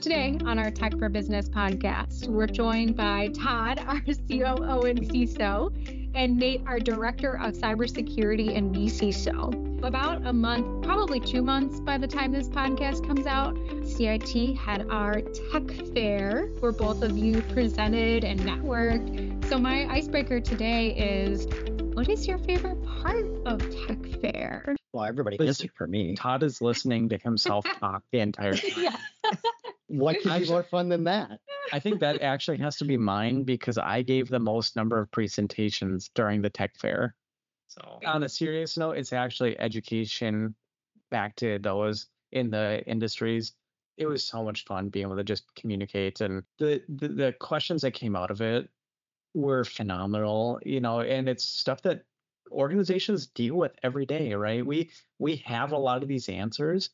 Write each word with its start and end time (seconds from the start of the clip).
Today 0.00 0.38
on 0.44 0.60
our 0.60 0.70
Tech 0.70 0.96
for 0.96 1.08
Business 1.08 1.48
podcast, 1.48 2.28
we're 2.28 2.46
joined 2.46 2.96
by 2.96 3.28
Todd, 3.28 3.80
our 3.86 4.00
COO 4.00 4.82
and 4.82 5.00
CISO, 5.00 6.12
and 6.14 6.36
Nate, 6.36 6.62
our 6.66 6.78
Director 6.78 7.36
of 7.38 7.54
Cybersecurity 7.54 8.56
and 8.56 8.72
vCISO. 8.72 9.82
About 9.84 10.24
a 10.24 10.32
month, 10.32 10.84
probably 10.84 11.18
two 11.18 11.42
months 11.42 11.80
by 11.80 11.98
the 11.98 12.06
time 12.06 12.30
this 12.30 12.48
podcast 12.48 13.04
comes 13.08 13.26
out, 13.26 13.58
CIT 13.84 14.56
had 14.56 14.86
our 14.88 15.20
tech 15.20 15.68
fair 15.92 16.46
where 16.60 16.72
both 16.72 17.02
of 17.02 17.18
you 17.18 17.42
presented 17.42 18.22
and 18.22 18.38
networked. 18.40 19.48
So, 19.48 19.58
my 19.58 19.92
icebreaker 19.92 20.38
today 20.38 20.90
is 20.90 21.46
what 21.94 22.08
is 22.08 22.28
your 22.28 22.38
favorite 22.38 22.80
part 23.02 23.26
of 23.46 23.58
tech 23.86 23.98
fair? 24.20 24.76
Well, 24.92 25.04
everybody 25.04 25.36
is 25.40 25.64
for 25.76 25.86
me. 25.86 26.14
Todd 26.14 26.42
is 26.42 26.62
listening 26.62 27.08
to 27.10 27.18
himself 27.18 27.64
talk 27.80 28.02
the 28.12 28.20
entire 28.20 28.54
time. 28.54 28.84
yeah. 28.84 28.96
What 29.88 30.20
could 30.20 30.40
be 30.40 30.48
more 30.48 30.62
fun 30.62 30.88
than 30.88 31.04
that? 31.04 31.40
I 31.72 31.80
think 31.80 32.00
that 32.00 32.20
actually 32.22 32.58
has 32.58 32.76
to 32.76 32.84
be 32.84 32.96
mine 32.96 33.42
because 33.44 33.78
I 33.78 34.02
gave 34.02 34.28
the 34.28 34.38
most 34.38 34.76
number 34.76 34.98
of 34.98 35.10
presentations 35.10 36.10
during 36.14 36.42
the 36.42 36.50
tech 36.50 36.76
fair. 36.78 37.14
So, 37.66 38.00
on 38.06 38.22
a 38.22 38.28
serious 38.28 38.76
note, 38.76 38.96
it's 38.96 39.12
actually 39.12 39.58
education 39.58 40.54
back 41.10 41.36
to 41.36 41.58
those 41.58 42.06
in 42.32 42.50
the 42.50 42.82
industries. 42.86 43.52
It 43.96 44.06
was 44.06 44.24
so 44.24 44.44
much 44.44 44.64
fun 44.64 44.88
being 44.88 45.06
able 45.06 45.16
to 45.16 45.24
just 45.24 45.54
communicate, 45.54 46.20
and 46.20 46.42
the 46.58 46.82
the, 46.88 47.08
the 47.08 47.32
questions 47.40 47.82
that 47.82 47.92
came 47.92 48.14
out 48.14 48.30
of 48.30 48.40
it 48.40 48.68
were 49.34 49.64
phenomenal. 49.64 50.60
You 50.64 50.80
know, 50.80 51.00
and 51.00 51.28
it's 51.28 51.44
stuff 51.44 51.82
that 51.82 52.04
organizations 52.50 53.26
deal 53.26 53.56
with 53.56 53.72
every 53.82 54.06
day, 54.06 54.34
right? 54.34 54.64
We 54.64 54.90
we 55.18 55.36
have 55.46 55.72
a 55.72 55.78
lot 55.78 56.02
of 56.02 56.08
these 56.08 56.28
answers, 56.28 56.90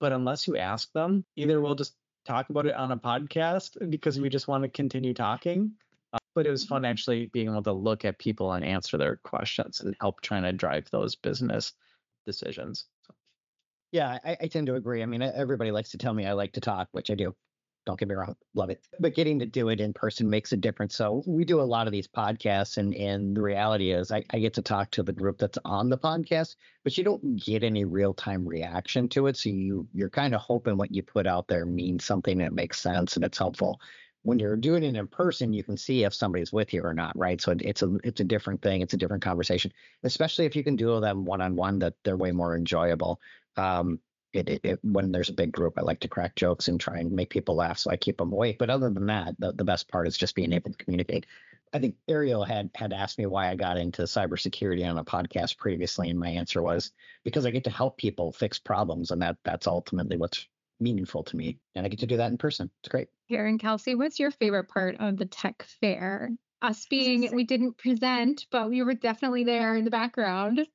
but 0.00 0.12
unless 0.12 0.46
you 0.46 0.56
ask 0.56 0.92
them, 0.92 1.24
either 1.36 1.60
we'll 1.60 1.74
just 1.74 1.94
talk 2.26 2.50
about 2.50 2.66
it 2.66 2.74
on 2.74 2.92
a 2.92 2.96
podcast 2.96 3.90
because 3.90 4.20
we 4.20 4.28
just 4.28 4.48
want 4.48 4.64
to 4.64 4.68
continue 4.68 5.14
talking. 5.14 5.72
Uh, 6.12 6.18
but 6.34 6.46
it 6.46 6.50
was 6.50 6.64
fun 6.64 6.84
actually 6.84 7.26
being 7.26 7.48
able 7.48 7.62
to 7.62 7.72
look 7.72 8.04
at 8.04 8.18
people 8.18 8.52
and 8.52 8.64
answer 8.64 8.96
their 8.96 9.16
questions 9.16 9.80
and 9.80 9.96
help 10.00 10.20
trying 10.20 10.42
to 10.42 10.52
drive 10.52 10.88
those 10.90 11.14
business 11.14 11.72
decisions. 12.26 12.86
So. 13.06 13.14
Yeah, 13.92 14.18
I, 14.24 14.36
I 14.42 14.46
tend 14.48 14.66
to 14.66 14.74
agree. 14.74 15.02
I 15.02 15.06
mean, 15.06 15.22
everybody 15.22 15.70
likes 15.70 15.90
to 15.90 15.98
tell 15.98 16.12
me 16.12 16.26
I 16.26 16.32
like 16.32 16.52
to 16.52 16.60
talk, 16.60 16.88
which 16.92 17.10
I 17.10 17.14
do. 17.14 17.34
Don't 17.86 17.98
get 17.98 18.08
me 18.08 18.16
wrong, 18.16 18.34
love 18.54 18.68
it. 18.68 18.84
But 18.98 19.14
getting 19.14 19.38
to 19.38 19.46
do 19.46 19.68
it 19.68 19.80
in 19.80 19.92
person 19.92 20.28
makes 20.28 20.52
a 20.52 20.56
difference. 20.56 20.96
So 20.96 21.22
we 21.24 21.44
do 21.44 21.60
a 21.60 21.62
lot 21.62 21.86
of 21.86 21.92
these 21.92 22.08
podcasts, 22.08 22.78
and 22.78 22.92
and 22.94 23.36
the 23.36 23.42
reality 23.42 23.92
is, 23.92 24.10
I, 24.10 24.24
I 24.30 24.40
get 24.40 24.54
to 24.54 24.62
talk 24.62 24.90
to 24.92 25.04
the 25.04 25.12
group 25.12 25.38
that's 25.38 25.58
on 25.64 25.88
the 25.88 25.96
podcast, 25.96 26.56
but 26.82 26.98
you 26.98 27.04
don't 27.04 27.36
get 27.36 27.62
any 27.62 27.84
real 27.84 28.12
time 28.12 28.46
reaction 28.46 29.08
to 29.10 29.28
it. 29.28 29.36
So 29.36 29.50
you 29.50 29.86
you're 29.94 30.10
kind 30.10 30.34
of 30.34 30.40
hoping 30.40 30.76
what 30.76 30.92
you 30.92 31.04
put 31.04 31.28
out 31.28 31.46
there 31.46 31.64
means 31.64 32.04
something 32.04 32.38
that 32.38 32.52
makes 32.52 32.80
sense 32.80 33.14
and 33.16 33.24
it's 33.24 33.38
helpful. 33.38 33.80
When 34.22 34.40
you're 34.40 34.56
doing 34.56 34.82
it 34.82 34.96
in 34.96 35.06
person, 35.06 35.52
you 35.52 35.62
can 35.62 35.76
see 35.76 36.02
if 36.02 36.12
somebody's 36.12 36.52
with 36.52 36.74
you 36.74 36.82
or 36.82 36.92
not, 36.92 37.16
right? 37.16 37.40
So 37.40 37.54
it's 37.60 37.82
a 37.82 37.96
it's 38.02 38.20
a 38.20 38.24
different 38.24 38.62
thing. 38.62 38.80
It's 38.80 38.94
a 38.94 38.96
different 38.96 39.22
conversation, 39.22 39.72
especially 40.02 40.46
if 40.46 40.56
you 40.56 40.64
can 40.64 40.74
do 40.74 40.98
them 40.98 41.24
one 41.24 41.40
on 41.40 41.54
one. 41.54 41.78
That 41.78 41.94
they're 42.02 42.16
way 42.16 42.32
more 42.32 42.56
enjoyable. 42.56 43.20
Um, 43.56 44.00
it, 44.36 44.48
it, 44.48 44.60
it, 44.64 44.78
when 44.82 45.12
there's 45.12 45.30
a 45.30 45.34
big 45.34 45.52
group, 45.52 45.78
I 45.78 45.82
like 45.82 46.00
to 46.00 46.08
crack 46.08 46.36
jokes 46.36 46.68
and 46.68 46.78
try 46.78 46.98
and 46.98 47.12
make 47.12 47.30
people 47.30 47.56
laugh, 47.56 47.78
so 47.78 47.90
I 47.90 47.96
keep 47.96 48.18
them 48.18 48.32
awake. 48.32 48.58
But 48.58 48.70
other 48.70 48.90
than 48.90 49.06
that, 49.06 49.34
the, 49.38 49.52
the 49.52 49.64
best 49.64 49.88
part 49.88 50.06
is 50.06 50.16
just 50.16 50.34
being 50.34 50.52
able 50.52 50.70
to 50.70 50.76
communicate. 50.76 51.26
I 51.72 51.78
think 51.78 51.96
Ariel 52.08 52.44
had 52.44 52.70
had 52.74 52.92
asked 52.92 53.18
me 53.18 53.26
why 53.26 53.50
I 53.50 53.56
got 53.56 53.76
into 53.76 54.02
cybersecurity 54.02 54.88
on 54.88 54.98
a 54.98 55.04
podcast 55.04 55.58
previously, 55.58 56.10
and 56.10 56.18
my 56.18 56.28
answer 56.28 56.62
was 56.62 56.92
because 57.24 57.44
I 57.44 57.50
get 57.50 57.64
to 57.64 57.70
help 57.70 57.96
people 57.96 58.32
fix 58.32 58.58
problems, 58.58 59.10
and 59.10 59.20
that 59.22 59.36
that's 59.44 59.66
ultimately 59.66 60.16
what's 60.16 60.46
meaningful 60.78 61.24
to 61.24 61.36
me, 61.36 61.58
and 61.74 61.84
I 61.84 61.88
get 61.88 62.00
to 62.00 62.06
do 62.06 62.18
that 62.18 62.30
in 62.30 62.38
person. 62.38 62.70
It's 62.80 62.88
great. 62.88 63.08
Karen 63.28 63.58
Kelsey, 63.58 63.94
what's 63.94 64.20
your 64.20 64.30
favorite 64.30 64.68
part 64.68 64.96
of 65.00 65.16
the 65.16 65.26
tech 65.26 65.66
fair? 65.80 66.30
Us 66.62 66.86
being, 66.88 67.34
we 67.34 67.44
didn't 67.44 67.76
present, 67.76 68.46
but 68.50 68.70
we 68.70 68.82
were 68.82 68.94
definitely 68.94 69.44
there 69.44 69.76
in 69.76 69.84
the 69.84 69.90
background. 69.90 70.66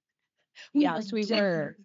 Yes, 0.74 1.12
we 1.14 1.26
were. 1.26 1.78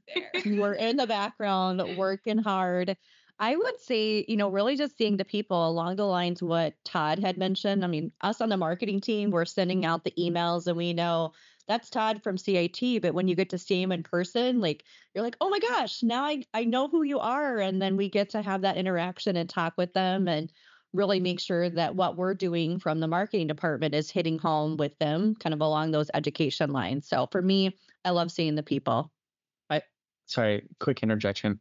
we 0.44 0.58
were 0.58 0.74
in 0.74 0.96
the 0.96 1.06
background 1.06 1.82
working 1.96 2.38
hard. 2.38 2.96
I 3.38 3.54
would 3.54 3.80
say, 3.80 4.24
you 4.28 4.36
know, 4.36 4.48
really 4.48 4.76
just 4.76 4.96
seeing 4.96 5.18
the 5.18 5.24
people 5.24 5.68
along 5.68 5.96
the 5.96 6.06
lines 6.06 6.42
what 6.42 6.72
Todd 6.84 7.18
had 7.18 7.36
mentioned. 7.36 7.84
I 7.84 7.86
mean, 7.86 8.10
us 8.22 8.40
on 8.40 8.48
the 8.48 8.56
marketing 8.56 9.00
team, 9.00 9.30
we're 9.30 9.44
sending 9.44 9.84
out 9.84 10.04
the 10.04 10.14
emails 10.18 10.66
and 10.66 10.76
we 10.76 10.94
know 10.94 11.32
that's 11.68 11.90
Todd 11.90 12.22
from 12.22 12.38
CIT. 12.38 13.02
But 13.02 13.12
when 13.12 13.28
you 13.28 13.34
get 13.34 13.50
to 13.50 13.58
see 13.58 13.82
him 13.82 13.92
in 13.92 14.02
person, 14.02 14.60
like 14.60 14.84
you're 15.14 15.24
like, 15.24 15.36
oh 15.40 15.50
my 15.50 15.58
gosh, 15.58 16.02
now 16.02 16.24
I, 16.24 16.44
I 16.54 16.64
know 16.64 16.88
who 16.88 17.02
you 17.02 17.18
are. 17.18 17.58
And 17.58 17.82
then 17.82 17.96
we 17.96 18.08
get 18.08 18.30
to 18.30 18.42
have 18.42 18.62
that 18.62 18.78
interaction 18.78 19.36
and 19.36 19.50
talk 19.50 19.74
with 19.76 19.92
them 19.92 20.28
and 20.28 20.50
really 20.92 21.20
make 21.20 21.40
sure 21.40 21.68
that 21.68 21.94
what 21.94 22.16
we're 22.16 22.34
doing 22.34 22.78
from 22.78 23.00
the 23.00 23.08
marketing 23.08 23.48
department 23.48 23.94
is 23.94 24.10
hitting 24.10 24.38
home 24.38 24.76
with 24.78 24.98
them 24.98 25.34
kind 25.34 25.52
of 25.52 25.60
along 25.60 25.90
those 25.90 26.10
education 26.14 26.70
lines. 26.70 27.06
So 27.06 27.28
for 27.30 27.42
me, 27.42 27.76
I 28.06 28.10
love 28.10 28.30
seeing 28.30 28.54
the 28.54 28.62
people. 28.62 29.10
I 29.68 29.82
sorry, 30.26 30.68
quick 30.78 31.02
interjection. 31.02 31.60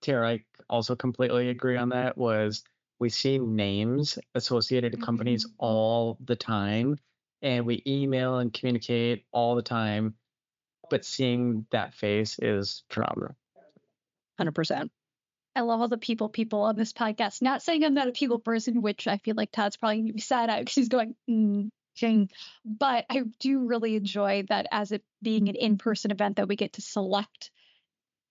Tara, 0.00 0.30
I 0.30 0.44
also 0.68 0.96
completely 0.96 1.50
agree 1.50 1.76
on 1.76 1.90
that. 1.90 2.16
Was 2.16 2.64
we 2.98 3.10
see 3.10 3.38
names 3.38 4.18
associated 4.34 4.92
to 4.92 4.98
companies 4.98 5.44
mm-hmm. 5.44 5.54
all 5.58 6.16
the 6.24 6.36
time 6.36 6.96
and 7.42 7.66
we 7.66 7.82
email 7.86 8.38
and 8.38 8.50
communicate 8.50 9.26
all 9.30 9.56
the 9.56 9.62
time, 9.62 10.14
but 10.88 11.04
seeing 11.04 11.66
that 11.70 11.92
face 11.92 12.38
is 12.40 12.82
phenomenal. 12.88 13.36
100%. 14.40 14.88
I 15.54 15.60
love 15.60 15.82
all 15.82 15.88
the 15.88 15.98
people 15.98 16.30
people 16.30 16.62
on 16.62 16.76
this 16.76 16.94
podcast. 16.94 17.42
Not 17.42 17.62
saying 17.62 17.84
I'm 17.84 17.92
not 17.92 18.08
a 18.08 18.12
people 18.12 18.38
person, 18.38 18.80
which 18.80 19.06
I 19.06 19.18
feel 19.18 19.34
like 19.36 19.52
Todd's 19.52 19.76
probably 19.76 19.98
going 19.98 20.06
to 20.08 20.12
be 20.14 20.20
sad 20.20 20.48
at 20.48 20.60
because 20.60 20.74
he's 20.74 20.88
going, 20.88 21.14
mm, 21.28 21.68
Jane. 21.94 22.28
But 22.64 23.06
I 23.10 23.22
do 23.40 23.66
really 23.66 23.96
enjoy 23.96 24.44
that 24.48 24.66
as 24.70 24.92
it 24.92 25.04
being 25.22 25.48
an 25.48 25.56
in 25.56 25.78
person 25.78 26.10
event 26.10 26.36
that 26.36 26.48
we 26.48 26.56
get 26.56 26.74
to 26.74 26.82
select 26.82 27.50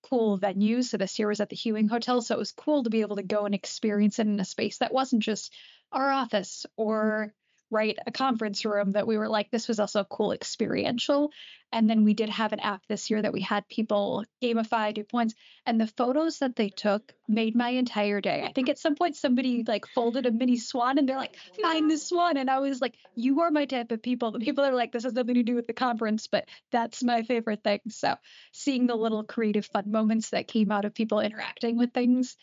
cool 0.10 0.38
venues. 0.38 0.86
So 0.86 0.98
this 0.98 1.18
year 1.18 1.28
was 1.28 1.40
at 1.40 1.50
the 1.50 1.56
Hewing 1.56 1.88
Hotel. 1.88 2.22
So 2.22 2.36
it 2.36 2.40
was 2.40 2.52
cool 2.52 2.84
to 2.84 2.90
be 2.90 3.02
able 3.02 3.16
to 3.16 3.24
go 3.24 3.46
and 3.46 3.56
experience 3.56 4.20
it 4.20 4.28
in 4.28 4.40
a 4.40 4.46
space 4.46 4.78
that 4.80 4.94
wasn't 4.94 5.24
just 5.24 5.54
our 5.92 6.12
office 6.12 6.66
or 6.76 7.34
right 7.74 7.98
a 8.06 8.12
conference 8.12 8.64
room 8.64 8.92
that 8.92 9.08
we 9.08 9.18
were 9.18 9.28
like 9.28 9.50
this 9.52 9.68
was 9.68 9.80
also 9.80 10.02
a 10.02 10.06
cool 10.06 10.32
experiential. 10.32 11.32
And 11.72 11.90
then 11.90 12.04
we 12.04 12.14
did 12.14 12.30
have 12.30 12.54
an 12.54 12.60
app 12.60 12.84
this 12.88 13.10
year 13.10 13.20
that 13.20 13.34
we 13.34 13.42
had 13.42 13.68
people 13.68 14.26
gamify 14.44 14.94
do 14.94 15.04
points. 15.04 15.34
And 15.66 15.82
the 15.82 15.88
photos 15.88 16.38
that 16.38 16.56
they 16.56 16.70
took 16.70 17.14
made 17.28 17.56
my 17.56 17.70
entire 17.70 18.22
day. 18.22 18.44
I 18.48 18.52
think 18.52 18.70
at 18.70 18.78
some 18.78 18.94
point 18.94 19.16
somebody 19.16 19.64
like 19.68 19.88
folded 19.88 20.28
a 20.28 20.32
mini 20.32 20.58
swan 20.58 21.00
and 21.00 21.10
they're 21.10 21.18
like 21.18 21.36
find 21.62 21.90
the 21.90 21.98
swan. 21.98 22.38
And 22.38 22.50
i 22.50 22.60
was 22.60 22.80
like 22.80 22.94
you 23.16 23.42
are 23.42 23.50
my 23.50 23.66
type 23.66 23.92
of 23.92 24.04
people. 24.04 24.32
The 24.32 24.40
people 24.40 24.64
are 24.64 24.76
like 24.76 24.92
this 24.92 25.04
has 25.04 25.14
nothing 25.14 25.36
to 25.36 25.44
do 25.44 25.56
with 25.56 25.68
the 25.68 25.74
conference 25.74 26.28
but 26.28 26.46
that's 26.72 27.04
my 27.04 27.24
favorite 27.24 27.64
thing. 27.64 27.80
So 27.90 28.16
seeing 28.52 28.86
the 28.86 28.96
little 28.96 29.24
creative 29.24 29.66
fun 29.66 29.92
moments 29.92 30.30
that 30.30 30.48
came 30.48 30.72
out 30.72 30.86
of 30.86 30.94
people 30.94 31.20
interacting 31.22 31.78
with 31.78 31.92
things 31.92 32.38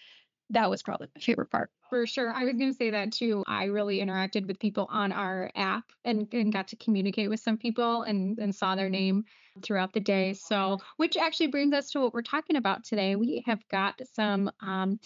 that 0.51 0.69
was 0.69 0.83
probably 0.83 1.09
my 1.15 1.21
favorite 1.21 1.51
part. 1.51 1.71
For 1.89 2.07
sure. 2.07 2.33
I 2.33 2.45
was 2.45 2.55
going 2.55 2.71
to 2.71 2.77
say 2.77 2.91
that 2.91 3.13
too. 3.13 3.45
I 3.47 3.65
really 3.65 3.99
interacted 3.99 4.47
with 4.47 4.59
people 4.59 4.87
on 4.91 5.13
our 5.13 5.51
app 5.55 5.85
and, 6.05 6.29
and 6.33 6.53
got 6.53 6.69
to 6.69 6.77
communicate 6.77 7.31
with 7.31 7.41
some 7.41 7.57
people 7.57 8.03
and, 8.03 8.39
and 8.39 8.55
saw 8.55 8.75
their 8.75 8.89
name 8.89 9.25
throughout 9.63 9.93
the 9.93 10.01
day. 10.01 10.35
So, 10.35 10.79
which 10.97 11.17
actually 11.17 11.49
brings 11.49 11.73
us 11.73 11.91
to 11.93 12.01
what 12.01 12.15
we're 12.15 12.23
talking 12.23 12.57
about 12.57 12.85
today. 12.85 13.17
We 13.17 13.43
have 13.47 13.67
got 13.69 14.01
some 14.15 14.51
um, 14.61 14.99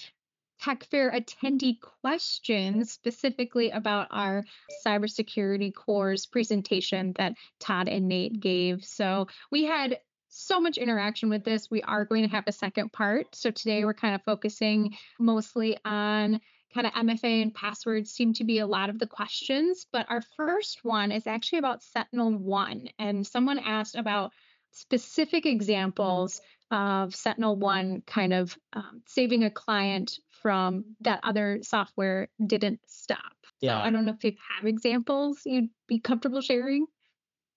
Tech 0.61 0.85
Fair 0.85 1.11
attendee 1.11 1.79
questions 1.81 2.93
specifically 2.93 3.71
about 3.71 4.09
our 4.11 4.45
cybersecurity 4.87 5.75
course 5.75 6.27
presentation 6.27 7.13
that 7.17 7.35
Todd 7.61 7.89
and 7.89 8.09
Nate 8.09 8.41
gave. 8.41 8.85
So 8.85 9.27
we 9.51 9.65
had 9.65 9.99
so 10.35 10.61
much 10.61 10.79
interaction 10.79 11.29
with 11.29 11.45
this. 11.45 11.71
We 11.71 11.83
are 11.83 12.05
going 12.05 12.23
to 12.23 12.35
have 12.35 12.45
a 12.47 12.53
second 12.53 12.93
part. 12.93 13.35
So 13.35 13.51
today 13.51 13.85
we're 13.85 13.95
kind 13.95 14.15
of 14.15 14.23
focusing 14.23 14.97
mostly 15.19 15.79
on 15.85 16.41
kind 16.75 16.87
of 16.89 16.93
MFA 16.93 17.43
and 17.43 17.55
passwords 17.55 18.11
seem 18.11 18.35
to 18.35 18.45
be 18.45 18.59
a 18.59 18.67
lot 18.67 18.91
of 18.91 18.99
the 18.99 19.07
questions. 19.07 19.87
But 19.93 20.07
our 20.11 20.23
first 20.37 20.81
one 20.83 21.13
is 21.13 21.27
actually 21.27 21.61
about 21.61 21.83
SentinelOne. 21.83 22.89
And 22.99 23.25
someone 23.25 23.61
asked 23.61 23.95
about 23.95 24.33
specific 24.73 25.47
examples 25.47 26.41
of 26.71 27.11
SentinelOne 27.11 28.05
kind 28.05 28.33
of 28.33 28.59
um, 28.73 29.03
saving 29.07 29.45
a 29.45 29.51
client 29.51 30.19
from 30.43 30.85
that 31.03 31.21
other 31.23 31.61
software 31.63 32.29
didn't 32.45 32.81
stop. 32.89 33.19
Yeah. 33.61 33.79
So 33.79 33.87
I 33.87 33.91
don't 33.91 34.05
know 34.05 34.15
if 34.15 34.25
you 34.25 34.33
have 34.57 34.67
examples 34.67 35.43
you'd 35.45 35.71
be 35.87 36.01
comfortable 36.01 36.41
sharing. 36.41 36.87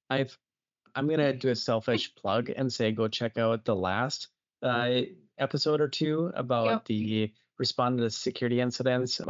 I've 0.10 0.38
I'm 0.98 1.08
gonna 1.08 1.32
do 1.32 1.50
a 1.50 1.56
selfish 1.56 2.16
plug 2.16 2.50
and 2.50 2.74
say 2.74 2.92
go 2.92 3.08
check 3.08 3.38
out 3.38 3.66
the 3.66 3.76
last 3.76 4.30
uh, 4.64 5.02
episode 5.38 5.80
or 5.80 5.88
two 5.88 6.32
about 6.34 6.66
yep. 6.66 6.86
the 6.86 7.32
responding 7.60 8.04
to 8.04 8.10
security 8.10 8.60
incidents. 8.60 9.22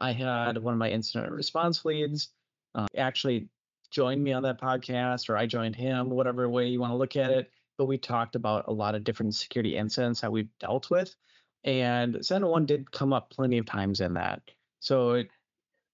I 0.00 0.12
had 0.12 0.58
one 0.58 0.74
of 0.74 0.78
my 0.78 0.90
incident 0.90 1.30
response 1.32 1.84
leads 1.84 2.30
uh, 2.74 2.86
actually 2.96 3.48
joined 3.92 4.24
me 4.24 4.32
on 4.32 4.42
that 4.42 4.60
podcast, 4.60 5.28
or 5.28 5.36
I 5.36 5.46
joined 5.46 5.76
him, 5.76 6.10
whatever 6.10 6.48
way 6.48 6.66
you 6.66 6.80
want 6.80 6.92
to 6.92 6.96
look 6.96 7.14
at 7.14 7.30
it. 7.30 7.50
But 7.76 7.86
we 7.86 7.96
talked 7.96 8.34
about 8.34 8.66
a 8.66 8.72
lot 8.72 8.96
of 8.96 9.04
different 9.04 9.36
security 9.36 9.76
incidents 9.76 10.20
that 10.22 10.32
we've 10.32 10.50
dealt 10.58 10.90
with, 10.90 11.14
And 11.62 12.16
SentinelOne 12.16 12.66
did 12.66 12.90
come 12.90 13.12
up 13.12 13.30
plenty 13.30 13.58
of 13.58 13.66
times 13.66 14.00
in 14.00 14.14
that. 14.14 14.42
So 14.80 15.12
it, 15.12 15.30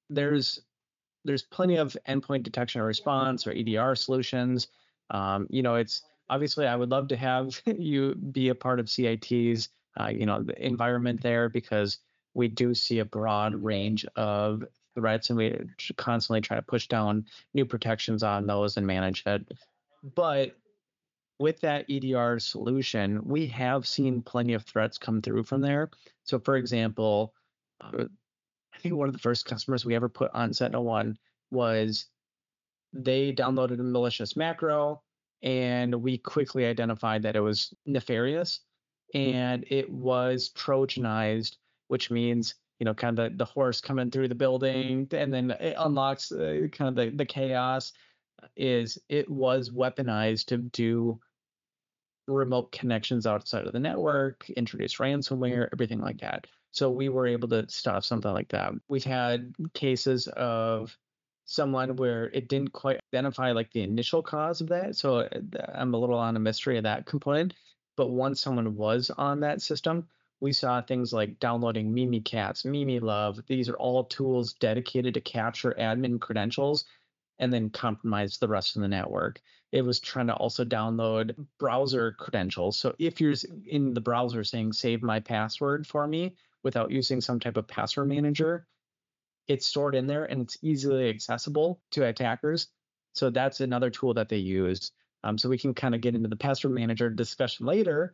there's 0.09 0.63
there's 1.27 1.43
plenty 1.43 1.77
of 1.77 1.95
endpoint 2.09 2.43
detection 2.43 2.81
and 2.81 2.89
response 2.89 3.47
or 3.47 3.53
EDR 3.53 3.95
solutions. 3.97 4.69
Um, 5.11 5.47
you 5.51 5.63
know, 5.63 5.77
it's 5.77 6.03
obviously 6.31 6.67
I 6.67 6.77
would 6.77 6.91
love 6.91 7.09
to 7.09 7.17
have 7.17 7.61
you 7.67 8.15
be 8.15 8.49
a 8.49 8.55
part 8.55 8.81
of 8.81 8.89
CIT's 8.89 9.69
uh, 10.01 10.09
you 10.09 10.27
know 10.27 10.43
the 10.43 10.65
environment 10.65 11.23
there 11.23 11.49
because 11.49 11.99
we 12.35 12.49
do 12.49 12.75
see 12.75 12.99
a 12.99 13.05
broad 13.05 13.55
range 13.55 14.05
of 14.17 14.65
threats 14.95 15.31
and 15.31 15.37
we 15.37 15.59
constantly 15.97 16.41
try 16.41 16.57
to 16.57 16.63
push 16.63 16.89
down 16.89 17.27
new 17.53 17.65
protections 17.65 18.23
on 18.23 18.47
those 18.47 18.77
and 18.77 18.87
manage 18.87 19.23
it. 19.27 19.47
But 20.15 20.57
with 21.39 21.61
that 21.61 21.87
EDR 21.91 22.39
solution, 22.39 23.21
we 23.25 23.47
have 23.49 23.87
seen 23.87 24.23
plenty 24.23 24.55
of 24.55 24.65
threats 24.65 24.99
come 24.99 25.21
through 25.21 25.45
from 25.45 25.61
there. 25.61 25.91
So, 26.23 26.39
for 26.39 26.57
example, 26.57 27.35
uh, 27.81 28.05
I 28.75 28.79
think 28.79 28.95
one 28.95 29.09
of 29.09 29.15
the 29.15 29.21
first 29.21 29.47
customers 29.47 29.85
we 29.85 29.95
ever 29.95 30.09
put 30.09 30.31
on 30.35 30.51
SentinelOne 30.51 31.17
was 31.51 32.07
they 32.95 33.33
downloaded 33.33 33.81
a 33.81 33.83
malicious 33.83 34.37
macro 34.37 35.03
and 35.43 35.95
we 35.95 36.17
quickly 36.17 36.65
identified 36.65 37.23
that 37.23 37.37
it 37.37 37.41
was 37.41 37.75
nefarious 37.87 38.61
and 39.15 39.65
it 39.69 39.91
was 39.91 40.51
trojanized 40.57 41.57
which 41.89 42.11
means 42.11 42.55
you 42.79 42.85
know 42.85 42.95
kind 42.95 43.19
of 43.19 43.33
the, 43.33 43.37
the 43.37 43.45
horse 43.45 43.81
coming 43.81 44.11
through 44.11 44.29
the 44.29 44.35
building 44.35 45.07
and 45.13 45.33
then 45.33 45.51
it 45.51 45.77
unlocks 45.79 46.33
uh, 46.33 46.67
kind 46.73 46.89
of 46.89 46.95
the, 46.95 47.11
the 47.17 47.27
chaos 47.27 47.93
is 48.57 48.99
it 49.09 49.29
was 49.31 49.71
weaponized 49.71 50.47
to 50.47 50.59
do 50.59 51.19
remote 52.27 52.73
connections 52.73 53.27
outside 53.27 53.67
of 53.67 53.73
the 53.73 53.81
network 53.81 54.49
introduce 54.51 54.97
ransomware 54.97 55.69
everything 55.73 56.01
like 56.01 56.21
that. 56.21 56.47
So 56.71 56.91
we 56.91 57.09
were 57.09 57.27
able 57.27 57.49
to 57.49 57.69
stop 57.69 58.03
something 58.03 58.33
like 58.33 58.49
that. 58.49 58.73
We've 58.89 59.05
had 59.05 59.55
cases 59.75 60.27
of 60.29 60.97
someone 61.45 61.97
where 61.97 62.27
it 62.31 62.49
didn't 62.49 62.73
quite 62.73 63.01
identify 63.13 63.53
like 63.53 63.71
the 63.73 63.83
initial 63.83 64.23
cause 64.23 64.61
of 64.61 64.69
that 64.69 64.97
so 64.97 65.19
uh, 65.19 65.29
i'm 65.75 65.95
a 65.95 65.99
little 65.99 66.19
on 66.19 66.37
a 66.37 66.41
mystery 66.41 66.77
of 66.77 66.85
that 66.85 67.07
component 67.07 67.55
but 67.97 68.11
once 68.11 68.41
someone 68.41 68.77
was 68.77 69.11
on 69.11 69.41
that 69.41 69.61
system 69.61 70.07
we 70.41 70.53
saw 70.53 70.83
things 70.83 71.11
like 71.11 71.41
downloading 71.41 71.95
Mimikatz, 71.95 72.67
Mimi 72.67 73.01
Love. 73.01 73.41
These 73.47 73.71
are 73.71 73.77
all 73.77 74.05
tools 74.05 74.53
dedicated 74.53 75.15
to 75.15 75.21
capture 75.23 75.75
admin 75.79 76.21
credentials 76.21 76.85
and 77.39 77.53
then 77.53 77.71
compromise 77.71 78.37
the 78.37 78.49
rest 78.49 78.77
of 78.77 78.83
the 78.83 78.89
network. 78.89 79.41
It 79.73 79.83
was 79.83 80.01
trying 80.01 80.27
to 80.29 80.35
also 80.35 80.65
download 80.65 81.35
browser 81.59 82.13
credentials. 82.13 82.79
So 82.79 82.95
if 82.99 83.21
you're 83.21 83.35
in 83.67 83.95
the 83.95 84.01
browser 84.01 84.45
saying 84.45 84.75
save 84.75 85.03
my 85.03 85.21
password 85.21 85.87
for 85.87 86.07
me 86.07 86.37
without 86.63 86.91
using 86.91 87.21
some 87.21 87.41
type 87.41 87.57
of 87.57 87.67
password 87.67 88.09
manager, 88.09 88.67
it's 89.49 89.67
stored 89.67 89.95
in 89.95 90.07
there 90.07 90.25
and 90.25 90.43
it's 90.43 90.59
easily 90.63 91.09
accessible 91.09 91.81
to 91.93 92.05
attackers. 92.05 92.69
So 93.15 93.31
that's 93.31 93.61
another 93.61 93.91
tool 93.91 94.15
that 94.15 94.29
they 94.29 94.39
use. 94.39 94.91
Um, 95.23 95.39
so 95.39 95.49
we 95.49 95.59
can 95.59 95.75
kind 95.75 95.95
of 95.95 96.01
get 96.01 96.15
into 96.15 96.29
the 96.29 96.37
password 96.37 96.75
manager 96.75 97.09
discussion 97.09 97.67
later 97.67 98.13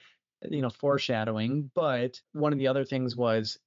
you 0.49 0.63
know, 0.63 0.71
foreshadowing. 0.71 1.71
But 1.75 2.21
one 2.33 2.53
of 2.53 2.59
the 2.59 2.69
other 2.69 2.85
things 2.85 3.17
was 3.17 3.59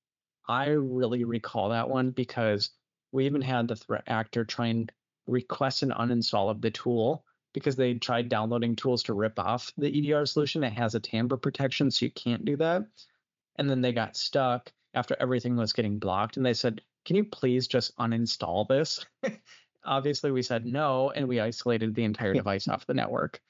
I 0.48 0.70
really 0.70 1.24
recall 1.24 1.70
that 1.70 1.90
one 1.90 2.12
because 2.12 2.72
we 3.12 3.26
even 3.26 3.42
had 3.42 3.68
the 3.68 3.76
threat 3.76 4.04
actor 4.08 4.44
try 4.44 4.68
and 4.68 4.92
request 5.28 5.84
an 5.84 5.92
uninstall 5.92 6.50
of 6.50 6.62
the 6.62 6.72
tool 6.72 7.24
because 7.54 7.76
they 7.76 7.94
tried 7.94 8.30
downloading 8.30 8.76
tools 8.76 9.04
to 9.04 9.14
rip 9.14 9.38
off 9.38 9.72
the 9.78 10.12
EDR 10.12 10.26
solution 10.26 10.62
that 10.62 10.74
has 10.74 10.96
a 10.96 11.00
tamper 11.00 11.38
protection, 11.38 11.92
so 11.92 12.06
you 12.06 12.12
can't 12.12 12.46
do 12.46 12.58
that. 12.58 12.84
And 13.58 13.70
then 13.70 13.82
they 13.82 13.94
got 13.94 14.18
stuck 14.18 14.72
after 14.96 15.16
everything 15.20 15.56
was 15.56 15.74
getting 15.74 16.00
blocked, 16.00 16.38
and 16.38 16.46
they 16.46 16.56
said, 16.56 16.82
"Can 17.06 17.16
you 17.16 17.26
please 17.26 17.68
just 17.68 17.96
uninstall 17.98 18.68
this?" 18.68 19.06
Obviously, 19.86 20.32
we 20.32 20.42
said 20.42 20.66
no, 20.66 21.12
and 21.12 21.28
we 21.28 21.40
isolated 21.40 21.94
the 21.94 22.04
entire 22.04 22.34
device 22.34 22.68
off 22.68 22.88
the 22.88 22.94
network. 22.94 23.42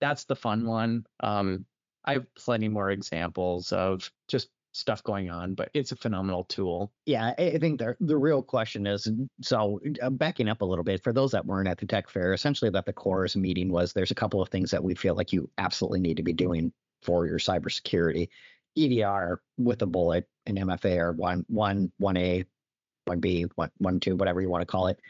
That's 0.00 0.24
the 0.24 0.36
fun 0.36 0.66
one. 0.66 1.06
Um, 1.20 1.66
I 2.04 2.14
have 2.14 2.34
plenty 2.34 2.68
more 2.68 2.90
examples 2.90 3.72
of 3.72 4.10
just 4.26 4.48
stuff 4.72 5.04
going 5.04 5.30
on, 5.30 5.54
but 5.54 5.70
it's 5.74 5.92
a 5.92 5.96
phenomenal 5.96 6.44
tool. 6.44 6.92
Yeah, 7.06 7.34
I 7.38 7.58
think 7.58 7.78
the 7.78 7.94
the 8.00 8.16
real 8.16 8.42
question 8.42 8.86
is 8.86 9.08
so 9.40 9.80
uh, 10.02 10.10
backing 10.10 10.48
up 10.48 10.62
a 10.62 10.64
little 10.64 10.84
bit 10.84 11.04
for 11.04 11.12
those 11.12 11.30
that 11.32 11.46
weren't 11.46 11.68
at 11.68 11.78
the 11.78 11.86
tech 11.86 12.08
fair, 12.08 12.32
essentially 12.32 12.70
that 12.70 12.86
the 12.86 12.92
cores 12.92 13.36
meeting 13.36 13.70
was 13.70 13.92
there's 13.92 14.10
a 14.10 14.16
couple 14.16 14.40
of 14.40 14.48
things 14.48 14.70
that 14.70 14.82
we 14.82 14.94
feel 14.94 15.14
like 15.14 15.32
you 15.32 15.48
absolutely 15.58 16.00
need 16.00 16.16
to 16.16 16.22
be 16.22 16.32
doing 16.32 16.72
for 17.02 17.26
your 17.26 17.38
cybersecurity. 17.38 18.28
EDR 18.76 19.42
with 19.58 19.82
a 19.82 19.86
bullet 19.86 20.26
and 20.46 20.56
MFA 20.56 20.96
are 20.96 21.12
one 21.12 21.44
one 21.48 21.92
one 21.98 22.16
A, 22.16 22.44
one 23.04 23.20
B, 23.20 23.46
one 23.56 23.70
one 23.78 24.00
two, 24.00 24.16
whatever 24.16 24.40
you 24.40 24.50
want 24.50 24.62
to 24.62 24.66
call 24.66 24.88
it. 24.88 25.00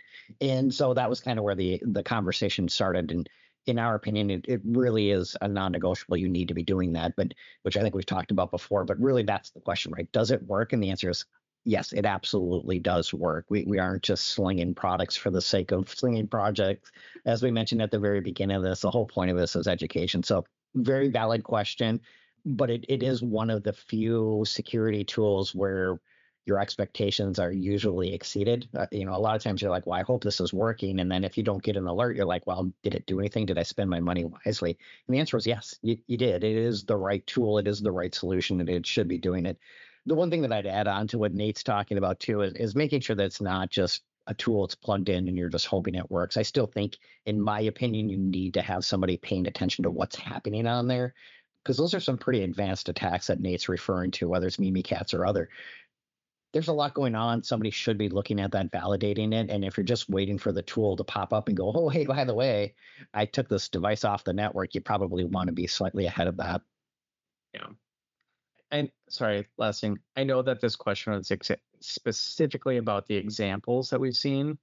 And 0.41 0.73
so 0.73 0.95
that 0.95 1.11
was 1.11 1.21
kind 1.21 1.39
of 1.39 1.45
where 1.45 1.55
the 1.55 1.81
the 1.85 2.03
conversation 2.03 2.69
started. 2.69 3.11
And 3.11 3.29
in 3.67 3.79
our 3.79 3.95
opinion, 3.95 4.31
it, 4.31 4.45
it 4.49 4.61
really 4.65 5.11
is 5.11 5.37
a 5.41 5.49
non-negotiable. 5.49 6.17
You 6.17 6.29
need 6.29 6.49
to 6.49 6.55
be 6.55 6.65
doing 6.65 6.95
that, 6.95 7.15
but 7.17 7.33
which 7.63 7.77
I 7.77 7.83
think 7.83 7.95
we've 7.95 8.07
talked 8.07 8.31
about 8.31 8.51
before. 8.51 8.85
But 8.85 9.01
really, 9.01 9.23
that's 9.23 9.51
the 9.51 9.61
question, 9.61 9.93
right? 9.93 10.11
Does 10.13 10.31
it 10.31 10.43
work? 10.43 10.73
And 10.73 10.83
the 10.83 10.91
answer 10.91 11.11
is 11.11 11.25
yes, 11.65 11.93
it 11.93 12.05
absolutely 12.05 12.79
does 12.79 13.15
work. 13.15 13.47
We 13.49 13.65
we 13.65 13.79
aren't 13.79 14.03
just 14.03 14.29
slinging 14.29 14.75
products 14.75 15.17
for 15.17 15.31
the 15.31 15.41
sake 15.41 15.71
of 15.71 15.89
slinging 15.89 16.27
projects. 16.27 16.91
As 17.25 17.43
we 17.43 17.51
mentioned 17.51 17.83
at 17.83 17.91
the 17.91 18.01
very 18.01 18.21
beginning 18.21 18.57
of 18.57 18.63
this, 18.63 18.81
the 18.81 18.91
whole 18.91 19.07
point 19.07 19.31
of 19.31 19.37
this 19.37 19.55
is 19.55 19.69
education. 19.69 20.23
So 20.23 20.45
very 20.75 21.09
valid 21.09 21.45
question, 21.45 22.01
but 22.45 22.71
it, 22.71 22.85
it 22.89 23.03
is 23.03 23.23
one 23.23 23.51
of 23.51 23.63
the 23.63 23.73
few 23.73 24.43
security 24.47 25.05
tools 25.05 25.55
where 25.55 26.01
your 26.45 26.59
expectations 26.59 27.39
are 27.39 27.53
usually 27.53 28.15
exceeded. 28.15 28.69
Uh, 28.77 28.87
you 28.91 29.05
know, 29.05 29.15
a 29.15 29.19
lot 29.19 29.37
of 29.37 29.43
times 29.43 29.63
you're 29.63 29.71
like, 29.71 29.87
well, 29.87 29.99
I 29.99 30.03
hope 30.03 30.25
this 30.25 30.41
is 30.41 30.53
working. 30.53 30.99
And 30.99 31.11
then 31.11 31.25
if 31.25 31.37
you 31.37 31.45
don't 31.45 31.63
get 31.63 31.77
an 31.77 31.87
alert, 31.87 32.17
you're 32.17 32.27
like, 32.27 32.47
well, 32.47 32.73
did 32.83 32.95
it 32.95 33.07
do 33.07 33.21
anything? 33.21 33.47
Did 33.47 33.59
I 33.59 33.63
spend 33.63 33.91
my 33.91 34.01
money 34.01 34.25
wisely? 34.25 34.77
And 35.07 35.15
the 35.15 35.21
answer 35.21 35.37
is 35.37 35.47
yes, 35.47 35.79
you, 35.83 35.99
you 36.07 36.17
did. 36.17 36.43
It 36.43 36.57
is 36.57 36.85
the 36.85 36.97
right 36.97 37.25
tool. 37.27 37.59
It 37.59 37.69
is 37.69 37.81
the 37.81 37.93
right 37.93 38.15
solution 38.15 38.61
and 38.61 38.69
it 38.69 38.87
should 38.87 39.09
be 39.09 39.19
doing 39.19 39.47
it. 39.47 39.59
The 40.07 40.17
one 40.17 40.31
thing 40.31 40.43
that 40.43 40.53
I'd 40.53 40.67
add 40.67 40.89
on 40.89 41.07
to 41.09 41.19
what 41.19 41.33
Nate's 41.33 41.63
talking 41.63 41.97
about 41.97 42.19
too 42.19 42.41
is, 42.43 42.55
is 42.55 42.75
making 42.75 43.03
sure 43.03 43.15
that 43.15 43.25
it's 43.25 43.41
not 43.41 43.71
just 43.71 44.03
a 44.27 44.35
tool 44.35 44.65
it's 44.65 44.75
plugged 44.75 45.09
in 45.09 45.29
and 45.29 45.37
you're 45.37 45.49
just 45.49 45.67
hoping 45.67 45.95
it 45.95 46.11
works. 46.11 46.37
I 46.37 46.43
still 46.43 46.67
think, 46.67 46.97
in 47.25 47.41
my 47.41 47.61
opinion, 47.61 48.09
you 48.09 48.19
need 48.19 48.55
to 48.55 48.63
have 48.63 48.85
somebody 48.85 49.17
paying 49.17 49.47
attention 49.47 49.85
to 49.85 49.91
what's 49.91 50.17
happening 50.17 50.67
on 50.67 50.89
there 50.89 51.15
because 51.63 51.77
those 51.77 51.95
are 51.95 52.01
some 52.01 52.19
pretty 52.19 52.43
advanced 52.43 52.89
attacks 52.89 53.29
that 53.29 53.41
Nate's 53.41 53.69
referring 53.69 54.11
to, 54.13 54.29
whether 54.29 54.47
it's 54.47 54.59
Mimi 54.59 54.83
Mimikatz 54.83 55.15
or 55.15 55.25
other 55.25 55.49
there's 56.53 56.69
a 56.69 56.73
lot 56.73 56.95
going 56.95 57.15
on. 57.15 57.43
Somebody 57.43 57.71
should 57.71 57.97
be 57.97 58.09
looking 58.09 58.39
at 58.39 58.53
that, 58.53 58.71
validating 58.71 59.33
it. 59.33 59.51
And 59.51 59.65
if 59.65 59.77
you're 59.77 59.85
just 59.85 60.09
waiting 60.09 60.39
for 60.39 60.53
the 60.53 60.63
tool 60.63 60.97
to 60.97 61.05
pop 61.05 61.33
up 61.33 61.49
and 61.49 61.57
go, 61.57 61.73
oh, 61.75 61.89
hey, 61.89 62.05
by 62.05 62.25
the 62.25 62.35
way, 62.35 62.75
I 63.15 63.25
took 63.25 63.49
this 63.49 63.69
device 63.69 64.05
off 64.05 64.25
the 64.25 64.35
network, 64.35 64.75
you 64.75 64.81
probably 64.81 65.25
want 65.25 65.49
to 65.49 65.53
be 65.53 65.67
slightly 65.67 66.07
ahead 66.07 66.29
of 66.29 66.37
that. 66.37 66.61
Yeah. 67.55 67.69
And 68.71 68.91
sorry, 69.09 69.49
last 69.59 69.81
thing. 69.81 69.99
I 70.17 70.25
know 70.25 70.43
that 70.43 70.61
this 70.61 70.77
question 70.77 71.15
is 71.15 71.31
ex- 71.31 71.51
specifically 71.81 72.77
about 72.77 73.07
the 73.07 73.17
examples 73.17 73.91
that 73.91 74.01
we've 74.01 74.17
seen. 74.17 74.59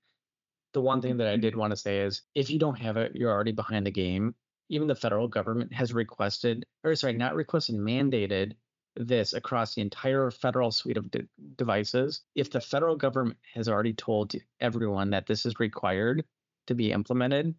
The 0.74 0.82
one 0.82 1.02
thing 1.02 1.18
that 1.18 1.28
I 1.28 1.38
did 1.38 1.56
want 1.56 1.72
to 1.72 1.78
say 1.78 2.00
is 2.00 2.22
if 2.36 2.52
you 2.52 2.60
don't 2.60 2.78
have 2.78 2.98
it, 2.98 3.16
you're 3.16 3.32
already 3.32 3.52
behind 3.52 3.86
the 3.86 3.92
game. 3.92 4.36
Even 4.70 4.88
the 4.88 4.96
federal 4.96 5.28
government 5.28 5.74
has 5.74 5.94
requested, 5.94 6.66
or 6.84 6.94
sorry, 6.94 7.14
not 7.14 7.34
requested, 7.34 7.76
mandated 7.76 8.54
this 8.96 9.34
across 9.34 9.76
the 9.76 9.82
entire 9.82 10.32
federal 10.32 10.72
suite 10.72 10.98
of 10.98 11.10
de- 11.12 11.28
devices, 11.56 12.22
if 12.36 12.50
the 12.50 12.62
federal 12.62 12.96
government 12.96 13.38
has 13.54 13.70
already 13.70 13.94
told 13.94 14.34
everyone 14.60 15.12
that 15.12 15.26
this 15.26 15.46
is 15.46 15.60
required 15.60 16.26
to 16.68 16.76
be 16.76 16.92
implemented, 16.92 17.56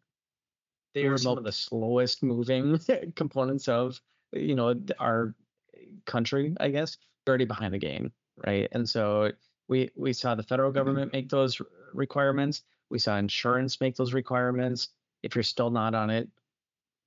they 0.95 1.05
are 1.05 1.17
some 1.17 1.39
of 1.39 1.45
the 1.45 1.53
slowest 1.53 2.23
moving 2.23 2.79
components 3.17 3.69
of 3.69 4.01
you 4.33 4.55
know 4.55 4.75
our 4.99 5.35
country, 6.05 6.55
I 6.59 6.69
guess. 6.69 6.97
They're 7.25 7.33
already 7.33 7.45
behind 7.45 7.75
the 7.75 7.79
game, 7.79 8.13
right? 8.45 8.69
And 8.73 8.89
so 8.89 9.31
we 9.69 9.91
we 9.97 10.13
saw 10.13 10.35
the 10.35 10.43
federal 10.43 10.71
mm-hmm. 10.71 10.79
government 10.79 11.13
make 11.13 11.29
those 11.29 11.61
requirements. 11.93 12.63
We 12.91 12.99
saw 12.99 13.17
insurance 13.17 13.81
make 13.81 13.97
those 13.97 14.13
requirements. 14.13 14.89
If 15.23 15.35
you're 15.35 15.43
still 15.45 15.71
not 15.71 15.95
on 15.95 16.11
it, 16.11 16.29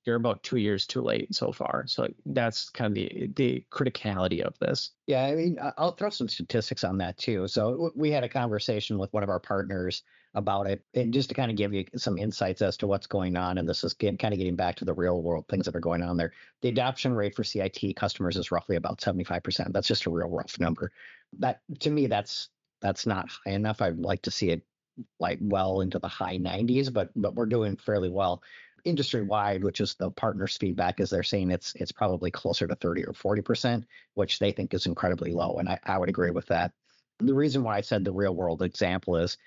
you're 0.06 0.16
about 0.18 0.44
two 0.44 0.58
years 0.58 0.86
too 0.86 1.02
late 1.02 1.34
so 1.34 1.52
far. 1.52 1.86
So 1.88 2.08
that's 2.26 2.70
kind 2.70 2.88
of 2.88 2.96
the 2.96 3.30
the 3.36 3.66
criticality 3.72 4.42
of 4.42 4.58
this. 4.60 4.92
Yeah, 5.08 5.24
I 5.24 5.36
mean, 5.36 5.58
I'll 5.78 5.94
throw 5.94 6.10
some 6.10 6.28
statistics 6.28 6.84
on 6.84 6.98
that 6.98 7.18
too. 7.18 7.48
So 7.48 7.92
we 7.96 8.12
had 8.12 8.24
a 8.24 8.30
conversation 8.30 8.98
with 8.98 9.14
one 9.14 9.24
of 9.24 9.30
our 9.30 9.40
partners 9.40 10.04
about 10.36 10.68
it, 10.68 10.84
and 10.94 11.14
just 11.14 11.30
to 11.30 11.36
kind 11.36 11.52
of 11.52 11.58
give 11.58 11.74
you 11.74 11.86
some 11.96 12.18
insights 12.18 12.62
as 12.62 12.76
to 12.78 12.88
what's 12.88 13.08
going 13.08 13.38
on, 13.38 13.58
and 13.58 13.70
this 13.70 13.84
is 13.84 13.94
get, 13.94 14.20
kind 14.20 14.34
of 14.34 14.40
getting 14.40 14.56
back 14.56 14.76
to 14.78 14.86
the 14.86 14.94
real 14.94 15.22
world 15.22 15.46
things 15.48 15.66
that 15.66 15.76
are 15.76 15.80
going 15.80 16.02
on 16.02 16.18
there. 16.18 16.34
The 16.62 16.70
adoption 16.70 17.14
rate 17.14 17.36
for 17.36 17.44
CIT 17.44 17.96
customers 17.96 18.36
is 18.36 18.52
roughly 18.52 18.76
about 18.76 19.00
75%. 19.00 19.72
That's 19.72 19.88
just 19.88 20.06
a 20.06 20.10
real 20.10 20.30
rough 20.30 20.60
number. 20.60 20.92
That 21.40 21.62
to 21.80 21.90
me, 21.90 22.08
that's 22.08 22.50
that's 22.82 23.06
not 23.06 23.30
high 23.30 23.54
enough. 23.54 23.82
I'd 23.82 24.00
like 24.00 24.24
to 24.24 24.32
see 24.32 24.50
it 24.50 24.64
like 25.20 25.40
well 25.42 25.82
into 25.82 26.00
the 26.00 26.08
high 26.08 26.38
90s, 26.38 26.92
but 26.92 27.10
but 27.16 27.36
we're 27.36 27.46
doing 27.46 27.78
fairly 27.78 28.10
well 28.10 28.44
industry 28.86 29.22
wide, 29.22 29.64
which 29.64 29.82
is 29.82 29.96
the 29.96 30.12
partners' 30.12 30.58
feedback, 30.58 31.00
is 31.00 31.10
they're 31.10 31.24
saying 31.24 31.52
it's 31.52 31.74
it's 31.76 31.92
probably 31.92 32.32
closer 32.32 32.68
to 32.68 32.76
30 32.76 33.06
or 33.06 33.14
40 33.14 33.42
percent, 33.42 33.86
which 34.14 34.40
they 34.40 34.52
think 34.52 34.74
is 34.74 34.86
incredibly 34.86 35.32
low, 35.32 35.58
and 35.58 35.70
I, 35.70 35.80
I 35.86 35.98
would 35.98 36.10
agree 36.10 36.32
with 36.32 36.48
that. 36.48 36.72
The 37.20 37.34
reason 37.34 37.64
why 37.64 37.78
I 37.78 37.82
said 37.82 38.04
the 38.04 38.12
real 38.12 38.36
world 38.36 38.62
example 38.62 39.16
is 39.18 39.38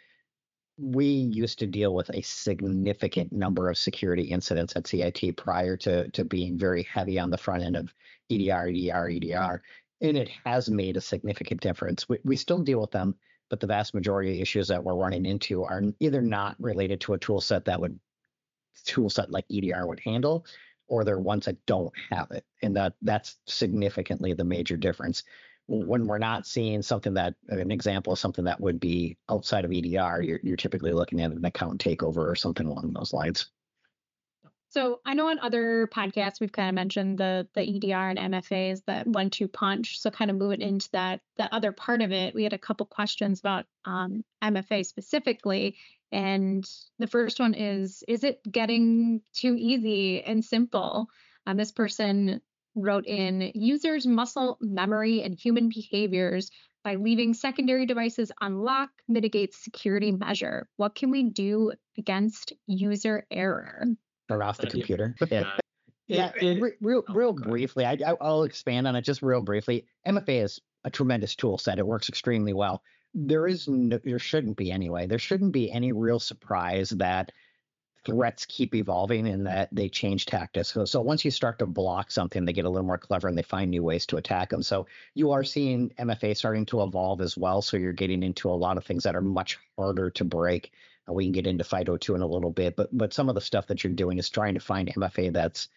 we 0.78 1.07
used 1.07 1.59
to 1.61 1.66
deal 1.66 1.95
with 1.95 2.11
a 2.11 2.23
significant 2.23 3.33
number 3.33 3.71
of 3.71 3.78
security 3.78 4.25
incidents 4.25 4.76
at 4.76 4.87
CIT 4.87 5.37
prior 5.37 5.76
to 5.78 6.11
to 6.11 6.25
being 6.25 6.59
very 6.59 6.83
heavy 6.83 7.19
on 7.19 7.31
the 7.31 7.38
front 7.38 7.62
end 7.62 7.76
of 7.76 7.93
EDR, 8.31 8.69
EDR, 8.69 9.09
EDR, 9.09 9.62
and 10.00 10.16
it 10.16 10.28
has 10.45 10.69
made 10.69 10.97
a 10.97 11.00
significant 11.00 11.61
difference. 11.61 12.09
We, 12.09 12.19
we 12.25 12.37
still 12.37 12.59
deal 12.59 12.81
with 12.81 12.90
them, 12.90 13.14
but 13.49 13.61
the 13.61 13.66
vast 13.66 13.95
majority 13.95 14.35
of 14.35 14.40
issues 14.40 14.69
that 14.69 14.83
we're 14.83 14.95
running 14.95 15.25
into 15.25 15.64
are 15.64 15.83
either 16.00 16.21
not 16.21 16.57
related 16.59 17.00
to 17.02 17.14
a 17.14 17.19
tool 17.19 17.40
set 17.40 17.64
that 17.66 17.81
would 17.81 17.99
tool 18.85 19.11
set 19.11 19.30
like 19.30 19.45
EDR 19.50 19.87
would 19.87 20.00
handle, 20.00 20.47
or 20.88 21.04
they're 21.04 21.18
ones 21.18 21.47
that 21.47 21.64
don't 21.66 21.92
have 22.11 22.30
it, 22.30 22.45
and 22.62 22.76
that 22.76 22.95
that's 23.02 23.37
significantly 23.47 24.33
the 24.33 24.45
major 24.45 24.76
difference 24.76 25.23
when 25.68 26.06
we're 26.06 26.18
not 26.18 26.47
seeing 26.47 26.83
something 26.83 27.14
that 27.14 27.35
an 27.49 27.71
example 27.73 28.12
of 28.12 28.18
something 28.18 28.45
that 28.45 28.61
would 28.61 28.78
be 28.78 29.16
outside 29.28 29.64
of 29.64 29.73
EDR, 29.73 30.23
you're, 30.23 30.40
you're 30.42 30.56
typically 30.56 30.92
looking 30.92 31.21
at 31.21 31.33
an 31.33 31.45
account 31.45 31.83
takeover 31.83 32.18
or 32.18 32.37
something 32.37 32.66
along 32.66 32.92
those 32.92 33.12
lines. 33.12 33.47
So 34.68 35.00
I 35.06 35.14
know 35.14 35.28
on 35.28 35.38
other 35.38 35.87
podcasts 35.87 36.38
we've 36.40 36.52
kind 36.52 36.68
of 36.68 36.75
mentioned 36.75 37.18
the 37.18 37.49
the 37.54 37.62
EDR 37.62 38.11
and 38.11 38.18
MFAs 38.18 38.83
that 38.87 39.06
one 39.06 39.30
two 39.30 39.49
punch. 39.49 40.00
So 40.00 40.11
kind 40.11 40.30
of 40.30 40.37
moving 40.37 40.61
into 40.61 40.90
that 40.90 41.21
that 41.38 41.52
other 41.52 41.73
part 41.73 42.02
of 42.02 42.12
it, 42.12 42.35
we 42.35 42.42
had 42.42 42.52
a 42.52 42.59
couple 42.59 42.85
questions 42.85 43.40
about 43.40 43.64
um, 43.85 44.25
MFA 44.42 44.85
specifically, 44.85 45.76
and 46.12 46.64
the 46.98 47.06
first 47.06 47.40
one 47.40 47.54
is: 47.54 48.02
Is 48.08 48.25
it 48.25 48.40
getting 48.50 49.20
too 49.34 49.56
easy 49.58 50.22
and 50.22 50.44
simple? 50.44 51.06
Um, 51.46 51.56
this 51.56 51.72
person 51.72 52.40
wrote 52.75 53.06
in 53.06 53.52
users' 53.54 54.06
muscle 54.06 54.58
memory 54.60 55.22
and 55.22 55.34
human 55.38 55.68
behaviors 55.68 56.50
by 56.84 56.96
leaving 56.96 57.34
secondary 57.34 57.86
devices 57.86 58.30
unlocked 58.40 59.00
mitigates 59.08 59.56
security 59.62 60.12
measure. 60.12 60.68
What 60.76 60.94
can 60.94 61.10
we 61.10 61.30
do 61.30 61.72
against 61.98 62.52
user 62.66 63.26
error? 63.30 63.86
Or 64.28 64.42
off 64.42 64.58
the 64.58 64.66
computer. 64.66 65.14
Yeah. 65.30 65.56
Yeah, 66.08 66.30
yeah, 66.40 66.50
it- 66.50 66.62
re- 66.62 66.76
real, 66.80 67.02
oh, 67.08 67.14
real 67.14 67.32
briefly, 67.32 67.84
I, 67.84 67.94
I, 67.94 68.14
I'll 68.20 68.44
expand 68.44 68.86
on 68.86 68.94
it 68.94 69.02
just 69.02 69.22
real 69.22 69.42
briefly. 69.42 69.86
MFA 70.06 70.44
is 70.44 70.60
a 70.84 70.90
tremendous 70.90 71.34
tool 71.34 71.58
set. 71.58 71.80
It 71.80 71.86
works 71.86 72.08
extremely 72.08 72.52
well. 72.52 72.80
There 73.16 73.46
is 73.46 73.66
no, 73.66 73.99
there 73.99 74.18
shouldn't 74.18 74.56
be 74.56 74.70
anyway. 74.70 75.06
There 75.06 75.18
shouldn't 75.18 75.52
be 75.52 75.73
any 75.73 75.92
real 75.92 76.20
surprise 76.20 76.90
that 76.90 77.32
threats 78.04 78.46
keep 78.46 78.75
evolving 78.75 79.26
and 79.26 79.46
that 79.46 79.68
they 79.73 79.88
change 79.88 80.26
tactics. 80.26 80.73
So, 80.73 80.85
so 80.85 81.00
once 81.00 81.25
you 81.25 81.30
start 81.30 81.58
to 81.58 81.66
block 81.66 82.11
something, 82.11 82.44
they 82.44 82.52
get 82.52 82.66
a 82.66 82.70
little 82.70 82.87
more 82.87 82.99
clever 82.99 83.26
and 83.26 83.37
they 83.37 83.42
find 83.42 83.70
new 83.70 83.82
ways 83.82 84.06
to 84.06 84.16
attack 84.16 84.50
them. 84.50 84.62
So 84.62 84.87
you 85.14 85.32
are 85.32 85.42
seeing 85.42 85.90
MFA 85.99 86.37
starting 86.37 86.66
to 86.66 86.82
evolve 86.82 87.20
as 87.20 87.37
well. 87.37 87.62
So 87.62 87.76
you're 87.76 87.92
getting 87.92 88.23
into 88.23 88.49
a 88.49 88.52
lot 88.52 88.76
of 88.76 88.85
things 88.85 89.02
that 89.04 89.16
are 89.16 89.23
much 89.23 89.58
harder 89.76 90.11
to 90.11 90.25
break. 90.25 90.73
We 91.08 91.25
can 91.25 91.32
get 91.32 91.46
into 91.46 91.64
FIDO2 91.64 92.16
in 92.16 92.20
a 92.20 92.26
little 92.26 92.50
bit, 92.50 92.76
but 92.76 92.96
but 92.96 93.12
some 93.12 93.28
of 93.28 93.35
the 93.35 93.40
stuff 93.40 93.68
that 93.68 93.82
you're 93.82 93.92
doing 93.92 94.18
is 94.18 94.28
trying 94.28 94.54
to 94.54 94.61
find 94.61 94.92
MFA 94.92 95.32
that's 95.32 95.68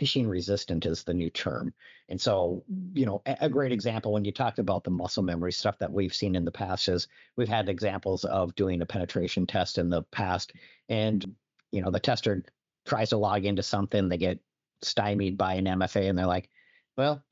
phishing 0.00 0.28
resistant 0.28 0.86
is 0.86 1.02
the 1.02 1.14
new 1.14 1.30
term. 1.30 1.72
And 2.08 2.20
so, 2.20 2.64
you 2.94 3.06
know, 3.06 3.22
a, 3.26 3.32
a 3.32 3.34
mm-hmm. 3.34 3.52
great 3.52 3.72
example 3.72 4.12
when 4.12 4.24
you 4.24 4.32
talked 4.32 4.58
about 4.58 4.84
the 4.84 4.90
muscle 4.90 5.22
memory 5.22 5.52
stuff 5.52 5.78
that 5.78 5.92
we've 5.92 6.14
seen 6.14 6.34
in 6.34 6.44
the 6.44 6.50
past 6.50 6.88
is 6.88 7.08
we've 7.36 7.48
had 7.48 7.68
examples 7.68 8.24
of 8.24 8.54
doing 8.54 8.80
a 8.80 8.86
penetration 8.86 9.46
test 9.46 9.78
in 9.78 9.90
the 9.90 10.02
past 10.04 10.52
and 10.88 11.22
mm-hmm. 11.22 11.32
you 11.76 11.82
know, 11.82 11.90
the 11.90 12.00
tester 12.00 12.42
tries 12.86 13.10
to 13.10 13.16
log 13.16 13.44
into 13.44 13.62
something, 13.62 14.08
they 14.08 14.16
get 14.16 14.40
stymied 14.82 15.36
by 15.36 15.54
an 15.54 15.66
MFA 15.66 16.08
and 16.08 16.18
they're 16.18 16.26
like, 16.26 16.48
well, 16.96 17.22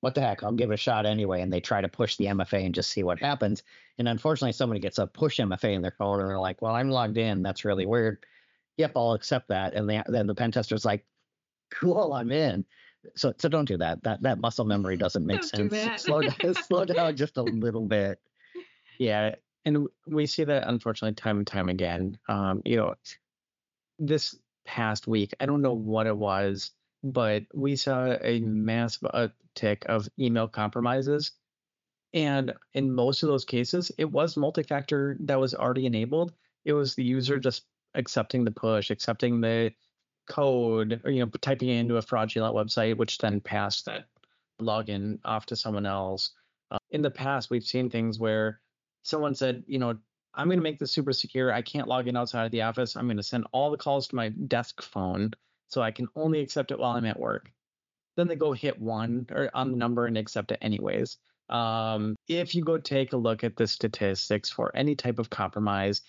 what 0.00 0.14
the 0.14 0.20
heck? 0.20 0.42
I'll 0.42 0.52
give 0.52 0.70
it 0.70 0.74
a 0.74 0.78
shot 0.78 1.06
anyway. 1.06 1.42
And 1.42 1.52
they 1.52 1.60
try 1.60 1.80
to 1.80 1.88
push 1.88 2.16
the 2.16 2.26
MFA 2.26 2.64
and 2.64 2.74
just 2.74 2.90
see 2.90 3.02
what 3.02 3.18
happens. 3.18 3.62
And 3.98 4.08
unfortunately, 4.08 4.52
somebody 4.52 4.80
gets 4.80 4.98
a 4.98 5.06
push 5.06 5.38
MFA 5.38 5.74
in 5.74 5.82
their 5.82 5.90
phone 5.90 6.20
and 6.20 6.28
they're 6.28 6.38
like, 6.38 6.62
well, 6.62 6.74
I'm 6.74 6.90
logged 6.90 7.18
in. 7.18 7.42
That's 7.42 7.64
really 7.64 7.86
weird. 7.86 8.24
Yep, 8.78 8.92
I'll 8.96 9.12
accept 9.12 9.48
that. 9.48 9.74
And 9.74 9.88
the, 9.88 10.02
then 10.06 10.26
the 10.26 10.34
pen 10.34 10.52
tester's 10.52 10.86
like, 10.86 11.04
cool, 11.70 12.12
I'm 12.12 12.30
in. 12.32 12.64
So, 13.16 13.32
so 13.38 13.48
don't 13.48 13.64
do 13.66 13.78
that. 13.78 14.02
That 14.02 14.22
that 14.22 14.40
muscle 14.40 14.64
memory 14.64 14.96
doesn't 14.98 15.26
make 15.26 15.40
Don't 15.40 15.68
do 15.70 15.76
sense. 15.76 15.84
that. 15.84 16.00
Slow 16.00 16.22
down, 16.22 16.54
slow 16.66 16.84
down 16.84 17.16
just 17.16 17.36
a 17.36 17.42
little 17.42 17.86
bit. 17.86 18.18
Yeah, 18.98 19.36
and 19.64 19.86
we 20.06 20.26
see 20.26 20.44
that 20.44 20.68
unfortunately 20.68 21.14
time 21.14 21.38
and 21.38 21.46
time 21.46 21.68
again. 21.68 22.18
Um, 22.28 22.62
you 22.64 22.76
know, 22.76 22.94
this 23.98 24.36
past 24.66 25.06
week, 25.06 25.34
I 25.40 25.46
don't 25.46 25.62
know 25.62 25.72
what 25.74 26.06
it 26.06 26.16
was, 26.16 26.72
but 27.02 27.44
we 27.54 27.76
saw 27.76 28.16
a 28.22 28.40
massive 28.40 29.08
uptick 29.12 29.86
of 29.86 30.08
email 30.18 30.48
compromises. 30.48 31.32
And 32.12 32.54
in 32.74 32.92
most 32.92 33.22
of 33.22 33.28
those 33.28 33.44
cases, 33.44 33.92
it 33.96 34.04
was 34.10 34.36
multi-factor 34.36 35.16
that 35.20 35.38
was 35.38 35.54
already 35.54 35.86
enabled. 35.86 36.32
It 36.64 36.72
was 36.72 36.94
the 36.94 37.04
user 37.04 37.38
just 37.38 37.64
accepting 37.94 38.44
the 38.44 38.50
push, 38.50 38.90
accepting 38.90 39.40
the 39.40 39.72
code, 40.28 41.00
or 41.04 41.10
you 41.10 41.24
know, 41.24 41.30
typing 41.40 41.68
it 41.68 41.78
into 41.78 41.96
a 41.96 42.02
fraudulent 42.02 42.54
website, 42.54 42.96
which 42.96 43.18
then 43.18 43.40
passed 43.40 43.86
that 43.86 44.06
login 44.60 45.18
off 45.24 45.46
to 45.46 45.56
someone 45.56 45.86
else. 45.86 46.30
Uh, 46.70 46.78
in 46.90 47.02
the 47.02 47.10
past, 47.10 47.50
we've 47.50 47.64
seen 47.64 47.90
things 47.90 48.18
where 48.18 48.60
someone 49.02 49.34
said, 49.34 49.64
you 49.66 49.78
know, 49.78 49.96
I'm 50.34 50.46
going 50.46 50.58
to 50.58 50.62
make 50.62 50.78
this 50.78 50.92
super 50.92 51.12
secure. 51.12 51.52
I 51.52 51.62
can't 51.62 51.88
log 51.88 52.06
in 52.06 52.16
outside 52.16 52.44
of 52.44 52.52
the 52.52 52.62
office. 52.62 52.96
I'm 52.96 53.06
going 53.06 53.16
to 53.16 53.22
send 53.22 53.46
all 53.52 53.70
the 53.70 53.76
calls 53.76 54.08
to 54.08 54.16
my 54.16 54.28
desk 54.28 54.80
phone 54.82 55.32
so 55.68 55.82
I 55.82 55.90
can 55.90 56.08
only 56.14 56.40
accept 56.40 56.70
it 56.70 56.78
while 56.78 56.96
I'm 56.96 57.04
at 57.04 57.18
work. 57.18 57.50
Then 58.16 58.28
they 58.28 58.36
go 58.36 58.52
hit 58.52 58.80
one 58.80 59.26
or 59.30 59.50
on 59.54 59.70
the 59.70 59.76
number 59.76 60.06
and 60.06 60.16
accept 60.16 60.52
it 60.52 60.58
anyways. 60.60 61.16
Um, 61.48 62.14
if 62.28 62.54
you 62.54 62.62
go 62.62 62.78
take 62.78 63.12
a 63.12 63.16
look 63.16 63.42
at 63.42 63.56
the 63.56 63.66
statistics 63.66 64.50
for 64.50 64.70
any 64.74 64.94
type 64.94 65.18
of 65.18 65.30
compromise, 65.30 66.02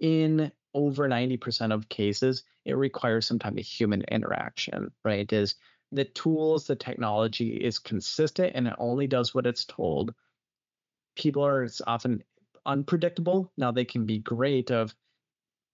in 0.00 0.52
over 0.74 1.08
90% 1.08 1.72
of 1.72 1.88
cases, 1.88 2.44
it 2.64 2.74
requires 2.74 3.26
some 3.26 3.38
type 3.38 3.52
of 3.52 3.64
human 3.64 4.02
interaction, 4.02 4.90
right? 5.04 5.30
Is 5.32 5.56
the 5.90 6.04
tools, 6.04 6.66
the 6.66 6.76
technology 6.76 7.56
is 7.56 7.78
consistent 7.78 8.52
and 8.54 8.66
it 8.66 8.74
only 8.78 9.06
does 9.06 9.34
what 9.34 9.46
it's 9.46 9.64
told. 9.64 10.14
People 11.16 11.44
are 11.44 11.68
often 11.86 12.22
unpredictable. 12.64 13.52
Now 13.56 13.72
they 13.72 13.84
can 13.84 14.06
be 14.06 14.18
great 14.18 14.70
of 14.70 14.94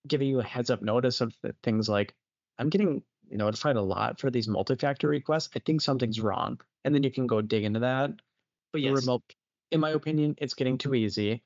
giving 0.06 0.28
you 0.28 0.40
a 0.40 0.44
heads 0.44 0.70
up 0.70 0.82
notice 0.82 1.20
of 1.20 1.34
things 1.62 1.88
like 1.88 2.14
I'm 2.58 2.70
getting 2.70 3.02
notified 3.30 3.76
a 3.76 3.82
lot 3.82 4.18
for 4.18 4.30
these 4.30 4.48
multi-factor 4.48 5.06
requests. 5.06 5.50
I 5.54 5.60
think 5.60 5.80
something's 5.80 6.20
wrong, 6.20 6.60
and 6.84 6.94
then 6.94 7.02
you 7.02 7.10
can 7.10 7.26
go 7.26 7.40
dig 7.40 7.64
into 7.64 7.80
that. 7.80 8.10
But 8.72 8.82
yes. 8.82 9.00
remote, 9.00 9.22
in 9.70 9.80
my 9.80 9.90
opinion, 9.90 10.34
it's 10.38 10.54
getting 10.54 10.78
too 10.78 10.88
mm-hmm. 10.88 10.96
easy. 10.96 11.42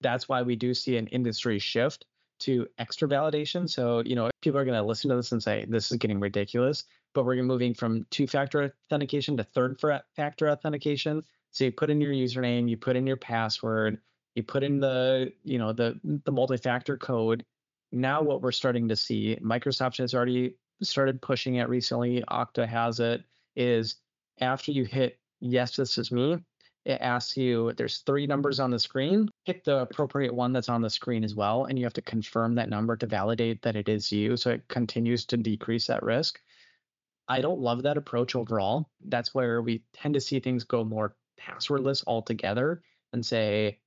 That's 0.00 0.28
why 0.28 0.42
we 0.42 0.56
do 0.56 0.72
see 0.72 0.96
an 0.96 1.08
industry 1.08 1.58
shift 1.58 2.06
to 2.40 2.66
extra 2.78 3.08
validation. 3.08 3.68
So 3.68 4.02
you 4.04 4.16
know, 4.16 4.30
people 4.40 4.58
are 4.58 4.64
going 4.64 4.76
to 4.76 4.86
listen 4.86 5.10
to 5.10 5.16
this 5.16 5.32
and 5.32 5.42
say 5.42 5.64
this 5.68 5.90
is 5.90 5.98
getting 5.98 6.20
ridiculous, 6.20 6.84
but 7.14 7.24
we're 7.24 7.42
moving 7.42 7.74
from 7.74 8.06
two-factor 8.10 8.74
authentication 8.86 9.36
to 9.36 9.44
third-factor 9.44 10.50
authentication. 10.50 11.22
So 11.52 11.64
you 11.64 11.72
put 11.72 11.90
in 11.90 12.00
your 12.00 12.12
username, 12.12 12.68
you 12.68 12.76
put 12.76 12.96
in 12.96 13.06
your 13.06 13.16
password, 13.16 13.98
you 14.34 14.42
put 14.42 14.62
in 14.62 14.80
the 14.80 15.32
you 15.44 15.58
know 15.58 15.72
the 15.72 15.98
the 16.24 16.32
multi-factor 16.32 16.96
code 16.96 17.44
now 17.92 18.22
what 18.22 18.42
we're 18.42 18.52
starting 18.52 18.88
to 18.88 18.96
see 18.96 19.36
microsoft 19.42 19.98
has 19.98 20.14
already 20.14 20.54
started 20.82 21.20
pushing 21.20 21.56
it 21.56 21.68
recently 21.68 22.22
okta 22.30 22.66
has 22.66 23.00
it 23.00 23.22
is 23.56 23.96
after 24.40 24.72
you 24.72 24.84
hit 24.84 25.18
yes 25.40 25.76
this 25.76 25.98
is 25.98 26.12
me 26.12 26.38
it 26.84 27.00
asks 27.00 27.36
you 27.36 27.72
there's 27.76 27.98
three 27.98 28.26
numbers 28.26 28.60
on 28.60 28.70
the 28.70 28.78
screen 28.78 29.28
pick 29.46 29.64
the 29.64 29.78
appropriate 29.78 30.34
one 30.34 30.52
that's 30.52 30.68
on 30.68 30.82
the 30.82 30.90
screen 30.90 31.24
as 31.24 31.34
well 31.34 31.64
and 31.64 31.78
you 31.78 31.84
have 31.84 31.92
to 31.92 32.02
confirm 32.02 32.54
that 32.54 32.70
number 32.70 32.96
to 32.96 33.06
validate 33.06 33.60
that 33.62 33.76
it 33.76 33.88
is 33.88 34.10
you 34.10 34.36
so 34.36 34.50
it 34.50 34.66
continues 34.68 35.24
to 35.24 35.36
decrease 35.36 35.86
that 35.86 36.02
risk 36.02 36.40
i 37.28 37.40
don't 37.40 37.60
love 37.60 37.82
that 37.82 37.96
approach 37.96 38.34
overall 38.34 38.88
that's 39.06 39.34
where 39.34 39.60
we 39.60 39.82
tend 39.92 40.14
to 40.14 40.20
see 40.20 40.40
things 40.40 40.64
go 40.64 40.84
more 40.84 41.14
passwordless 41.38 42.02
altogether 42.06 42.82
and 43.12 43.24
say 43.24 43.78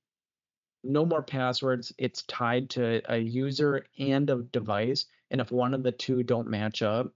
no 0.84 1.04
more 1.04 1.22
passwords. 1.22 1.92
It's 1.98 2.22
tied 2.22 2.70
to 2.70 3.00
a 3.12 3.18
user 3.18 3.86
and 3.98 4.28
a 4.30 4.42
device. 4.52 5.06
And 5.30 5.40
if 5.40 5.50
one 5.50 5.74
of 5.74 5.82
the 5.82 5.92
two 5.92 6.22
don't 6.22 6.48
match 6.48 6.82
up, 6.82 7.12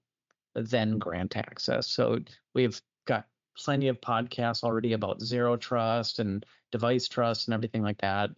then 0.54 0.98
grant 0.98 1.36
access. 1.36 1.86
So 1.86 2.18
we've 2.54 2.80
got 3.06 3.26
plenty 3.62 3.88
of 3.88 4.00
podcasts 4.00 4.64
already 4.64 4.92
about 4.92 5.20
zero 5.20 5.56
trust 5.56 6.18
and 6.18 6.44
device 6.72 7.08
trust 7.08 7.48
and 7.48 7.54
everything 7.54 7.82
like 7.82 7.98
that. 7.98 8.30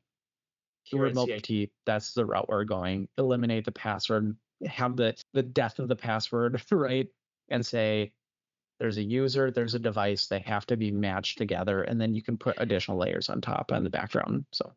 Here 0.84 1.02
Remote. 1.02 1.42
PT, 1.42 1.70
that's 1.86 2.14
the 2.14 2.24
route 2.24 2.48
we're 2.48 2.64
going. 2.64 3.08
Eliminate 3.18 3.64
the 3.64 3.72
password, 3.72 4.36
have 4.66 4.96
the 4.96 5.14
the 5.34 5.42
death 5.42 5.78
of 5.78 5.88
the 5.88 5.96
password, 5.96 6.62
right? 6.70 7.08
And 7.48 7.64
say 7.64 8.12
there's 8.78 8.96
a 8.96 9.02
user, 9.02 9.50
there's 9.50 9.74
a 9.74 9.78
device, 9.78 10.26
they 10.26 10.40
have 10.40 10.64
to 10.66 10.76
be 10.76 10.90
matched 10.90 11.36
together, 11.38 11.82
and 11.82 12.00
then 12.00 12.14
you 12.14 12.22
can 12.22 12.38
put 12.38 12.56
additional 12.58 12.96
layers 12.96 13.28
on 13.28 13.40
top 13.40 13.70
and 13.70 13.84
the 13.84 13.90
background. 13.90 14.46
So 14.52 14.72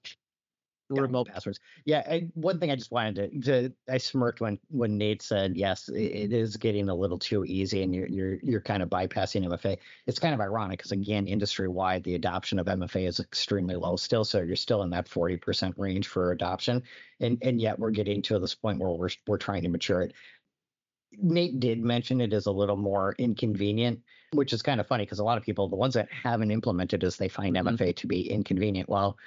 remote 1.01 1.27
passwords. 1.27 1.59
Yeah, 1.85 2.03
I, 2.09 2.29
one 2.33 2.59
thing 2.59 2.71
I 2.71 2.75
just 2.75 2.91
wanted 2.91 3.43
to, 3.43 3.69
to 3.69 3.73
I 3.89 3.97
smirked 3.97 4.41
when 4.41 4.59
when 4.69 4.97
Nate 4.97 5.21
said 5.21 5.55
yes, 5.55 5.89
it, 5.89 6.01
it 6.01 6.33
is 6.33 6.57
getting 6.57 6.89
a 6.89 6.95
little 6.95 7.17
too 7.17 7.45
easy, 7.45 7.83
and 7.83 7.93
you're 7.93 8.07
you're 8.07 8.39
you're 8.43 8.61
kind 8.61 8.83
of 8.83 8.89
bypassing 8.89 9.45
MFA. 9.45 9.77
It's 10.07 10.19
kind 10.19 10.33
of 10.33 10.41
ironic 10.41 10.79
because 10.79 10.91
again, 10.91 11.27
industry 11.27 11.67
wide, 11.67 12.03
the 12.03 12.15
adoption 12.15 12.59
of 12.59 12.67
MFA 12.67 13.07
is 13.07 13.19
extremely 13.19 13.75
low 13.75 13.95
still, 13.95 14.23
so 14.25 14.41
you're 14.41 14.55
still 14.55 14.83
in 14.83 14.89
that 14.91 15.07
forty 15.07 15.37
percent 15.37 15.75
range 15.77 16.07
for 16.07 16.31
adoption, 16.31 16.83
and 17.19 17.37
and 17.41 17.59
yet 17.59 17.79
we're 17.79 17.91
getting 17.91 18.21
to 18.23 18.39
this 18.39 18.55
point 18.55 18.79
where 18.79 18.91
we're 18.91 19.09
we're 19.27 19.37
trying 19.37 19.63
to 19.63 19.69
mature 19.69 20.01
it. 20.01 20.13
Nate 21.17 21.59
did 21.59 21.83
mention 21.83 22.21
it 22.21 22.33
is 22.33 22.47
a 22.47 22.51
little 22.51 22.75
more 22.75 23.15
inconvenient, 23.17 24.01
which 24.31 24.53
is 24.53 24.61
kind 24.61 24.79
of 24.79 24.87
funny 24.87 25.05
because 25.05 25.19
a 25.19 25.23
lot 25.23 25.37
of 25.37 25.43
people, 25.43 25.69
the 25.69 25.75
ones 25.75 25.93
that 25.93 26.11
haven't 26.11 26.51
implemented, 26.51 27.03
is 27.03 27.17
they 27.17 27.27
find 27.27 27.55
Mhm. 27.55 27.67
MFA 27.67 27.95
to 27.97 28.07
be 28.07 28.29
inconvenient. 28.29 28.89
Well, 28.89 29.17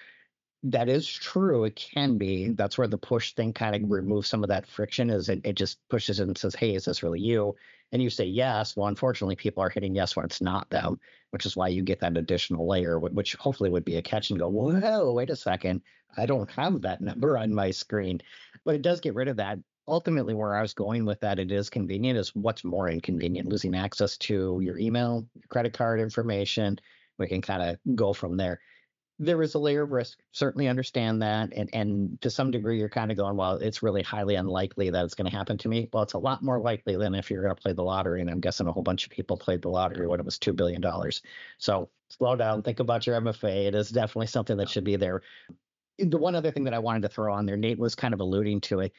that 0.62 0.88
is 0.88 1.06
true. 1.06 1.64
It 1.64 1.76
can 1.76 2.18
be. 2.18 2.50
That's 2.50 2.78
where 2.78 2.88
the 2.88 2.98
push 2.98 3.34
thing 3.34 3.52
kind 3.52 3.76
of 3.76 3.90
removes 3.90 4.28
some 4.28 4.42
of 4.42 4.48
that 4.48 4.66
friction. 4.66 5.10
Is 5.10 5.28
it, 5.28 5.40
it 5.44 5.54
just 5.54 5.78
pushes 5.88 6.18
and 6.20 6.36
says, 6.36 6.54
"Hey, 6.54 6.74
is 6.74 6.84
this 6.84 7.02
really 7.02 7.20
you?" 7.20 7.54
And 7.92 8.02
you 8.02 8.10
say 8.10 8.24
yes. 8.24 8.76
Well, 8.76 8.88
unfortunately, 8.88 9.36
people 9.36 9.62
are 9.62 9.68
hitting 9.68 9.94
yes 9.94 10.16
when 10.16 10.24
it's 10.24 10.40
not 10.40 10.68
them, 10.70 10.98
which 11.30 11.46
is 11.46 11.56
why 11.56 11.68
you 11.68 11.82
get 11.82 12.00
that 12.00 12.16
additional 12.16 12.66
layer, 12.66 12.98
which 12.98 13.34
hopefully 13.34 13.70
would 13.70 13.84
be 13.84 13.96
a 13.96 14.02
catch 14.02 14.30
and 14.30 14.38
go, 14.40 14.48
"Whoa, 14.48 15.12
wait 15.12 15.30
a 15.30 15.36
second, 15.36 15.82
I 16.16 16.26
don't 16.26 16.50
have 16.50 16.82
that 16.82 17.00
number 17.00 17.38
on 17.38 17.54
my 17.54 17.70
screen." 17.70 18.20
But 18.64 18.74
it 18.74 18.82
does 18.82 19.00
get 19.00 19.14
rid 19.14 19.28
of 19.28 19.36
that. 19.36 19.58
Ultimately, 19.88 20.34
where 20.34 20.56
I 20.56 20.62
was 20.62 20.74
going 20.74 21.04
with 21.04 21.20
that, 21.20 21.38
it 21.38 21.52
is 21.52 21.70
convenient. 21.70 22.18
Is 22.18 22.34
what's 22.34 22.64
more 22.64 22.88
inconvenient? 22.88 23.48
Losing 23.48 23.76
access 23.76 24.16
to 24.18 24.58
your 24.60 24.78
email, 24.78 25.28
your 25.34 25.44
credit 25.48 25.74
card 25.74 26.00
information. 26.00 26.78
We 27.18 27.28
can 27.28 27.40
kind 27.40 27.62
of 27.62 27.78
go 27.94 28.12
from 28.12 28.36
there 28.36 28.60
there 29.18 29.42
is 29.42 29.54
a 29.54 29.58
layer 29.58 29.82
of 29.82 29.92
risk. 29.92 30.18
Certainly 30.32 30.68
understand 30.68 31.22
that, 31.22 31.52
and 31.54 31.70
and 31.72 32.20
to 32.20 32.30
some 32.30 32.50
degree, 32.50 32.78
you're 32.78 32.88
kind 32.88 33.10
of 33.10 33.16
going, 33.16 33.36
well, 33.36 33.56
it's 33.56 33.82
really 33.82 34.02
highly 34.02 34.34
unlikely 34.34 34.90
that 34.90 35.04
it's 35.04 35.14
going 35.14 35.30
to 35.30 35.36
happen 35.36 35.56
to 35.58 35.68
me. 35.68 35.88
Well, 35.92 36.02
it's 36.02 36.12
a 36.12 36.18
lot 36.18 36.42
more 36.42 36.60
likely 36.60 36.96
than 36.96 37.14
if 37.14 37.30
you're 37.30 37.42
going 37.42 37.54
to 37.54 37.60
play 37.60 37.72
the 37.72 37.82
lottery, 37.82 38.20
and 38.20 38.28
I'm 38.28 38.40
guessing 38.40 38.66
a 38.66 38.72
whole 38.72 38.82
bunch 38.82 39.06
of 39.06 39.10
people 39.10 39.36
played 39.36 39.62
the 39.62 39.70
lottery 39.70 40.06
when 40.06 40.20
it 40.20 40.26
was 40.26 40.38
two 40.38 40.52
billion 40.52 40.82
dollars. 40.82 41.22
So 41.58 41.88
slow 42.10 42.36
down, 42.36 42.62
think 42.62 42.80
about 42.80 43.06
your 43.06 43.18
MFA. 43.20 43.66
It 43.68 43.74
is 43.74 43.90
definitely 43.90 44.26
something 44.26 44.58
that 44.58 44.68
should 44.68 44.84
be 44.84 44.96
there. 44.96 45.22
The 45.98 46.18
one 46.18 46.34
other 46.34 46.50
thing 46.50 46.64
that 46.64 46.74
I 46.74 46.78
wanted 46.78 47.02
to 47.02 47.08
throw 47.08 47.32
on 47.32 47.46
there, 47.46 47.56
Nate 47.56 47.78
was 47.78 47.94
kind 47.94 48.12
of 48.12 48.20
alluding 48.20 48.60
to 48.62 48.80
it. 48.80 48.92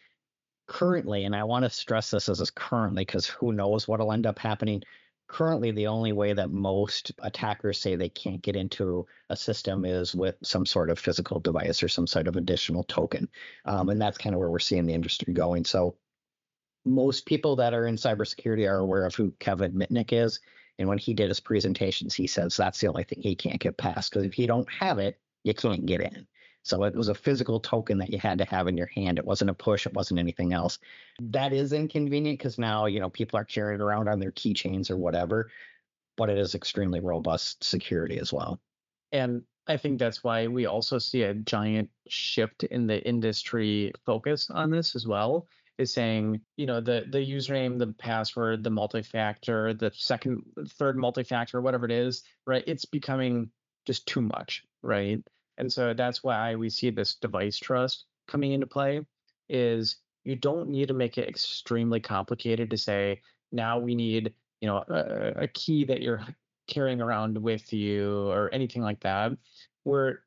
Currently, 0.67 1.23
and 1.23 1.35
I 1.35 1.43
want 1.45 1.63
to 1.63 1.69
stress 1.69 2.11
this 2.11 2.27
as 2.27 2.41
is 2.41 2.51
currently 2.51 3.05
because 3.05 3.25
who 3.25 3.53
knows 3.53 3.87
what'll 3.87 4.11
end 4.11 4.25
up 4.25 4.37
happening 4.37 4.83
currently 5.27 5.71
the 5.71 5.87
only 5.87 6.13
way 6.13 6.33
that 6.33 6.51
most 6.51 7.11
attackers 7.19 7.79
say 7.79 7.95
they 7.95 8.09
can't 8.09 8.41
get 8.41 8.55
into 8.55 9.05
a 9.29 9.35
system 9.35 9.85
is 9.85 10.15
with 10.15 10.35
some 10.43 10.65
sort 10.65 10.89
of 10.89 10.99
physical 10.99 11.39
device 11.39 11.83
or 11.83 11.87
some 11.87 12.07
sort 12.07 12.27
of 12.27 12.35
additional 12.35 12.83
token. 12.83 13.27
Um, 13.65 13.89
and 13.89 14.01
that's 14.01 14.17
kind 14.17 14.33
of 14.33 14.39
where 14.39 14.49
we're 14.49 14.59
seeing 14.59 14.85
the 14.85 14.93
industry 14.93 15.33
going. 15.33 15.65
So 15.65 15.95
most 16.87 17.25
people 17.25 17.55
that 17.57 17.73
are 17.73 17.85
in 17.87 17.95
cybersecurity 17.95 18.69
are 18.69 18.79
aware 18.79 19.05
of 19.05 19.13
who 19.13 19.31
kevin 19.39 19.73
mitnick 19.73 20.13
is 20.13 20.39
and 20.79 20.87
when 20.87 20.97
he 20.97 21.13
did 21.13 21.29
his 21.29 21.39
presentations 21.39 22.13
he 22.13 22.27
says 22.27 22.55
that's 22.55 22.79
the 22.79 22.87
only 22.87 23.03
thing 23.03 23.21
he 23.21 23.35
can't 23.35 23.59
get 23.59 23.77
past 23.77 24.09
because 24.09 24.25
if 24.25 24.39
you 24.39 24.47
don't 24.47 24.71
have 24.71 24.97
it 24.97 25.19
you 25.43 25.53
can't 25.53 25.85
get 25.85 26.01
in 26.01 26.25
so 26.67 26.83
it 26.83 26.95
was 26.95 27.07
a 27.07 27.15
physical 27.15 27.59
token 27.59 27.97
that 27.99 28.11
you 28.11 28.19
had 28.19 28.37
to 28.39 28.45
have 28.45 28.67
in 28.67 28.77
your 28.77 28.87
hand. 28.87 29.17
It 29.17 29.25
wasn't 29.25 29.49
a 29.49 29.53
push. 29.53 29.85
It 29.85 29.93
wasn't 29.93 30.19
anything 30.19 30.53
else. 30.53 30.79
That 31.19 31.53
is 31.53 31.73
inconvenient 31.73 32.39
because 32.39 32.57
now, 32.57 32.85
you 32.85 32.99
know, 32.99 33.09
people 33.09 33.39
are 33.39 33.45
carrying 33.45 33.81
around 33.81 34.07
on 34.09 34.19
their 34.19 34.31
keychains 34.31 34.91
or 34.91 34.97
whatever, 34.97 35.49
but 36.15 36.29
it 36.29 36.37
is 36.37 36.55
extremely 36.55 36.99
robust 36.99 37.63
security 37.63 38.19
as 38.19 38.33
well. 38.33 38.59
And 39.11 39.43
I 39.67 39.77
think 39.77 39.99
that's 39.99 40.23
why 40.23 40.47
we 40.47 40.65
also 40.65 40.97
see 40.97 41.23
a 41.23 41.33
giant 41.33 41.89
shift 42.07 42.63
in 42.63 42.87
the 42.87 43.05
industry 43.05 43.93
focus 44.05 44.49
on 44.49 44.69
this 44.69 44.95
as 44.95 45.07
well. 45.07 45.47
Is 45.77 45.93
saying, 45.93 46.41
you 46.55 46.65
know, 46.65 46.81
the 46.81 47.05
the 47.07 47.19
username, 47.19 47.77
the 47.77 47.93
password, 47.99 48.63
the 48.63 48.71
multi-factor, 48.71 49.75
the 49.75 49.91
second, 49.93 50.41
third 50.69 50.97
multi-factor, 50.97 51.61
whatever 51.61 51.85
it 51.85 51.91
is, 51.91 52.23
right? 52.47 52.63
It's 52.65 52.85
becoming 52.85 53.51
just 53.85 54.07
too 54.07 54.21
much, 54.21 54.63
right? 54.81 55.23
And 55.57 55.71
so 55.71 55.93
that's 55.93 56.23
why 56.23 56.55
we 56.55 56.69
see 56.69 56.89
this 56.89 57.15
device 57.15 57.57
trust 57.57 58.05
coming 58.27 58.51
into 58.51 58.67
play. 58.67 59.05
Is 59.49 59.97
you 60.23 60.35
don't 60.35 60.69
need 60.69 60.89
to 60.89 60.93
make 60.93 61.17
it 61.17 61.29
extremely 61.29 61.99
complicated 61.99 62.69
to 62.69 62.77
say 62.77 63.21
now 63.51 63.79
we 63.79 63.95
need, 63.95 64.33
you 64.61 64.67
know, 64.67 64.83
a, 64.89 65.43
a 65.43 65.47
key 65.47 65.85
that 65.85 66.01
you're 66.01 66.21
carrying 66.67 67.01
around 67.01 67.37
with 67.37 67.71
you 67.71 68.27
or 68.29 68.53
anything 68.53 68.81
like 68.81 68.99
that. 68.99 69.31
We're 69.85 70.19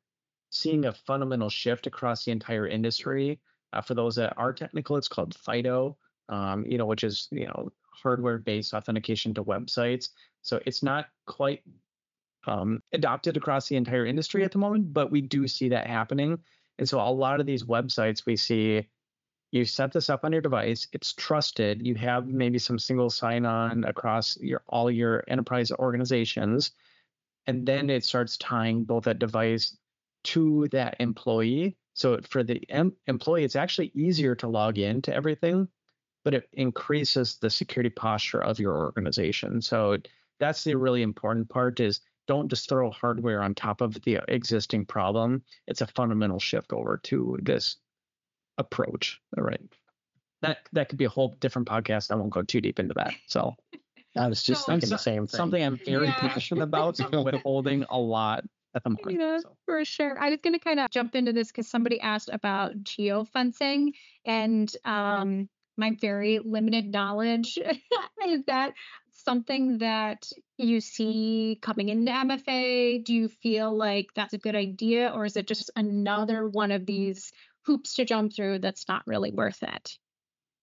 seeing 0.49 0.85
a 0.85 0.91
fundamental 0.91 1.49
shift 1.49 1.87
across 1.87 2.25
the 2.25 2.31
entire 2.31 2.67
industry. 2.67 3.39
Uh, 3.73 3.81
for 3.81 3.93
those 3.93 4.15
that 4.15 4.33
are 4.37 4.51
technical, 4.51 4.97
it's 4.97 5.07
called 5.07 5.35
FIDO, 5.35 5.95
um, 6.29 6.65
you 6.65 6.77
know, 6.77 6.85
which 6.85 7.03
is 7.03 7.27
you 7.31 7.45
know 7.45 7.71
hardware-based 7.93 8.73
authentication 8.73 9.33
to 9.35 9.43
websites. 9.43 10.09
So 10.41 10.59
it's 10.65 10.83
not 10.83 11.07
quite 11.25 11.61
um, 12.45 12.81
adopted 12.93 13.37
across 13.37 13.67
the 13.67 13.75
entire 13.75 14.05
industry 14.05 14.43
at 14.43 14.51
the 14.51 14.57
moment, 14.57 14.93
but 14.93 15.11
we 15.11 15.21
do 15.21 15.47
see 15.47 15.69
that 15.69 15.87
happening. 15.87 16.39
And 16.77 16.87
so 16.87 16.99
a 16.99 17.09
lot 17.09 17.39
of 17.39 17.45
these 17.45 17.63
websites 17.63 18.25
we 18.25 18.35
see 18.35 18.87
you 19.51 19.65
set 19.65 19.91
this 19.91 20.09
up 20.09 20.23
on 20.23 20.31
your 20.31 20.41
device 20.41 20.87
it's 20.93 21.13
trusted 21.13 21.85
you 21.85 21.95
have 21.95 22.27
maybe 22.27 22.57
some 22.57 22.79
single 22.79 23.09
sign-on 23.09 23.83
across 23.83 24.37
your 24.39 24.63
all 24.67 24.89
your 24.89 25.23
enterprise 25.27 25.71
organizations 25.71 26.71
and 27.47 27.65
then 27.65 27.89
it 27.89 28.03
starts 28.03 28.37
tying 28.37 28.83
both 28.83 29.03
that 29.03 29.19
device 29.19 29.77
to 30.23 30.67
that 30.71 30.95
employee 30.99 31.77
so 31.93 32.19
for 32.29 32.43
the 32.43 32.63
em- 32.69 32.95
employee 33.07 33.43
it's 33.43 33.55
actually 33.55 33.91
easier 33.93 34.35
to 34.35 34.47
log 34.47 34.77
in 34.77 35.01
to 35.01 35.13
everything 35.13 35.67
but 36.23 36.33
it 36.33 36.47
increases 36.53 37.37
the 37.37 37.49
security 37.49 37.89
posture 37.89 38.41
of 38.41 38.59
your 38.59 38.75
organization 38.75 39.61
so 39.61 39.97
that's 40.39 40.63
the 40.63 40.75
really 40.75 41.01
important 41.01 41.49
part 41.49 41.79
is 41.79 42.01
don't 42.27 42.49
just 42.49 42.69
throw 42.69 42.89
hardware 42.91 43.41
on 43.41 43.53
top 43.55 43.81
of 43.81 43.93
the 44.03 44.19
existing 44.27 44.85
problem 44.85 45.43
it's 45.67 45.81
a 45.81 45.87
fundamental 45.87 46.39
shift 46.39 46.71
over 46.73 46.99
to 47.03 47.37
this 47.41 47.77
approach. 48.57 49.19
All 49.37 49.43
right. 49.43 49.61
That 50.41 50.57
that 50.73 50.89
could 50.89 50.97
be 50.97 51.05
a 51.05 51.09
whole 51.09 51.35
different 51.39 51.67
podcast. 51.67 52.11
I 52.11 52.15
won't 52.15 52.31
go 52.31 52.41
too 52.41 52.61
deep 52.61 52.79
into 52.79 52.93
that. 52.95 53.13
So 53.27 53.55
I 54.17 54.27
was 54.27 54.43
just 54.43 54.67
No, 54.67 54.73
thinking 54.73 54.89
so- 54.89 54.95
the 54.95 54.99
same 54.99 55.27
thing. 55.27 55.37
something 55.37 55.63
I'm 55.63 55.77
very 55.77 56.07
Yeah. 56.07 56.15
passionate 56.15 56.63
about, 56.63 56.97
so 56.97 57.21
withholding 57.23 57.85
a 57.89 57.97
lot 57.97 58.43
at 58.75 58.83
the 58.83 58.89
moment. 58.89 59.19
Yeah, 59.19 59.39
So. 59.39 59.55
for 59.65 59.83
sure. 59.85 60.17
I 60.19 60.29
was 60.29 60.39
going 60.41 60.53
to 60.53 60.59
kind 60.59 60.79
of 60.79 60.89
jump 60.89 61.15
into 61.15 61.33
this 61.33 61.47
because 61.49 61.67
somebody 61.67 61.99
asked 61.99 62.29
about 62.31 62.75
geofencing, 62.83 63.91
and 64.25 64.73
um, 64.85 65.49
my 65.77 65.95
very 65.99 66.39
limited 66.39 66.91
knowledge 66.91 67.57
is 68.27 68.43
that 68.47 68.73
something 69.23 69.79
that 69.79 70.29
you 70.57 70.81
see 70.81 71.57
coming 71.61 71.89
into 71.89 72.11
MFA? 72.13 72.99
Do 72.99 73.13
you 73.13 73.27
feel 73.29 73.75
like 73.75 74.07
that's 74.15 74.33
a 74.33 74.37
good 74.37 74.55
idea, 74.55 75.09
or 75.09 75.25
is 75.25 75.37
it 75.37 75.47
just 75.47 75.69
another 75.75 76.47
one 76.49 76.71
of 76.71 76.85
these 76.85 77.31
hoops 77.65 77.95
to 77.95 78.05
jump 78.05 78.33
through 78.33 78.59
that's 78.59 78.87
not 78.87 79.05
really 79.07 79.31
worth 79.31 79.63
it? 79.63 79.97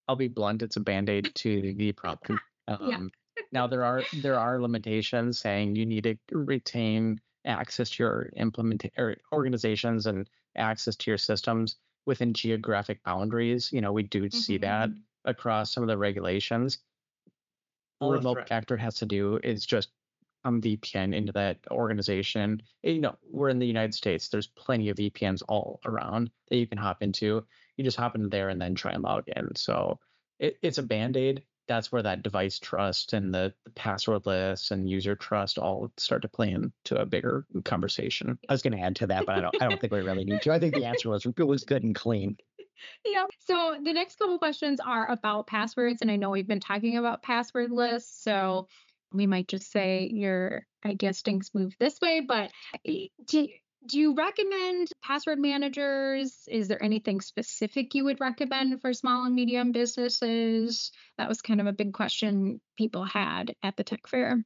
I'll 0.08 0.16
be 0.16 0.28
blunt. 0.28 0.62
It's 0.62 0.76
a 0.76 0.80
band 0.80 1.08
aid 1.08 1.34
to 1.36 1.74
the 1.74 1.92
problem. 1.92 2.40
Um, 2.68 3.10
now 3.50 3.66
there 3.66 3.82
are 3.82 4.08
there 4.12 4.38
are 4.38 4.60
limitations 4.60 5.38
saying 5.38 5.74
you 5.74 5.86
need 5.86 6.04
to 6.04 6.18
retain 6.30 7.18
access 7.46 7.88
to 7.92 8.02
your 8.02 8.30
implement 8.36 8.84
or 8.98 9.16
organizations 9.32 10.04
and 10.04 10.28
access 10.54 10.96
to 10.96 11.10
your 11.10 11.16
systems 11.16 11.78
within 12.04 12.34
geographic 12.34 13.02
boundaries. 13.04 13.72
You 13.72 13.80
know, 13.80 13.90
we 13.94 14.02
do 14.02 14.28
see 14.28 14.58
that 14.58 14.90
Mhm. 14.90 15.04
across 15.24 15.72
some 15.72 15.82
of 15.82 15.88
the 15.88 15.96
regulations. 15.96 16.78
All 18.00 18.12
remote 18.12 18.34
threat. 18.34 18.48
factor 18.48 18.76
has 18.76 18.96
to 18.96 19.06
do 19.06 19.38
is 19.42 19.66
just 19.66 19.88
um, 20.44 20.60
come 20.60 20.62
VPN 20.62 21.14
into 21.14 21.32
that 21.32 21.58
organization. 21.70 22.62
And, 22.84 22.94
You 22.94 23.00
know, 23.00 23.16
we're 23.30 23.48
in 23.48 23.58
the 23.58 23.66
United 23.66 23.94
States. 23.94 24.28
There's 24.28 24.46
plenty 24.46 24.88
of 24.88 24.96
VPNs 24.96 25.42
all 25.48 25.80
around 25.84 26.30
that 26.48 26.56
you 26.56 26.66
can 26.66 26.78
hop 26.78 27.02
into. 27.02 27.44
You 27.76 27.84
just 27.84 27.96
hop 27.96 28.14
into 28.14 28.28
there 28.28 28.48
and 28.48 28.60
then 28.60 28.74
try 28.74 28.92
and 28.92 29.02
log 29.02 29.24
in. 29.28 29.54
So 29.56 29.98
it, 30.38 30.56
it's 30.62 30.78
a 30.78 30.82
band 30.82 31.16
aid. 31.16 31.42
That's 31.66 31.92
where 31.92 32.02
that 32.02 32.22
device 32.22 32.58
trust 32.58 33.12
and 33.12 33.34
the, 33.34 33.52
the 33.64 33.70
passwordless 33.72 34.70
and 34.70 34.88
user 34.88 35.14
trust 35.14 35.58
all 35.58 35.92
start 35.98 36.22
to 36.22 36.28
play 36.28 36.50
into 36.50 36.98
a 36.98 37.04
bigger 37.04 37.44
conversation. 37.64 38.38
I 38.48 38.54
was 38.54 38.62
going 38.62 38.76
to 38.76 38.82
add 38.82 38.96
to 38.96 39.08
that, 39.08 39.26
but 39.26 39.34
I 39.36 39.40
don't. 39.42 39.62
I 39.62 39.68
don't 39.68 39.78
think 39.78 39.92
we 39.92 40.00
really 40.00 40.24
need 40.24 40.40
to. 40.42 40.52
I 40.52 40.58
think 40.58 40.74
the 40.74 40.86
answer 40.86 41.10
was 41.10 41.26
it 41.26 41.44
was 41.44 41.64
good 41.64 41.82
and 41.82 41.94
clean. 41.94 42.38
Yeah. 43.04 43.24
So 43.40 43.76
the 43.82 43.92
next 43.92 44.18
couple 44.18 44.38
questions 44.38 44.80
are 44.80 45.10
about 45.10 45.46
passwords, 45.46 46.02
and 46.02 46.10
I 46.10 46.16
know 46.16 46.30
we've 46.30 46.46
been 46.48 46.60
talking 46.60 46.96
about 46.96 47.22
passwordless. 47.22 48.02
so 48.02 48.68
we 49.12 49.26
might 49.26 49.48
just 49.48 49.70
say 49.72 50.10
your 50.12 50.66
idea 50.84 51.14
stinks 51.14 51.54
move 51.54 51.74
this 51.80 51.98
way. 52.00 52.20
But 52.20 52.50
eh, 52.86 53.06
do 53.26 53.48
do 53.86 53.98
you 53.98 54.14
recommend 54.14 54.88
password 55.02 55.38
managers? 55.38 56.46
Is 56.48 56.68
there 56.68 56.82
anything 56.82 57.20
specific 57.20 57.94
you 57.94 58.04
would 58.04 58.20
recommend 58.20 58.80
for 58.82 58.92
small 58.92 59.24
and 59.24 59.34
medium 59.34 59.72
businesses? 59.72 60.90
That 61.16 61.28
was 61.28 61.40
kind 61.40 61.60
of 61.60 61.66
a 61.68 61.72
big 61.72 61.92
question 61.94 62.60
people 62.76 63.04
had 63.04 63.54
at 63.62 63.76
the 63.76 63.84
tech 63.84 64.06
fair. 64.08 64.44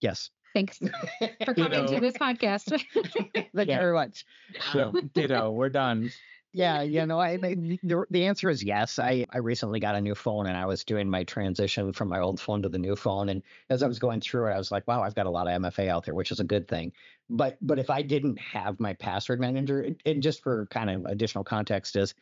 Yes. 0.00 0.30
Thanks 0.52 0.78
for 1.44 1.54
coming 1.54 1.86
to 1.86 2.00
this 2.00 2.14
podcast. 2.14 2.64
Thank 2.94 3.34
you 3.34 3.42
Yeah. 3.54 3.78
very 3.78 3.94
much. 3.94 4.24
So 4.72 4.92
ditto, 5.14 5.52
we're 5.52 5.68
done. 5.68 6.10
Yeah, 6.56 6.80
you 6.80 7.04
know, 7.04 7.20
I, 7.20 7.36
the, 7.36 8.06
the 8.08 8.24
answer 8.24 8.48
is 8.48 8.64
yes. 8.64 8.98
I 8.98 9.26
I 9.28 9.38
recently 9.38 9.78
got 9.78 9.94
a 9.94 10.00
new 10.00 10.14
phone 10.14 10.46
and 10.46 10.56
I 10.56 10.64
was 10.64 10.84
doing 10.84 11.10
my 11.10 11.22
transition 11.22 11.92
from 11.92 12.08
my 12.08 12.20
old 12.20 12.40
phone 12.40 12.62
to 12.62 12.70
the 12.70 12.78
new 12.78 12.96
phone 12.96 13.28
and 13.28 13.42
as 13.68 13.82
I 13.82 13.86
was 13.86 13.98
going 13.98 14.22
through 14.22 14.46
it, 14.46 14.54
I 14.54 14.56
was 14.56 14.72
like, 14.72 14.88
wow, 14.88 15.02
I've 15.02 15.14
got 15.14 15.26
a 15.26 15.30
lot 15.30 15.48
of 15.48 15.60
MFA 15.60 15.88
out 15.88 16.06
there, 16.06 16.14
which 16.14 16.32
is 16.32 16.40
a 16.40 16.44
good 16.44 16.66
thing. 16.66 16.92
But 17.28 17.58
but 17.60 17.78
if 17.78 17.90
I 17.90 18.00
didn't 18.00 18.38
have 18.38 18.80
my 18.80 18.94
password 18.94 19.38
manager, 19.38 19.82
and, 19.82 20.00
and 20.06 20.22
just 20.22 20.42
for 20.42 20.64
kind 20.70 20.88
of 20.88 21.04
additional 21.04 21.44
context 21.44 21.94
is 21.94 22.14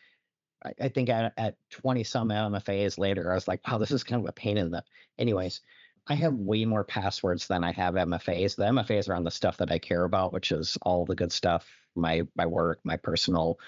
I, 0.64 0.72
I 0.80 0.88
think 0.88 1.10
at, 1.10 1.32
at 1.36 1.56
20 1.70 2.02
some 2.02 2.30
MFAs 2.30 2.98
later, 2.98 3.30
I 3.30 3.36
was 3.36 3.46
like, 3.46 3.64
wow, 3.68 3.78
this 3.78 3.92
is 3.92 4.02
kind 4.02 4.20
of 4.20 4.28
a 4.28 4.32
pain 4.32 4.58
in 4.58 4.72
the 4.72 4.82
anyways. 5.16 5.60
I 6.08 6.14
have 6.16 6.34
way 6.34 6.64
more 6.64 6.82
passwords 6.82 7.46
than 7.46 7.62
I 7.62 7.70
have 7.70 7.94
MFAs. 7.94 8.56
The 8.56 8.64
MFAs 8.64 9.08
are 9.08 9.14
on 9.14 9.22
the 9.22 9.30
stuff 9.30 9.58
that 9.58 9.70
I 9.70 9.78
care 9.78 10.02
about, 10.02 10.32
which 10.32 10.50
is 10.50 10.76
all 10.82 11.04
the 11.04 11.14
good 11.14 11.30
stuff, 11.30 11.68
my 11.94 12.22
my 12.34 12.46
work, 12.46 12.80
my 12.82 12.96
personal, 12.96 13.60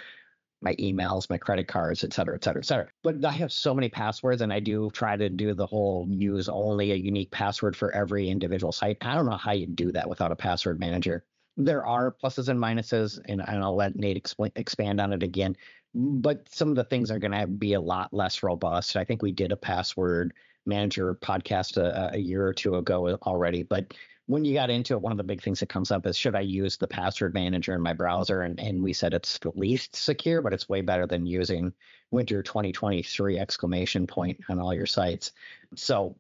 my 0.63 0.75
emails, 0.77 1.29
my 1.29 1.39
credit 1.39 1.69
cards, 1.69 2.03
et 2.03 2.13
cetera, 2.13 2.35
et 2.35 2.43
cetera, 2.43 2.61
et 2.61 2.65
cetera. 2.65 2.89
But 3.03 3.25
I 3.25 3.33
have 3.33 3.53
so 3.53 3.75
many 3.75 3.89
passwords, 3.89 4.41
and 4.41 4.53
I 4.53 4.61
do 4.61 4.91
try 4.91 5.17
to 5.17 5.29
do 5.29 5.55
the 5.55 5.67
whole 5.67 6.07
use 6.11 6.49
only 6.49 6.93
a 6.93 6.97
unique 6.97 7.31
password 7.31 7.77
for 7.77 7.95
every 7.95 8.29
individual 8.29 8.73
site. 8.73 8.97
I 9.03 9.15
don't 9.15 9.27
know 9.27 9.37
how 9.37 9.53
you 9.53 9.67
do 9.67 9.93
that 9.93 10.09
without 10.09 10.33
a 10.33 10.37
password 10.37 10.81
manager. 10.81 11.25
There 11.59 11.87
are 11.87 12.15
pluses 12.23 12.49
and 12.49 12.59
minuses, 12.61 13.19
and, 13.27 13.43
and 13.47 13.63
I'll 13.63 13.77
let 13.77 13.97
Nate 13.97 14.35
expand 14.57 15.01
on 15.01 15.13
it 15.13 15.23
again. 15.23 15.57
But 15.95 16.47
some 16.51 16.69
of 16.69 16.77
the 16.77 16.85
things 16.85 17.11
are 17.11 17.19
going 17.19 17.33
to 17.33 17.47
be 17.47 17.75
a 17.75 17.81
lot 17.81 18.13
less 18.13 18.43
robust. 18.43 18.97
I 18.97 19.05
think 19.05 19.23
we 19.23 19.33
did 19.33 19.53
a 19.53 19.57
password 19.57 20.35
manager 20.67 21.15
podcast 21.15 21.77
a, 21.79 22.11
a 22.15 22.19
year 22.19 22.47
or 22.47 22.53
two 22.53 22.77
ago 22.77 23.17
already. 23.23 23.63
But 23.63 23.95
when 24.27 24.45
you 24.45 24.55
got 24.55 24.71
into 24.71 24.95
it, 24.95 25.01
one 25.01 25.13
of 25.13 25.19
the 25.19 25.25
big 25.25 25.43
things 25.43 25.61
that 25.61 25.69
comes 25.69 25.91
up 25.91 26.05
is 26.07 26.17
should 26.17 26.35
I 26.35 26.41
use 26.41 26.77
the 26.77 26.89
password 26.89 27.33
manager 27.33 27.75
in 27.75 27.81
my 27.81 27.93
browser? 27.93 28.43
And, 28.43 28.59
and 28.59 28.83
we 28.83 28.93
said 28.93 29.15
it's 29.15 29.39
the 29.39 29.53
least 29.55 29.95
secure, 29.95 30.43
but 30.43 30.53
it's 30.53 30.69
way 30.69 30.81
better 30.81 31.07
than 31.07 31.27
using 31.27 31.73
winter 32.11 32.43
2023 32.43 33.39
exclamation 33.39 34.07
point 34.07 34.41
on 34.49 34.59
all 34.59 34.75
your 34.75 34.87
sites. 34.87 35.33
So 35.77 36.17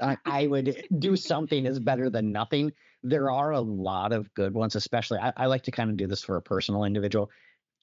I, 0.00 0.18
I 0.24 0.46
would 0.46 0.84
do 0.96 1.16
something 1.16 1.64
is 1.64 1.80
better 1.80 2.10
than 2.10 2.32
nothing. 2.32 2.72
There 3.02 3.30
are 3.30 3.50
a 3.52 3.60
lot 3.60 4.12
of 4.12 4.32
good 4.34 4.52
ones, 4.52 4.76
especially 4.76 5.18
I, 5.18 5.32
I 5.36 5.46
like 5.46 5.64
to 5.64 5.70
kind 5.70 5.90
of 5.90 5.96
do 5.96 6.06
this 6.06 6.22
for 6.22 6.36
a 6.36 6.42
personal 6.42 6.84
individual. 6.84 7.30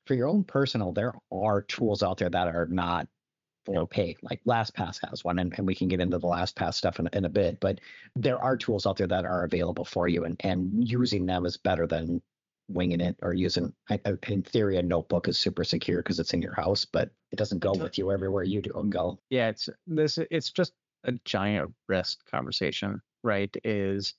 For 0.06 0.14
your 0.14 0.28
own 0.28 0.44
personal, 0.44 0.94
there 0.94 1.14
are 1.32 1.62
tools 1.64 2.04
out 2.04 2.18
there 2.18 2.30
that 2.30 2.48
are 2.48 2.68
not 2.68 3.08
you 3.70 3.76
know 3.76 3.86
pay 3.86 4.16
like 4.24 4.42
lastpass 4.46 5.00
has 5.08 5.24
one 5.24 5.40
and, 5.40 5.54
and 5.58 5.68
we 5.68 5.76
can 5.76 5.88
get 5.88 6.00
into 6.00 6.18
the 6.18 6.28
lastpass 6.28 6.74
stuff 6.74 7.00
in, 7.00 7.08
in 7.14 7.26
a 7.26 7.30
bit 7.30 7.60
but 7.60 7.80
there 8.16 8.40
are 8.40 8.58
tools 8.58 8.88
out 8.88 8.98
there 8.98 9.08
that 9.08 9.26
are 9.26 9.44
available 9.44 9.86
for 9.86 10.08
you 10.08 10.26
and 10.26 10.36
and 10.44 10.90
using 10.90 11.26
them 11.26 11.46
is 11.46 11.56
better 11.56 11.86
than 11.86 12.22
winging 12.68 13.02
it 13.02 13.16
or 13.22 13.34
using 13.34 13.74
in 14.28 14.44
theory 14.44 14.78
a 14.78 14.82
notebook 14.82 15.28
is 15.28 15.38
super 15.38 15.64
secure 15.64 16.00
because 16.00 16.20
it's 16.20 16.34
in 16.34 16.42
your 16.42 16.54
house 16.54 16.86
but 16.86 17.12
it 17.32 17.36
doesn't 17.36 17.60
go 17.60 17.74
with 17.74 17.98
you 17.98 18.12
everywhere 18.12 18.44
you 18.44 18.62
do 18.62 18.72
go. 18.90 19.20
Yeah 19.30 19.50
it's 19.50 19.70
this 19.88 20.18
it's 20.18 20.52
just 20.52 20.74
a 21.04 21.14
giant 21.26 21.72
risk 21.88 22.20
conversation 22.30 23.02
right 23.24 23.56
is 23.64 24.14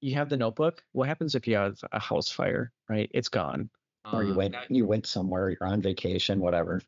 you 0.00 0.14
have 0.14 0.28
the 0.28 0.36
notebook 0.36 0.82
what 0.92 1.08
happens 1.08 1.34
if 1.34 1.46
you 1.46 1.56
have 1.56 1.78
a 1.92 2.00
house 2.00 2.30
fire 2.30 2.72
right? 2.88 3.10
It's 3.12 3.28
gone. 3.28 3.68
Or 4.10 4.22
you 4.22 4.30
um, 4.30 4.36
went 4.36 4.56
you 4.70 4.86
went 4.86 5.06
somewhere 5.06 5.50
you're 5.50 5.68
on 5.68 5.82
vacation 5.82 6.40
whatever 6.40 6.80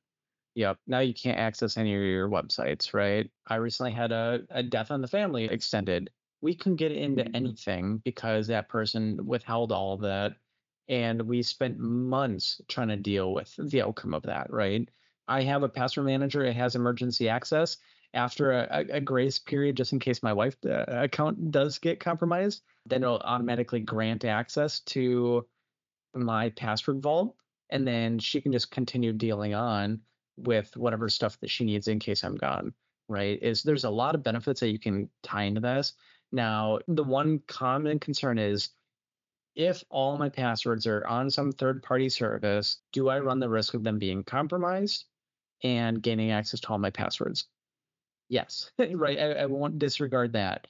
Yep. 0.54 0.78
Now 0.86 0.98
you 1.00 1.14
can't 1.14 1.38
access 1.38 1.76
any 1.76 1.94
of 1.94 2.02
your 2.02 2.28
websites, 2.28 2.92
right? 2.92 3.30
I 3.46 3.56
recently 3.56 3.92
had 3.92 4.12
a, 4.12 4.40
a 4.50 4.62
death 4.62 4.90
on 4.90 5.00
the 5.00 5.08
family 5.08 5.44
extended. 5.44 6.10
We 6.40 6.54
couldn't 6.54 6.76
get 6.76 6.92
into 6.92 7.24
mm-hmm. 7.24 7.36
anything 7.36 7.98
because 8.04 8.48
that 8.48 8.68
person 8.68 9.26
withheld 9.26 9.72
all 9.72 9.94
of 9.94 10.00
that. 10.00 10.32
And 10.88 11.22
we 11.22 11.42
spent 11.42 11.78
months 11.78 12.60
trying 12.66 12.88
to 12.88 12.96
deal 12.96 13.32
with 13.32 13.54
the 13.58 13.82
outcome 13.82 14.12
of 14.12 14.24
that, 14.24 14.52
right? 14.52 14.88
I 15.28 15.42
have 15.42 15.62
a 15.62 15.68
password 15.68 16.06
manager. 16.06 16.44
It 16.44 16.56
has 16.56 16.74
emergency 16.74 17.28
access. 17.28 17.76
After 18.12 18.50
a, 18.50 18.86
a 18.90 19.00
grace 19.00 19.38
period, 19.38 19.76
just 19.76 19.92
in 19.92 20.00
case 20.00 20.20
my 20.20 20.32
wife 20.32 20.56
uh, 20.66 20.84
account 20.88 21.52
does 21.52 21.78
get 21.78 22.00
compromised, 22.00 22.62
then 22.86 23.04
it'll 23.04 23.18
automatically 23.18 23.78
grant 23.78 24.24
access 24.24 24.80
to 24.80 25.46
my 26.12 26.50
password 26.50 27.00
vault. 27.00 27.36
And 27.70 27.86
then 27.86 28.18
she 28.18 28.40
can 28.40 28.50
just 28.50 28.72
continue 28.72 29.12
dealing 29.12 29.54
on 29.54 30.00
with 30.44 30.76
whatever 30.76 31.08
stuff 31.08 31.38
that 31.40 31.50
she 31.50 31.64
needs 31.64 31.88
in 31.88 31.98
case 31.98 32.24
I'm 32.24 32.36
gone, 32.36 32.74
right? 33.08 33.38
Is 33.42 33.62
there's 33.62 33.84
a 33.84 33.90
lot 33.90 34.14
of 34.14 34.22
benefits 34.22 34.60
that 34.60 34.70
you 34.70 34.78
can 34.78 35.08
tie 35.22 35.44
into 35.44 35.60
this. 35.60 35.94
Now, 36.32 36.78
the 36.86 37.04
one 37.04 37.40
common 37.46 37.98
concern 37.98 38.38
is 38.38 38.70
if 39.56 39.82
all 39.90 40.16
my 40.16 40.28
passwords 40.28 40.86
are 40.86 41.06
on 41.06 41.30
some 41.30 41.52
third 41.52 41.82
party 41.82 42.08
service, 42.08 42.78
do 42.92 43.08
I 43.08 43.18
run 43.18 43.40
the 43.40 43.48
risk 43.48 43.74
of 43.74 43.82
them 43.82 43.98
being 43.98 44.22
compromised 44.22 45.04
and 45.62 46.02
gaining 46.02 46.30
access 46.30 46.60
to 46.60 46.68
all 46.68 46.78
my 46.78 46.90
passwords? 46.90 47.46
Yes, 48.28 48.70
right. 48.78 49.18
I, 49.18 49.32
I 49.32 49.46
won't 49.46 49.78
disregard 49.78 50.32
that. 50.34 50.66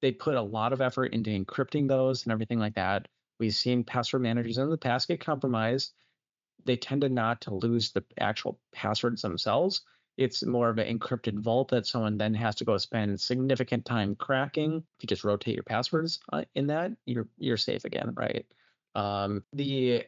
They 0.00 0.10
put 0.10 0.34
a 0.34 0.42
lot 0.42 0.72
of 0.72 0.80
effort 0.80 1.14
into 1.14 1.30
encrypting 1.30 1.86
those 1.86 2.24
and 2.24 2.32
everything 2.32 2.58
like 2.58 2.74
that. 2.74 3.06
We've 3.38 3.54
seen 3.54 3.84
password 3.84 4.22
managers 4.22 4.58
in 4.58 4.68
the 4.68 4.76
past 4.76 5.08
get 5.08 5.20
compromised 5.20 5.92
they 6.64 6.76
tend 6.76 7.02
to 7.02 7.08
not 7.08 7.40
to 7.42 7.54
lose 7.54 7.92
the 7.92 8.04
actual 8.18 8.58
passwords 8.72 9.22
themselves. 9.22 9.82
It's 10.16 10.44
more 10.44 10.68
of 10.68 10.78
an 10.78 10.98
encrypted 10.98 11.40
vault 11.40 11.68
that 11.68 11.86
someone 11.86 12.18
then 12.18 12.34
has 12.34 12.54
to 12.56 12.64
go 12.64 12.76
spend 12.76 13.20
significant 13.20 13.84
time 13.84 14.14
cracking. 14.14 14.76
If 14.76 15.02
you 15.02 15.06
just 15.06 15.24
rotate 15.24 15.54
your 15.54 15.62
passwords 15.62 16.20
uh, 16.32 16.44
in 16.54 16.66
that, 16.66 16.92
you're 17.06 17.28
you're 17.38 17.56
safe 17.56 17.84
again, 17.84 18.12
right? 18.14 18.46
Um, 18.94 19.42
the 19.52 20.04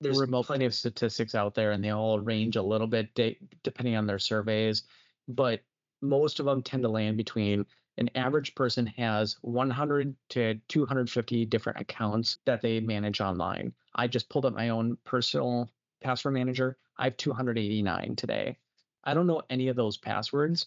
there's 0.00 0.20
plenty 0.44 0.66
of 0.66 0.74
statistics 0.74 1.34
out 1.34 1.54
there, 1.54 1.72
and 1.72 1.82
they 1.82 1.90
all 1.90 2.20
range 2.20 2.56
a 2.56 2.62
little 2.62 2.86
bit 2.86 3.14
de- 3.14 3.38
depending 3.62 3.96
on 3.96 4.06
their 4.06 4.18
surveys, 4.18 4.82
but 5.26 5.62
most 6.02 6.38
of 6.38 6.46
them 6.46 6.62
tend 6.62 6.82
to 6.82 6.88
land 6.90 7.16
between 7.16 7.64
an 7.98 8.10
average 8.14 8.54
person 8.54 8.86
has 8.86 9.36
100 9.40 10.14
to 10.30 10.54
250 10.68 11.46
different 11.46 11.80
accounts 11.80 12.38
that 12.44 12.60
they 12.60 12.80
manage 12.80 13.20
online. 13.20 13.72
I 13.94 14.06
just 14.06 14.28
pulled 14.28 14.44
up 14.44 14.54
my 14.54 14.68
own 14.68 14.98
personal 15.04 15.70
password 16.02 16.34
manager. 16.34 16.76
I 16.98 17.04
have 17.04 17.16
289 17.16 18.16
today. 18.16 18.58
I 19.04 19.14
don't 19.14 19.26
know 19.26 19.42
any 19.48 19.68
of 19.68 19.76
those 19.76 19.96
passwords 19.96 20.66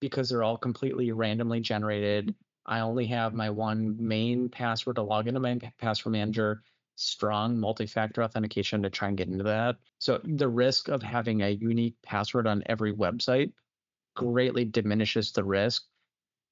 because 0.00 0.28
they're 0.28 0.42
all 0.42 0.56
completely 0.56 1.10
randomly 1.10 1.60
generated. 1.60 2.34
I 2.66 2.80
only 2.80 3.06
have 3.06 3.34
my 3.34 3.50
one 3.50 3.96
main 3.98 4.48
password 4.48 4.96
to 4.96 5.02
log 5.02 5.26
into 5.26 5.40
my 5.40 5.58
password 5.78 6.12
manager, 6.12 6.62
strong 6.94 7.58
multi 7.58 7.86
factor 7.86 8.22
authentication 8.22 8.82
to 8.82 8.90
try 8.90 9.08
and 9.08 9.16
get 9.16 9.28
into 9.28 9.44
that. 9.44 9.76
So 9.98 10.20
the 10.22 10.48
risk 10.48 10.88
of 10.88 11.02
having 11.02 11.42
a 11.42 11.50
unique 11.50 11.96
password 12.02 12.46
on 12.46 12.62
every 12.66 12.92
website 12.92 13.52
greatly 14.14 14.64
diminishes 14.64 15.32
the 15.32 15.42
risk 15.42 15.84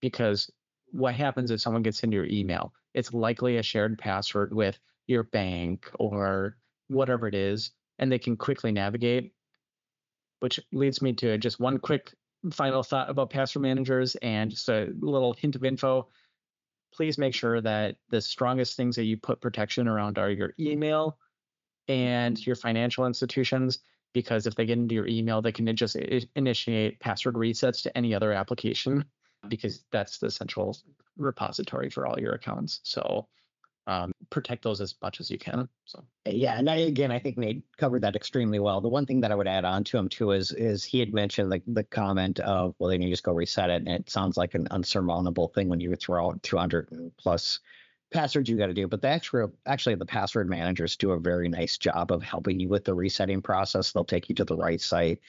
because 0.01 0.51
what 0.93 1.15
happens 1.15 1.51
if 1.51 1.61
someone 1.61 1.83
gets 1.83 2.03
into 2.03 2.17
your 2.17 2.27
email? 2.27 2.73
It's 2.95 3.15
likely 3.15 3.57
a 3.59 3.63
shared 3.63 3.99
password 3.99 4.53
with 4.53 4.79
your 5.07 5.25
bank 5.25 5.91
or 5.99 6.57
whatever 6.89 7.29
it 7.29 7.35
is, 7.35 7.71
and 7.99 8.11
they 8.11 8.19
can 8.19 8.37
quickly 8.37 8.73
navigate. 8.73 9.33
Which 10.41 10.59
leads 10.73 11.03
me 11.03 11.13
to 11.15 11.37
just 11.39 11.61
one 11.61 11.79
quick 11.79 12.15
final 12.51 12.83
thought 12.83 13.11
about 13.11 13.31
password 13.31 13.63
managers 13.63 14.17
and 14.17 14.51
just 14.51 14.69
a 14.69 14.89
little 14.99 15.35
hint 15.35 15.55
of 15.55 15.65
info. 15.65 16.09
Please 16.95 17.19
make 17.19 17.35
sure 17.35 17.61
that 17.61 17.97
the 18.09 18.21
strongest 18.21 18.77
things 18.77 18.97
that 18.97 19.05
you 19.05 19.17
put 19.17 19.41
protection 19.41 19.87
around 19.87 20.19
are 20.19 20.31
your 20.31 20.55
email 20.59 21.19
and 21.89 22.45
your 22.47 22.57
financial 22.57 23.07
institutions, 23.07 23.81
because 24.15 24.47
if 24.47 24.55
they 24.55 24.65
get 24.65 24.79
into 24.79 24.95
your 24.95 25.07
email, 25.07 25.43
they 25.43 25.53
can 25.53 25.77
just 25.77 25.97
initiate 26.35 26.99
password 27.01 27.35
resets 27.35 27.83
to 27.83 27.97
any 27.97 28.15
other 28.15 28.33
application 28.33 29.05
because 29.49 29.85
that's 29.91 30.19
the 30.19 30.31
central 30.31 30.77
repository 31.17 31.91
for 31.91 32.07
all 32.07 32.19
your 32.19 32.33
accounts. 32.33 32.81
So 32.83 33.29
um, 33.87 34.13
protect 34.29 34.63
those 34.63 34.81
as 34.81 34.95
much 35.03 35.21
as 35.21 35.31
you 35.31 35.39
can. 35.39 35.69
So 35.85 36.05
yeah, 36.27 36.59
and 36.59 36.69
I, 36.69 36.77
again, 36.77 37.11
I 37.11 37.19
think 37.19 37.39
Nate 37.39 37.65
covered 37.77 38.03
that 38.03 38.15
extremely 38.15 38.59
well. 38.59 38.81
The 38.81 38.89
one 38.89 39.07
thing 39.07 39.21
that 39.21 39.33
I 39.33 39.35
would 39.35 39.49
add 39.49 39.65
on 39.65 39.85
to 39.85 39.99
him 39.99 40.09
too 40.09 40.33
is 40.33 40.53
is 40.53 40.85
he 40.85 41.01
had 41.01 41.13
mentioned 41.13 41.51
like 41.51 41.63
the 41.67 41.85
comment 41.85 42.41
of 42.41 42.75
well, 42.79 42.91
then 42.91 43.03
you 43.03 43.11
just 43.11 43.25
go 43.25 43.33
reset 43.33 43.71
it, 43.71 43.83
and 43.83 43.89
it 43.89 44.11
sounds 44.11 44.37
like 44.37 44.55
an 44.55 44.69
unsurmountable 44.71 45.49
thing 45.49 45.69
when 45.69 45.81
you 45.81 45.95
throw 45.97 46.29
out 46.29 46.43
200 46.43 47.13
plus 47.19 47.61
passwords 48.13 48.49
you 48.49 48.57
got 48.57 48.67
to 48.67 48.75
do. 48.75 48.87
But 48.87 49.03
the 49.03 49.09
actual 49.09 49.53
actually 49.67 49.97
the 49.97 50.07
password 50.07 50.49
managers 50.49 50.97
do 50.97 51.13
a 51.13 51.19
very 51.19 51.49
nice 51.49 51.79
job 51.79 52.13
of 52.13 52.23
helping 52.23 52.61
you 52.61 52.69
with 52.69 52.85
the 52.85 52.95
resetting 52.95 53.43
process. 53.43 53.93
They'll 53.93 54.05
take 54.05 54.29
you 54.29 54.35
to 54.37 54.45
the 54.45 54.57
right 54.57 54.81
site 54.81 55.21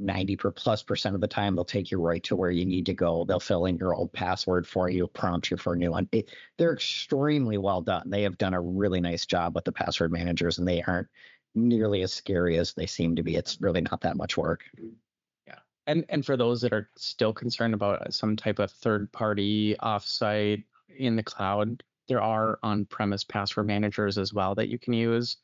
90 0.00 0.36
per 0.36 0.50
plus 0.50 0.82
percent 0.82 1.14
of 1.14 1.20
the 1.20 1.28
time 1.28 1.54
they'll 1.54 1.64
take 1.64 1.90
you 1.90 2.00
right 2.00 2.22
to 2.24 2.36
where 2.36 2.50
you 2.50 2.64
need 2.64 2.86
to 2.86 2.94
go. 2.94 3.24
They'll 3.24 3.40
fill 3.40 3.66
in 3.66 3.76
your 3.76 3.94
old 3.94 4.12
password 4.12 4.66
for 4.66 4.88
you 4.88 5.06
prompt 5.06 5.50
you 5.50 5.56
for 5.56 5.74
a 5.74 5.76
new 5.76 5.90
one. 5.90 6.08
It, 6.12 6.30
they're 6.58 6.72
extremely 6.72 7.58
well 7.58 7.82
done. 7.82 8.08
They 8.10 8.22
have 8.22 8.38
done 8.38 8.54
a 8.54 8.60
really 8.60 9.00
nice 9.00 9.26
job 9.26 9.54
with 9.54 9.64
the 9.64 9.72
password 9.72 10.12
managers 10.12 10.58
and 10.58 10.66
they 10.66 10.82
aren't 10.82 11.08
nearly 11.54 12.02
as 12.02 12.12
scary 12.12 12.58
as 12.58 12.74
they 12.74 12.86
seem 12.86 13.16
to 13.16 13.22
be. 13.22 13.36
It's 13.36 13.60
really 13.60 13.82
not 13.82 14.00
that 14.00 14.16
much 14.16 14.36
work. 14.36 14.64
Yeah. 15.46 15.58
And 15.86 16.04
and 16.08 16.24
for 16.24 16.36
those 16.36 16.60
that 16.62 16.72
are 16.72 16.88
still 16.96 17.32
concerned 17.32 17.74
about 17.74 18.02
uh, 18.02 18.10
some 18.10 18.36
type 18.36 18.58
of 18.58 18.70
third 18.70 19.12
party 19.12 19.76
offsite 19.80 20.64
in 20.88 21.16
the 21.16 21.22
cloud 21.22 21.82
there 22.10 22.20
are 22.20 22.58
on 22.64 22.84
premise 22.86 23.22
password 23.22 23.68
managers 23.68 24.18
as 24.18 24.34
well 24.34 24.56
that 24.56 24.68
you 24.68 24.80
can 24.80 24.92
use 24.92 25.36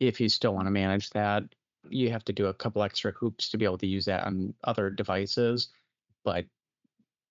if 0.00 0.20
you 0.20 0.28
still 0.28 0.52
want 0.52 0.66
to 0.66 0.70
manage 0.70 1.10
that 1.10 1.44
You 1.88 2.10
have 2.10 2.24
to 2.24 2.32
do 2.32 2.46
a 2.46 2.54
couple 2.54 2.82
extra 2.82 3.12
hoops 3.12 3.48
to 3.50 3.58
be 3.58 3.64
able 3.64 3.78
to 3.78 3.86
use 3.86 4.04
that 4.06 4.24
on 4.24 4.54
other 4.64 4.90
devices, 4.90 5.68
but 6.24 6.44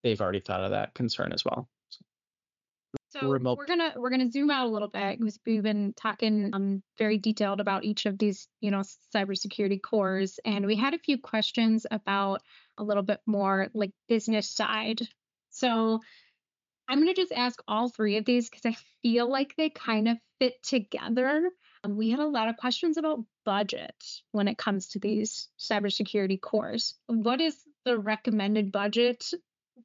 they've 0.04 0.20
already 0.20 0.40
thought 0.40 0.64
of 0.64 0.72
that 0.72 0.94
concern 0.94 1.34
as 1.34 1.44
well. 1.46 1.70
So 3.10 3.30
Remote- 3.30 3.58
we're 3.58 3.68
gonna 3.68 3.94
we're 3.96 4.10
gonna 4.10 4.32
zoom 4.32 4.52
out 4.52 4.68
a 4.68 4.70
little 4.70 4.88
bit 4.90 5.20
because 5.20 5.40
we've 5.46 5.64
been 5.64 5.94
talking 5.94 6.50
um 6.54 6.84
very 6.98 7.18
detailed 7.18 7.60
about 7.60 7.84
each 7.84 8.06
of 8.06 8.18
these 8.18 8.48
you 8.60 8.72
know 8.72 8.84
cybersecurity 9.14 9.82
cores, 9.82 10.40
and 10.46 10.66
we 10.66 10.76
had 10.76 10.94
a 10.94 11.00
few 11.00 11.18
questions 11.18 11.86
about 11.90 12.42
a 12.78 12.84
little 12.84 13.04
bit 13.04 13.20
more 13.26 13.70
like 13.74 13.92
business 14.08 14.50
side. 14.50 15.02
So 15.50 16.02
I'm 16.88 17.00
gonna 17.00 17.14
just 17.14 17.32
ask 17.32 17.62
all 17.68 17.90
three 17.90 18.18
of 18.18 18.26
these 18.26 18.50
because 18.50 18.66
I 18.66 18.78
feel 19.02 19.30
like 19.30 19.56
they 19.56 19.70
kind 19.70 20.08
of 20.08 20.18
fit 20.40 20.62
together. 20.64 21.50
Um, 21.84 21.98
we 21.98 22.10
had 22.10 22.20
a 22.20 22.28
lot 22.28 22.50
of 22.50 22.58
questions 22.58 22.98
about 22.98 23.24
budget 23.46 23.96
when 24.32 24.48
it 24.48 24.58
comes 24.58 24.90
to 24.90 25.00
these 25.00 25.50
cybersecurity 25.60 26.40
cores. 26.42 26.96
What 27.08 27.42
is 27.42 27.58
the 27.86 27.98
recommended 27.98 28.72
budget 28.72 29.34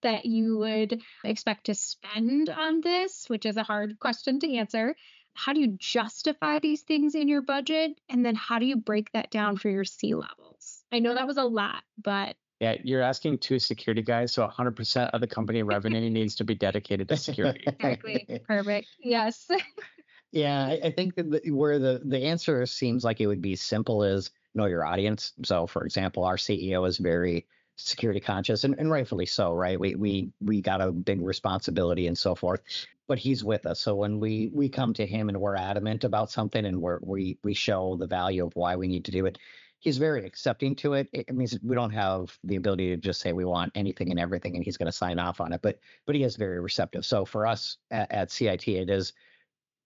that 0.03 0.27
you 0.27 0.59
would 0.59 1.01
expect 1.25 1.67
to 1.67 1.75
spend 1.75 2.49
on 2.49 2.81
this, 2.81 3.29
which 3.29 3.47
is 3.47 3.57
a 3.57 3.63
hard 3.63 3.99
question 3.99 4.41
to 4.41 4.57
answer. 4.57 4.95
How 5.35 5.53
do 5.53 5.61
you 5.61 5.77
justify 5.79 6.59
these 6.59 6.83
things 6.83 7.15
in 7.15 7.29
your 7.29 7.43
budget? 7.43 7.99
And 8.09 8.25
then 8.25 8.35
how 8.35 8.59
do 8.59 8.67
you 8.67 8.77
break 8.77 9.13
that 9.13 9.31
down 9.31 9.57
for 9.57 9.71
your 9.71 9.85
C 9.85 10.15
levels? 10.15 10.83
I 10.93 10.99
know 10.99 11.15
that 11.15 11.27
was 11.27 11.39
a 11.39 11.45
lot, 11.45 11.83
but 12.03 12.37
Yeah, 12.61 12.77
you're 12.83 13.03
asking 13.03 13.39
two 13.39 13.59
security 13.59 14.03
guys, 14.03 14.33
so 14.33 14.47
100% 14.47 15.11
of 15.11 15.21
the 15.21 15.27
company 15.27 15.63
revenue 15.63 16.11
needs 16.11 16.35
to 16.37 16.45
be 16.45 16.55
dedicated 16.55 17.09
to 17.09 17.17
security. 17.17 17.65
exactly 17.67 18.41
perfect. 18.47 18.89
Yes. 19.01 19.49
Yeah, 20.33 20.67
I, 20.67 20.81
I 20.85 20.91
think 20.91 21.15
that 21.17 21.43
where 21.53 21.79
the 21.79 22.01
the 22.05 22.25
answer 22.25 22.65
seems 22.67 23.05
like 23.05 23.21
it 23.21 23.27
would 23.27 23.43
be 23.43 23.55
simple 23.57 24.03
is 24.03 24.31
know 24.55 24.67
your 24.67 24.85
audience. 24.85 25.33
So, 25.45 25.67
for 25.67 25.85
example, 25.85 26.25
our 26.25 26.37
CEO 26.37 26.87
is 26.89 26.99
very 26.99 27.47
security 27.77 28.21
conscious, 28.21 28.65
and, 28.65 28.75
and 28.79 28.91
rightfully 28.91 29.27
so, 29.27 29.53
right? 29.53 29.79
We 29.79 29.95
we 29.95 30.33
we 30.41 30.63
got 30.63 30.81
a 30.81 30.91
big 30.91 31.21
responsibility 31.21 32.07
and 32.07 32.17
so 32.17 32.35
forth, 32.35 32.63
but 33.09 33.19
he's 33.19 33.45
with 33.45 33.67
us. 33.67 33.81
So 33.81 33.95
when 33.95 34.21
we 34.21 34.51
we 34.55 34.69
come 34.71 34.95
to 34.95 35.07
him 35.07 35.29
and 35.29 35.39
we're 35.41 35.57
adamant 35.57 36.05
about 36.05 36.31
something 36.31 36.65
and 36.65 36.81
we're, 36.81 37.01
we 37.03 37.39
we 37.45 37.53
show 37.55 37.97
the 37.97 38.07
value 38.07 38.47
of 38.47 38.57
why 38.57 38.77
we 38.77 38.89
need 38.89 39.05
to 39.07 39.11
do 39.11 39.27
it, 39.27 39.39
he's 39.81 39.99
very 39.99 40.25
accepting 40.25 40.75
to 40.77 40.95
it. 40.95 41.09
It 41.13 41.35
means 41.35 41.59
we 41.63 41.75
don't 41.75 41.91
have 41.91 42.39
the 42.45 42.57
ability 42.57 42.89
to 42.91 42.97
just 42.97 43.21
say 43.21 43.35
we 43.35 43.45
want 43.45 43.73
anything 43.75 44.11
and 44.11 44.21
everything, 44.21 44.57
and 44.57 44.65
he's 44.65 44.79
going 44.79 44.87
to 44.87 44.93
sign 44.93 45.19
off 45.19 45.43
on 45.43 45.53
it. 45.53 45.61
But 45.61 45.79
but 46.07 46.15
he 46.15 46.23
is 46.23 46.37
very 46.37 46.59
receptive. 46.61 47.05
So 47.05 47.27
for 47.27 47.47
us 47.47 47.77
at, 47.91 48.11
at 48.11 48.31
CIT, 48.31 48.67
it 48.69 48.89
is 48.89 49.13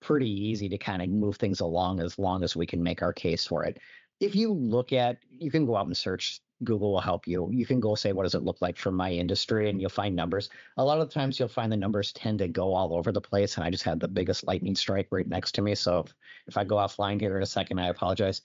pretty 0.06 0.30
easy 0.30 0.68
to 0.68 0.78
kind 0.78 1.02
of 1.02 1.08
move 1.08 1.36
things 1.36 1.60
along 1.60 2.00
as 2.00 2.18
long 2.18 2.44
as 2.44 2.54
we 2.54 2.66
can 2.66 2.82
make 2.82 3.02
our 3.02 3.12
case 3.12 3.44
for 3.44 3.64
it. 3.64 3.78
If 4.20 4.34
you 4.34 4.52
look 4.52 4.92
at, 4.92 5.18
you 5.28 5.50
can 5.50 5.66
go 5.66 5.76
out 5.76 5.86
and 5.86 5.96
search. 5.96 6.40
Google 6.64 6.92
will 6.92 7.00
help 7.00 7.26
you. 7.26 7.50
You 7.52 7.66
can 7.66 7.80
go 7.80 7.94
say, 7.94 8.12
what 8.12 8.22
does 8.22 8.34
it 8.34 8.42
look 8.42 8.62
like 8.62 8.78
for 8.78 8.90
my 8.90 9.10
industry? 9.10 9.68
And 9.68 9.78
you'll 9.78 9.90
find 9.90 10.16
numbers. 10.16 10.48
A 10.78 10.84
lot 10.84 11.00
of 11.00 11.08
the 11.08 11.12
times 11.12 11.38
you'll 11.38 11.48
find 11.48 11.70
the 11.70 11.76
numbers 11.76 12.12
tend 12.12 12.38
to 12.38 12.48
go 12.48 12.72
all 12.72 12.94
over 12.94 13.12
the 13.12 13.20
place. 13.20 13.56
And 13.56 13.64
I 13.66 13.70
just 13.70 13.84
had 13.84 14.00
the 14.00 14.08
biggest 14.08 14.46
lightning 14.46 14.76
strike 14.76 15.08
right 15.10 15.28
next 15.28 15.52
to 15.56 15.62
me. 15.62 15.74
So 15.74 16.00
if, 16.00 16.14
if 16.46 16.56
I 16.56 16.64
go 16.64 16.76
offline 16.76 17.20
here 17.20 17.36
in 17.36 17.42
a 17.42 17.46
second, 17.46 17.78
I 17.78 17.88
apologize. 17.88 18.40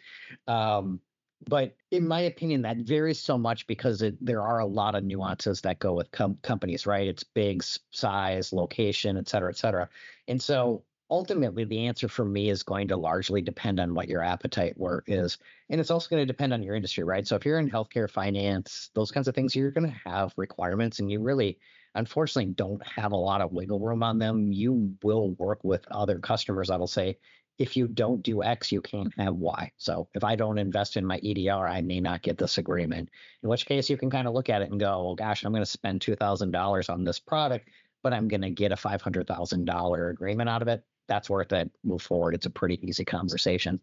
Um, 0.47 1.00
but 1.47 1.76
in 1.91 2.06
my 2.06 2.21
opinion, 2.21 2.63
that 2.63 2.78
varies 2.78 3.19
so 3.19 3.38
much 3.38 3.65
because 3.65 4.02
it, 4.02 4.17
there 4.19 4.41
are 4.41 4.60
a 4.60 4.65
lot 4.65 4.95
of 4.95 5.06
nuances 5.06 5.62
that 5.62 5.80
go 5.80 5.93
with 5.93 6.12
com- 6.12 6.38
companies, 6.41 6.86
right? 6.86 7.08
It's 7.08 7.24
big, 7.24 7.63
size, 7.91 8.52
location, 8.52 9.15
et 9.15 9.30
cetera, 9.30 9.52
et 9.52 9.58
cetera. 9.58 9.88
And 10.28 10.41
so 10.41 10.84
ultimately, 11.12 11.65
the 11.65 11.86
answer 11.86 12.08
for 12.08 12.24
me 12.24 12.50
is 12.50 12.63
going 12.63 12.88
to 12.88 12.97
largely 12.97 13.41
depend 13.41 13.80
on 13.80 13.93
what 13.93 14.08
your 14.08 14.24
appetite 14.24 14.78
work 14.78 15.04
is. 15.08 15.38
And 15.69 15.80
it's 15.80 15.91
also 15.91 16.10
going 16.10 16.21
to 16.21 16.26
depend 16.26 16.54
on 16.54 16.63
your 16.63 16.74
industry, 16.74 17.04
right? 17.04 17.28
So 17.28 17.36
if 17.36 17.45
you're 17.45 17.60
in 17.60 17.69
healthcare, 17.69 18.10
finance, 18.10 18.89
those 18.95 19.12
kinds 19.12 19.28
of 19.28 19.36
things, 19.36 19.56
you're 19.56 19.71
going 19.71 19.91
to 19.91 20.10
have 20.10 20.34
requirements 20.38 21.00
and 21.00 21.12
you 21.12 21.19
really, 21.21 21.60
unfortunately, 21.93 22.54
don't 22.54 22.82
have 22.88 23.12
a 23.12 23.17
lot 23.17 23.41
of 23.41 23.52
wiggle 23.52 23.80
room 23.80 24.02
on 24.02 24.17
them. 24.17 24.54
You 24.54 24.95
will 25.04 25.32
work 25.32 25.63
with 25.63 25.86
other 25.91 26.17
customers 26.17 26.69
that'll 26.69 26.88
say, 26.88 27.17
if 27.60 27.76
you 27.78 27.88
don't 27.88 28.24
do 28.24 28.41
X, 28.41 28.71
you 28.71 28.82
can't 28.82 29.13
have 29.17 29.36
Y. 29.36 29.71
So 29.78 30.08
if 30.15 30.24
I 30.24 30.36
don't 30.36 30.58
invest 30.58 30.97
in 30.97 31.06
my 31.06 31.19
EDR, 31.24 31.67
I 31.67 31.82
may 31.82 32.00
not 32.00 32.24
get 32.24 32.38
this 32.38 32.58
agreement. 32.58 33.10
In 33.43 33.50
which 33.50 33.65
case, 33.65 33.89
you 33.89 33.97
can 33.97 34.10
kind 34.10 34.28
of 34.28 34.34
look 34.34 34.50
at 34.50 34.62
it 34.62 34.71
and 34.71 34.80
go, 34.80 35.04
well, 35.04 35.15
gosh, 35.15 35.43
I'm 35.43 35.52
going 35.52 35.62
to 35.62 35.69
spend 35.69 36.00
$2,000 36.00 36.89
on 36.89 37.04
this 37.04 37.19
product, 37.19 37.69
but 38.02 38.13
I'm 38.13 38.30
going 38.30 38.41
to 38.41 38.50
get 38.50 38.71
a 38.71 38.76
$500,000 38.76 40.12
agreement 40.12 40.50
out 40.50 40.62
of 40.62 40.69
it. 40.69 40.84
That's 41.07 41.29
worth 41.29 41.51
it. 41.53 41.71
Move 41.83 42.01
forward. 42.01 42.35
It's 42.35 42.45
a 42.45 42.51
pretty 42.51 42.79
easy 42.87 43.05
conversation. 43.05 43.79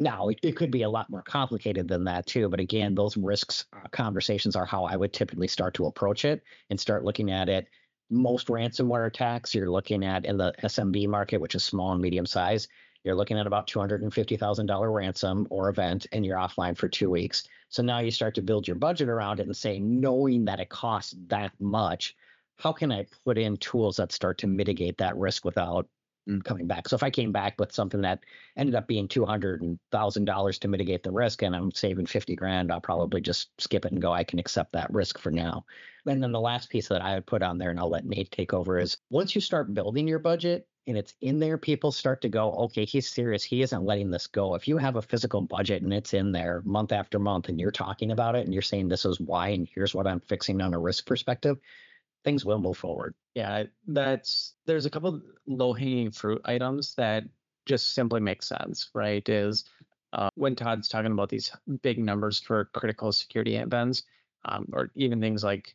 Now, 0.00 0.28
it, 0.28 0.40
it 0.42 0.56
could 0.56 0.70
be 0.70 0.82
a 0.82 0.90
lot 0.90 1.10
more 1.10 1.22
complicated 1.22 1.86
than 1.86 2.04
that 2.04 2.26
too. 2.26 2.48
But 2.48 2.60
again, 2.60 2.94
those 2.94 3.16
risks 3.16 3.66
uh, 3.72 3.88
conversations 3.90 4.56
are 4.56 4.66
how 4.66 4.84
I 4.84 4.96
would 4.96 5.12
typically 5.12 5.48
start 5.48 5.74
to 5.74 5.86
approach 5.86 6.24
it 6.24 6.42
and 6.70 6.80
start 6.80 7.04
looking 7.04 7.30
at 7.30 7.48
it. 7.48 7.68
Most 8.10 8.48
ransomware 8.48 9.06
attacks 9.06 9.54
you're 9.54 9.70
looking 9.70 10.04
at 10.04 10.24
in 10.24 10.36
the 10.36 10.52
SMB 10.62 11.08
market, 11.08 11.40
which 11.40 11.54
is 11.54 11.64
small 11.64 11.92
and 11.92 12.00
medium 12.00 12.26
size, 12.26 12.68
you're 13.04 13.16
looking 13.16 13.38
at 13.38 13.46
about 13.46 13.66
$250,000 13.66 14.94
ransom 14.94 15.46
or 15.50 15.68
event, 15.68 16.06
and 16.12 16.24
you're 16.24 16.38
offline 16.38 16.76
for 16.76 16.88
two 16.88 17.10
weeks. 17.10 17.44
So 17.68 17.82
now 17.82 17.98
you 17.98 18.10
start 18.10 18.34
to 18.36 18.42
build 18.42 18.68
your 18.68 18.76
budget 18.76 19.08
around 19.08 19.40
it 19.40 19.46
and 19.46 19.56
say, 19.56 19.78
knowing 19.80 20.44
that 20.44 20.60
it 20.60 20.68
costs 20.68 21.14
that 21.26 21.52
much, 21.58 22.14
how 22.56 22.72
can 22.72 22.92
I 22.92 23.06
put 23.24 23.38
in 23.38 23.56
tools 23.56 23.96
that 23.96 24.12
start 24.12 24.38
to 24.38 24.46
mitigate 24.46 24.98
that 24.98 25.16
risk 25.16 25.44
without 25.44 25.88
Mm, 26.28 26.44
coming 26.44 26.68
back? 26.68 26.88
So 26.88 26.94
if 26.94 27.02
I 27.02 27.10
came 27.10 27.32
back 27.32 27.58
with 27.58 27.72
something 27.72 28.02
that 28.02 28.24
ended 28.56 28.76
up 28.76 28.86
being 28.86 29.08
two 29.08 29.24
hundred 29.24 29.60
thousand 29.90 30.24
dollars 30.24 30.58
to 30.60 30.68
mitigate 30.68 31.02
the 31.02 31.10
risk, 31.10 31.42
and 31.42 31.54
I'm 31.54 31.72
saving 31.72 32.06
fifty 32.06 32.36
grand, 32.36 32.70
I'll 32.70 32.80
probably 32.80 33.20
just 33.20 33.50
skip 33.60 33.84
it 33.84 33.92
and 33.92 34.00
go. 34.00 34.12
I 34.12 34.22
can 34.22 34.38
accept 34.38 34.72
that 34.72 34.92
risk 34.92 35.18
for 35.18 35.32
now. 35.32 35.64
And 36.06 36.22
then 36.22 36.30
the 36.30 36.40
last 36.40 36.70
piece 36.70 36.88
that 36.88 37.02
I 37.02 37.14
would 37.14 37.26
put 37.26 37.42
on 37.42 37.58
there, 37.58 37.70
and 37.70 37.80
I'll 37.80 37.90
let 37.90 38.06
Nate 38.06 38.30
take 38.30 38.52
over, 38.52 38.78
is 38.78 38.98
once 39.10 39.34
you 39.34 39.40
start 39.40 39.74
building 39.74 40.06
your 40.06 40.20
budget 40.20 40.68
and 40.86 40.96
it's 40.96 41.14
in 41.20 41.40
there, 41.40 41.58
people 41.58 41.90
start 41.90 42.22
to 42.22 42.28
go, 42.28 42.52
okay, 42.52 42.84
he's 42.84 43.08
serious. 43.08 43.42
He 43.42 43.62
isn't 43.62 43.84
letting 43.84 44.10
this 44.10 44.28
go. 44.28 44.54
If 44.54 44.68
you 44.68 44.78
have 44.78 44.96
a 44.96 45.02
physical 45.02 45.40
budget 45.40 45.82
and 45.82 45.92
it's 45.92 46.14
in 46.14 46.30
there 46.32 46.62
month 46.64 46.92
after 46.92 47.18
month 47.18 47.48
and 47.48 47.60
you're 47.60 47.70
talking 47.72 48.12
about 48.12 48.36
it 48.36 48.44
and 48.44 48.52
you're 48.52 48.62
saying 48.62 48.88
this 48.88 49.04
is 49.04 49.20
why 49.20 49.48
and 49.48 49.68
here's 49.72 49.94
what 49.94 50.06
I'm 50.06 50.20
fixing 50.20 50.60
on 50.60 50.74
a 50.74 50.78
risk 50.78 51.06
perspective, 51.06 51.58
things 52.24 52.44
will 52.44 52.58
move 52.58 52.76
forward. 52.76 53.14
Yeah, 53.34 53.64
that's 53.86 54.54
there's 54.66 54.86
a 54.86 54.90
couple 54.90 55.20
low 55.46 55.72
hanging 55.72 56.10
fruit 56.10 56.40
items 56.44 56.94
that 56.96 57.24
just 57.66 57.94
simply 57.94 58.20
make 58.20 58.42
sense, 58.42 58.90
right? 58.94 59.26
Is 59.28 59.64
uh, 60.12 60.28
when 60.34 60.54
Todd's 60.54 60.88
talking 60.88 61.12
about 61.12 61.28
these 61.28 61.52
big 61.82 61.98
numbers 61.98 62.40
for 62.40 62.66
critical 62.66 63.12
security 63.12 63.56
events, 63.56 64.02
um, 64.44 64.68
or 64.72 64.90
even 64.94 65.20
things 65.20 65.42
like 65.42 65.74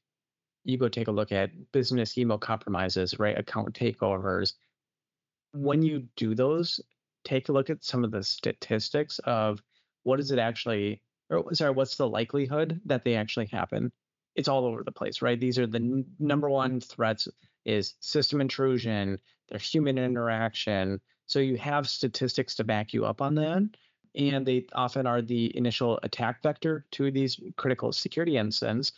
you 0.63 0.77
go 0.77 0.89
take 0.89 1.07
a 1.07 1.11
look 1.11 1.31
at 1.31 1.49
business 1.71 2.17
email 2.17 2.37
compromises, 2.37 3.17
right? 3.19 3.37
Account 3.37 3.73
takeovers. 3.73 4.53
When 5.53 5.81
you 5.81 6.07
do 6.17 6.35
those, 6.35 6.81
take 7.23 7.49
a 7.49 7.51
look 7.53 7.69
at 7.69 7.83
some 7.83 8.03
of 8.03 8.11
the 8.11 8.21
statistics 8.21 9.19
of 9.19 9.61
what 10.03 10.19
is 10.19 10.31
it 10.31 10.39
actually, 10.39 11.01
or 11.29 11.53
sorry, 11.53 11.71
what's 11.71 11.95
the 11.95 12.07
likelihood 12.07 12.79
that 12.85 13.03
they 13.03 13.15
actually 13.15 13.47
happen? 13.47 13.91
It's 14.37 14.47
all 14.47 14.65
over 14.65 14.83
the 14.83 14.91
place, 14.93 15.21
right? 15.21 15.39
These 15.39 15.59
are 15.59 15.67
the 15.67 15.79
n- 15.79 16.05
number 16.19 16.49
one 16.49 16.79
threats 16.81 17.27
is 17.65 17.95
system 17.99 18.41
intrusion, 18.41 19.19
their 19.49 19.59
human 19.59 19.97
interaction. 19.97 21.01
So 21.25 21.39
you 21.39 21.57
have 21.57 21.89
statistics 21.89 22.55
to 22.55 22.63
back 22.63 22.93
you 22.93 23.05
up 23.05 23.21
on 23.21 23.35
that. 23.35 23.63
And 24.15 24.47
they 24.47 24.67
often 24.73 25.07
are 25.07 25.21
the 25.21 25.55
initial 25.57 25.99
attack 26.03 26.43
vector 26.43 26.85
to 26.91 27.11
these 27.11 27.39
critical 27.57 27.93
security 27.93 28.37
incidents. 28.37 28.93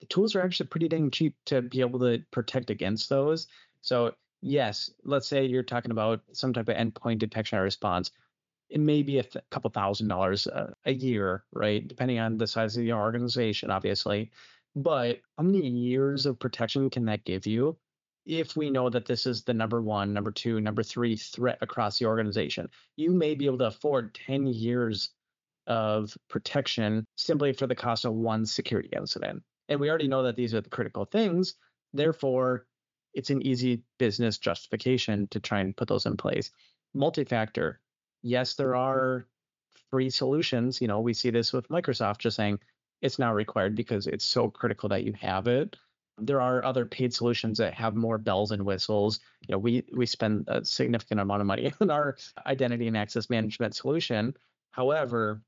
The 0.00 0.06
tools 0.06 0.36
are 0.36 0.42
actually 0.42 0.68
pretty 0.68 0.88
dang 0.88 1.10
cheap 1.10 1.36
to 1.46 1.62
be 1.62 1.80
able 1.80 2.00
to 2.00 2.22
protect 2.32 2.70
against 2.70 3.08
those. 3.08 3.48
So, 3.82 4.14
yes, 4.42 4.90
let's 5.04 5.28
say 5.28 5.46
you're 5.46 5.62
talking 5.64 5.92
about 5.92 6.22
some 6.32 6.52
type 6.52 6.68
of 6.68 6.76
endpoint 6.76 7.18
detection 7.18 7.58
and 7.58 7.64
response. 7.64 8.10
It 8.70 8.80
may 8.80 9.02
be 9.02 9.18
a 9.18 9.24
th- 9.24 9.44
couple 9.50 9.70
thousand 9.70 10.08
dollars 10.08 10.46
a, 10.48 10.74
a 10.86 10.92
year, 10.92 11.44
right? 11.52 11.86
Depending 11.86 12.18
on 12.20 12.38
the 12.38 12.48
size 12.48 12.76
of 12.76 12.84
your 12.84 13.00
organization, 13.00 13.70
obviously. 13.70 14.30
But 14.74 15.20
how 15.36 15.44
many 15.44 15.68
years 15.68 16.26
of 16.26 16.38
protection 16.38 16.90
can 16.90 17.04
that 17.06 17.24
give 17.24 17.46
you? 17.46 17.76
if 18.26 18.56
we 18.56 18.70
know 18.70 18.88
that 18.88 19.06
this 19.06 19.26
is 19.26 19.42
the 19.42 19.54
number 19.54 19.82
one, 19.82 20.12
number 20.12 20.30
two, 20.30 20.60
number 20.60 20.82
three 20.82 21.16
threat 21.16 21.58
across 21.60 21.98
the 21.98 22.06
organization, 22.06 22.68
you 22.96 23.10
may 23.10 23.34
be 23.34 23.46
able 23.46 23.58
to 23.58 23.66
afford 23.66 24.14
10 24.14 24.46
years 24.46 25.10
of 25.66 26.16
protection 26.28 27.04
simply 27.16 27.52
for 27.52 27.66
the 27.66 27.74
cost 27.74 28.04
of 28.04 28.14
one 28.14 28.46
security 28.46 28.90
incident. 28.96 29.42
And 29.68 29.80
we 29.80 29.88
already 29.88 30.08
know 30.08 30.22
that 30.24 30.36
these 30.36 30.54
are 30.54 30.60
the 30.60 30.70
critical 30.70 31.04
things. 31.04 31.54
Therefore, 31.92 32.66
it's 33.14 33.30
an 33.30 33.42
easy 33.42 33.82
business 33.98 34.38
justification 34.38 35.28
to 35.28 35.40
try 35.40 35.60
and 35.60 35.76
put 35.76 35.88
those 35.88 36.06
in 36.06 36.16
place. 36.16 36.50
Multi 36.94 37.24
factor. 37.24 37.80
Yes, 38.22 38.54
there 38.54 38.76
are 38.76 39.26
free 39.90 40.10
solutions. 40.10 40.80
You 40.80 40.88
know, 40.88 41.00
we 41.00 41.14
see 41.14 41.30
this 41.30 41.52
with 41.52 41.68
Microsoft 41.68 42.18
just 42.18 42.36
saying 42.36 42.60
it's 43.02 43.18
now 43.18 43.34
required 43.34 43.74
because 43.74 44.06
it's 44.06 44.24
so 44.24 44.48
critical 44.48 44.88
that 44.88 45.04
you 45.04 45.12
have 45.20 45.46
it 45.48 45.76
there 46.18 46.40
are 46.40 46.64
other 46.64 46.84
paid 46.84 47.12
solutions 47.12 47.58
that 47.58 47.74
have 47.74 47.94
more 47.94 48.18
bells 48.18 48.50
and 48.52 48.64
whistles. 48.64 49.20
You 49.46 49.52
know, 49.52 49.58
we 49.58 49.84
we 49.92 50.06
spend 50.06 50.44
a 50.48 50.64
significant 50.64 51.20
amount 51.20 51.40
of 51.40 51.46
money 51.46 51.72
on 51.80 51.90
our 51.90 52.16
identity 52.46 52.86
and 52.86 52.96
access 52.96 53.30
management 53.30 53.74
solution. 53.74 54.34
However, 54.70 55.42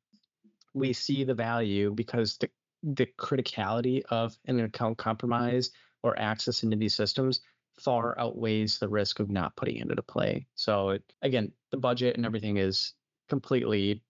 we 0.72 0.92
see 0.92 1.24
the 1.24 1.34
value 1.34 1.92
because 1.92 2.36
the 2.38 2.50
the 2.82 3.06
criticality 3.18 4.02
of 4.10 4.36
an 4.46 4.60
account 4.60 4.98
compromise 4.98 5.70
or 6.02 6.18
access 6.18 6.62
into 6.62 6.76
these 6.76 6.94
systems 6.94 7.40
far 7.80 8.18
outweighs 8.18 8.78
the 8.78 8.88
risk 8.88 9.20
of 9.20 9.30
not 9.30 9.56
putting 9.56 9.76
it 9.76 9.88
into 9.88 10.02
play. 10.02 10.46
So 10.54 10.90
it, 10.90 11.02
again, 11.22 11.52
the 11.70 11.78
budget 11.78 12.16
and 12.16 12.26
everything 12.26 12.58
is 12.58 12.92
completely 13.28 14.02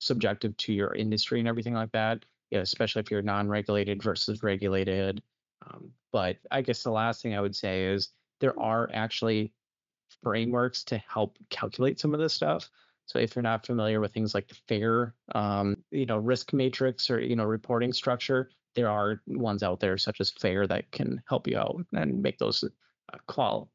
subjective 0.00 0.56
to 0.56 0.72
your 0.72 0.94
industry 0.94 1.38
and 1.38 1.48
everything 1.48 1.74
like 1.74 1.92
that. 1.92 2.24
You 2.50 2.58
know, 2.58 2.62
especially 2.62 3.00
if 3.00 3.10
you're 3.10 3.22
non-regulated 3.22 4.02
versus 4.02 4.42
regulated. 4.42 5.22
Um, 5.64 5.92
but 6.12 6.38
I 6.50 6.62
guess 6.62 6.82
the 6.82 6.90
last 6.90 7.22
thing 7.22 7.34
I 7.34 7.40
would 7.40 7.54
say 7.54 7.84
is 7.84 8.08
there 8.40 8.58
are 8.58 8.90
actually 8.92 9.52
frameworks 10.22 10.82
to 10.84 10.98
help 10.98 11.38
calculate 11.50 12.00
some 12.00 12.12
of 12.14 12.20
this 12.20 12.34
stuff. 12.34 12.68
So 13.06 13.18
if 13.18 13.34
you're 13.34 13.42
not 13.42 13.66
familiar 13.66 14.00
with 14.00 14.12
things 14.12 14.34
like 14.34 14.48
the 14.48 14.56
FAIR, 14.68 15.14
um, 15.34 15.76
you 15.90 16.06
know, 16.06 16.18
risk 16.18 16.52
matrix 16.52 17.10
or 17.10 17.20
you 17.20 17.36
know 17.36 17.44
reporting 17.44 17.92
structure, 17.92 18.50
there 18.74 18.88
are 18.88 19.20
ones 19.26 19.62
out 19.62 19.80
there 19.80 19.98
such 19.98 20.20
as 20.20 20.30
FAIR 20.30 20.66
that 20.68 20.90
can 20.90 21.22
help 21.28 21.46
you 21.46 21.58
out 21.58 21.84
and 21.92 22.22
make 22.22 22.38
those 22.38 22.64
uh, 22.64 23.18
qual 23.26 23.70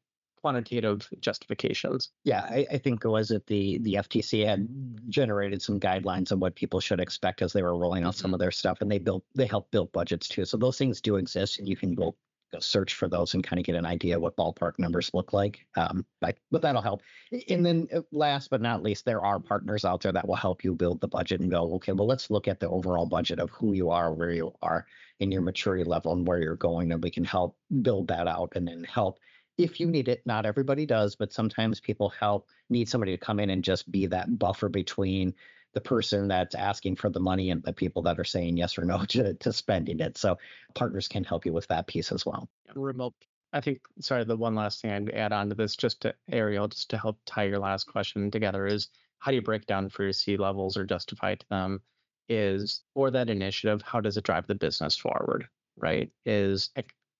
quantitative 0.46 1.08
justifications. 1.18 2.10
Yeah, 2.22 2.42
I, 2.42 2.64
I 2.70 2.78
think 2.78 3.04
it 3.04 3.08
was 3.08 3.32
it 3.32 3.44
the 3.48 3.78
the 3.78 3.94
FTC 3.94 4.46
had 4.46 4.68
generated 5.08 5.60
some 5.60 5.80
guidelines 5.80 6.30
on 6.30 6.38
what 6.38 6.54
people 6.54 6.78
should 6.78 7.00
expect 7.00 7.42
as 7.42 7.52
they 7.52 7.62
were 7.62 7.76
rolling 7.76 8.04
out 8.04 8.14
some 8.14 8.32
of 8.32 8.38
their 8.38 8.52
stuff, 8.52 8.80
and 8.80 8.88
they 8.88 8.98
built 8.98 9.24
they 9.34 9.46
help 9.46 9.72
build 9.72 9.90
budgets 9.90 10.28
too. 10.28 10.44
So 10.44 10.56
those 10.56 10.78
things 10.78 11.00
do 11.00 11.16
exist, 11.16 11.58
and 11.58 11.68
you 11.68 11.74
can 11.74 11.96
go 11.96 12.14
go 12.52 12.60
search 12.60 12.94
for 12.94 13.08
those 13.08 13.34
and 13.34 13.42
kind 13.42 13.58
of 13.58 13.66
get 13.66 13.74
an 13.74 13.84
idea 13.84 14.20
what 14.20 14.36
ballpark 14.36 14.78
numbers 14.78 15.10
look 15.12 15.32
like. 15.32 15.66
Um, 15.76 16.06
but, 16.20 16.38
but 16.52 16.62
that'll 16.62 16.80
help. 16.80 17.02
And 17.48 17.66
then 17.66 17.88
uh, 17.92 18.02
last 18.12 18.50
but 18.50 18.60
not 18.60 18.84
least, 18.84 19.04
there 19.04 19.20
are 19.20 19.40
partners 19.40 19.84
out 19.84 20.02
there 20.02 20.12
that 20.12 20.28
will 20.28 20.36
help 20.36 20.62
you 20.62 20.72
build 20.72 21.00
the 21.00 21.08
budget 21.08 21.40
and 21.40 21.50
go, 21.50 21.74
okay, 21.74 21.90
well, 21.90 22.06
let's 22.06 22.30
look 22.30 22.46
at 22.46 22.60
the 22.60 22.68
overall 22.68 23.04
budget 23.04 23.40
of 23.40 23.50
who 23.50 23.72
you 23.72 23.90
are, 23.90 24.14
where 24.14 24.30
you 24.30 24.52
are 24.62 24.86
in 25.18 25.32
your 25.32 25.42
maturity 25.42 25.82
level 25.82 26.12
and 26.12 26.24
where 26.24 26.38
you're 26.38 26.54
going, 26.54 26.92
and 26.92 27.02
we 27.02 27.10
can 27.10 27.24
help 27.24 27.56
build 27.82 28.06
that 28.06 28.28
out 28.28 28.52
and 28.54 28.68
then 28.68 28.84
help 28.84 29.18
if 29.58 29.80
you 29.80 29.86
need 29.86 30.08
it. 30.08 30.22
Not 30.26 30.46
everybody 30.46 30.86
does, 30.86 31.16
but 31.16 31.32
sometimes 31.32 31.80
people 31.80 32.10
help 32.10 32.48
need 32.68 32.88
somebody 32.88 33.12
to 33.12 33.24
come 33.24 33.40
in 33.40 33.50
and 33.50 33.64
just 33.64 33.90
be 33.90 34.06
that 34.06 34.38
buffer 34.38 34.68
between 34.68 35.34
the 35.72 35.80
person 35.80 36.28
that's 36.28 36.54
asking 36.54 36.96
for 36.96 37.10
the 37.10 37.20
money 37.20 37.50
and 37.50 37.62
the 37.62 37.72
people 37.72 38.02
that 38.02 38.18
are 38.18 38.24
saying 38.24 38.56
yes 38.56 38.78
or 38.78 38.84
no 38.84 39.04
to, 39.08 39.34
to 39.34 39.52
spending 39.52 40.00
it. 40.00 40.16
So 40.16 40.38
partners 40.74 41.08
can 41.08 41.24
help 41.24 41.44
you 41.44 41.52
with 41.52 41.66
that 41.68 41.86
piece 41.86 42.12
as 42.12 42.24
well. 42.24 42.48
Remote. 42.74 43.14
I 43.52 43.60
think, 43.60 43.80
sorry, 44.00 44.24
the 44.24 44.36
one 44.36 44.54
last 44.54 44.82
thing 44.82 44.90
I'd 44.90 45.10
add 45.10 45.32
on 45.32 45.48
to 45.48 45.54
this, 45.54 45.76
just 45.76 46.02
to 46.02 46.14
Ariel, 46.30 46.68
just 46.68 46.90
to 46.90 46.98
help 46.98 47.18
tie 47.26 47.44
your 47.44 47.58
last 47.58 47.84
question 47.84 48.30
together 48.30 48.66
is 48.66 48.88
how 49.18 49.30
do 49.30 49.36
you 49.36 49.42
break 49.42 49.66
down 49.66 49.88
for 49.88 50.02
your 50.02 50.12
C 50.12 50.36
levels 50.36 50.76
or 50.76 50.84
justify 50.84 51.34
to 51.34 51.48
them 51.48 51.80
is 52.28 52.82
for 52.92 53.10
that 53.10 53.30
initiative, 53.30 53.82
how 53.82 54.00
does 54.00 54.16
it 54.16 54.24
drive 54.24 54.46
the 54.46 54.54
business 54.54 54.96
forward? 54.96 55.48
Right? 55.76 56.10
Is 56.24 56.70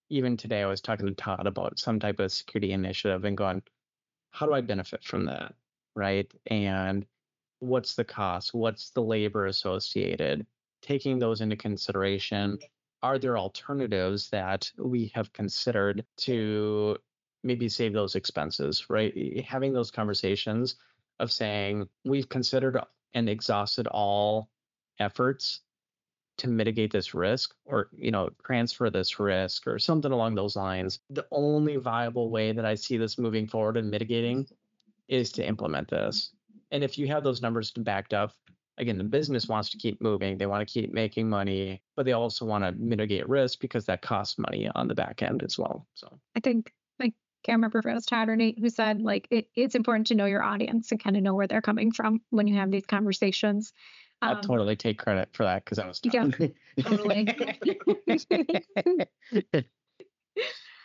even 0.08 0.36
today 0.36 0.62
I 0.62 0.66
was 0.66 0.80
talking 0.80 1.06
to 1.06 1.14
Todd 1.14 1.46
about 1.46 1.78
some 1.78 1.98
type 1.98 2.20
of 2.20 2.32
security 2.32 2.72
initiative 2.72 3.24
and 3.24 3.36
going, 3.36 3.62
how 4.30 4.46
do 4.46 4.52
I 4.52 4.60
benefit 4.60 5.02
from 5.02 5.24
that? 5.26 5.54
Right. 5.94 6.30
And 6.46 7.06
what's 7.60 7.94
the 7.94 8.04
cost? 8.04 8.54
What's 8.54 8.90
the 8.90 9.02
labor 9.02 9.46
associated? 9.46 10.46
Taking 10.82 11.18
those 11.18 11.40
into 11.40 11.56
consideration, 11.56 12.58
are 13.02 13.18
there 13.18 13.38
alternatives 13.38 14.28
that 14.30 14.70
we 14.78 15.10
have 15.14 15.32
considered 15.32 16.04
to 16.18 16.96
maybe 17.42 17.68
save 17.68 17.92
those 17.92 18.14
expenses, 18.14 18.88
right? 18.90 19.44
Having 19.44 19.72
those 19.72 19.90
conversations 19.90 20.76
of 21.18 21.32
saying, 21.32 21.88
we've 22.04 22.28
considered 22.28 22.78
and 23.14 23.28
exhausted 23.28 23.86
all 23.86 24.50
efforts 24.98 25.60
to 26.38 26.48
mitigate 26.48 26.92
this 26.92 27.14
risk 27.14 27.54
or 27.64 27.88
you 27.96 28.10
know 28.10 28.28
transfer 28.44 28.90
this 28.90 29.18
risk 29.18 29.66
or 29.66 29.78
something 29.78 30.12
along 30.12 30.34
those 30.34 30.56
lines 30.56 31.00
the 31.10 31.26
only 31.30 31.76
viable 31.76 32.30
way 32.30 32.52
that 32.52 32.64
i 32.64 32.74
see 32.74 32.96
this 32.96 33.18
moving 33.18 33.46
forward 33.46 33.76
and 33.76 33.90
mitigating 33.90 34.46
is 35.08 35.32
to 35.32 35.46
implement 35.46 35.88
this. 35.88 36.32
And 36.70 36.82
if 36.82 36.98
you 36.98 37.06
have 37.08 37.22
those 37.22 37.42
numbers 37.42 37.70
backed 37.70 38.12
up 38.12 38.32
again 38.78 38.98
the 38.98 39.04
business 39.04 39.48
wants 39.48 39.70
to 39.70 39.78
keep 39.78 40.02
moving 40.02 40.36
they 40.36 40.44
want 40.44 40.66
to 40.66 40.70
keep 40.70 40.92
making 40.92 41.30
money 41.30 41.80
but 41.94 42.04
they 42.04 42.12
also 42.12 42.44
want 42.44 42.62
to 42.62 42.72
mitigate 42.72 43.26
risk 43.26 43.58
because 43.58 43.86
that 43.86 44.02
costs 44.02 44.38
money 44.38 44.68
on 44.74 44.86
the 44.86 44.94
back 44.94 45.22
end 45.22 45.42
as 45.42 45.58
well 45.58 45.86
so. 45.94 46.06
I 46.36 46.40
think 46.40 46.70
like 46.98 47.14
can't 47.42 47.56
remember 47.56 47.78
if 47.78 47.86
it 47.86 47.94
was 47.94 48.04
Todd 48.04 48.28
or 48.28 48.36
Nate 48.36 48.58
who 48.58 48.68
said 48.68 49.00
like 49.00 49.28
it, 49.30 49.48
it's 49.54 49.74
important 49.74 50.08
to 50.08 50.14
know 50.14 50.26
your 50.26 50.42
audience 50.42 50.90
and 50.90 51.02
kind 51.02 51.16
of 51.16 51.22
know 51.22 51.32
where 51.32 51.46
they're 51.46 51.62
coming 51.62 51.90
from 51.90 52.20
when 52.28 52.46
you 52.46 52.56
have 52.56 52.70
these 52.70 52.84
conversations 52.84 53.72
I'll 54.22 54.36
um, 54.36 54.40
totally 54.40 54.76
take 54.76 54.98
credit 54.98 55.28
for 55.32 55.44
that 55.44 55.64
because 55.64 55.78
I 55.78 55.86
was 55.86 56.00
tough. 56.00 56.34
yeah, 56.38 56.48
totally. 56.80 57.26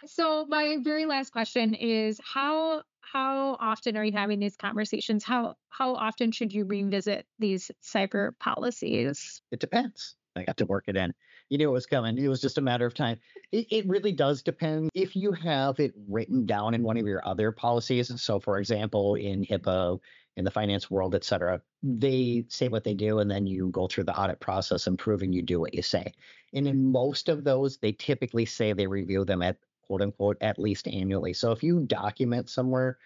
so 0.05 0.45
my 0.47 0.77
very 0.81 1.05
last 1.05 1.31
question 1.31 1.73
is 1.73 2.19
how 2.23 2.83
how 3.01 3.57
often 3.59 3.97
are 3.97 4.03
you 4.03 4.13
having 4.13 4.39
these 4.39 4.55
conversations? 4.55 5.23
How 5.23 5.55
how 5.69 5.95
often 5.95 6.31
should 6.31 6.53
you 6.53 6.65
revisit 6.65 7.25
these 7.39 7.71
cyber 7.83 8.31
policies? 8.39 9.41
It 9.51 9.59
depends. 9.59 10.15
I 10.35 10.43
got 10.43 10.57
to 10.57 10.65
work 10.65 10.85
it 10.87 10.95
in. 10.95 11.13
You 11.49 11.57
knew 11.57 11.69
it 11.69 11.73
was 11.73 11.85
coming. 11.85 12.17
It 12.17 12.29
was 12.29 12.39
just 12.39 12.57
a 12.57 12.61
matter 12.61 12.85
of 12.85 12.93
time. 12.93 13.19
It, 13.51 13.67
it, 13.69 13.87
really 13.87 14.13
does 14.13 14.41
depend. 14.41 14.89
If 14.93 15.15
you 15.15 15.33
have 15.33 15.79
it 15.81 15.93
written 16.07 16.45
down 16.45 16.73
in 16.73 16.83
one 16.83 16.95
of 16.95 17.05
your 17.05 17.25
other 17.27 17.51
policies, 17.51 18.21
so 18.21 18.39
for 18.39 18.57
example, 18.57 19.15
in 19.15 19.43
HIPAA, 19.43 19.99
in 20.37 20.45
the 20.45 20.51
finance 20.51 20.89
world, 20.89 21.13
et 21.13 21.23
cetera, 21.23 21.61
they 21.83 22.45
say 22.47 22.67
what 22.67 22.83
they 22.83 22.93
do, 22.93 23.19
and 23.19 23.29
then 23.29 23.45
you 23.45 23.69
go 23.69 23.87
through 23.87 24.05
the 24.05 24.17
audit 24.17 24.39
process 24.39 24.87
and 24.87 24.97
proving 24.97 25.33
you 25.33 25.41
do 25.41 25.59
what 25.59 25.73
you 25.73 25.81
say. 25.81 26.13
And 26.53 26.67
in 26.67 26.91
most 26.91 27.29
of 27.29 27.43
those, 27.43 27.77
they 27.77 27.91
typically 27.91 28.45
say 28.45 28.73
they 28.73 28.87
review 28.87 29.25
them 29.25 29.41
at 29.41 29.57
quote 29.83 30.01
unquote 30.01 30.37
at 30.41 30.57
least 30.57 30.87
annually. 30.87 31.33
So 31.33 31.51
if 31.51 31.63
you 31.63 31.81
document 31.81 32.49
somewhere 32.49 32.97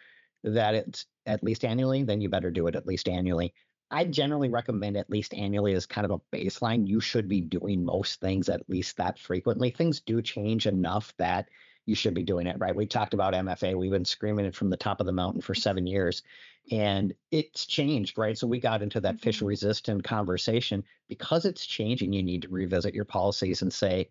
that 0.43 0.75
it's 0.75 1.07
at 1.25 1.43
least 1.43 1.65
annually, 1.65 2.03
then 2.03 2.21
you 2.21 2.29
better 2.29 2.51
do 2.51 2.67
it 2.67 2.75
at 2.75 2.85
least 2.85 3.09
annually. 3.09 3.53
I 3.89 4.05
generally 4.05 4.49
recommend 4.49 4.97
at 4.97 5.09
least 5.09 5.33
annually 5.33 5.73
as 5.73 5.85
kind 5.85 6.05
of 6.05 6.11
a 6.11 6.35
baseline. 6.35 6.87
You 6.87 6.99
should 6.99 7.27
be 7.27 7.41
doing 7.41 7.85
most 7.85 8.19
things 8.19 8.49
at 8.49 8.69
least 8.69 8.97
that 8.97 9.17
frequently. 9.17 9.71
Things 9.71 10.01
do 10.01 10.21
change 10.21 10.67
enough 10.67 11.13
that 11.17 11.49
you 11.85 11.95
should 11.95 12.13
be 12.13 12.23
doing 12.23 12.47
it 12.47 12.57
right. 12.59 12.75
We 12.75 12.85
talked 12.85 13.13
about 13.13 13.33
MFA. 13.33 13.75
We've 13.75 13.91
been 13.91 14.05
screaming 14.05 14.45
it 14.45 14.55
from 14.55 14.69
the 14.69 14.77
top 14.77 14.99
of 14.99 15.05
the 15.05 15.11
mountain 15.11 15.41
for 15.41 15.53
seven 15.53 15.85
years, 15.85 16.23
and 16.71 17.13
it's 17.31 17.65
changed, 17.65 18.17
right? 18.17 18.37
So 18.37 18.47
we 18.47 18.59
got 18.59 18.81
into 18.81 18.99
that 19.01 19.17
mm-hmm. 19.17 19.29
phish 19.29 19.45
resistant 19.45 20.03
conversation 20.03 20.83
because 21.07 21.45
it's 21.45 21.65
changing. 21.65 22.13
You 22.13 22.23
need 22.23 22.43
to 22.43 22.49
revisit 22.49 22.95
your 22.95 23.05
policies 23.05 23.61
and 23.61 23.71
say, 23.71 24.09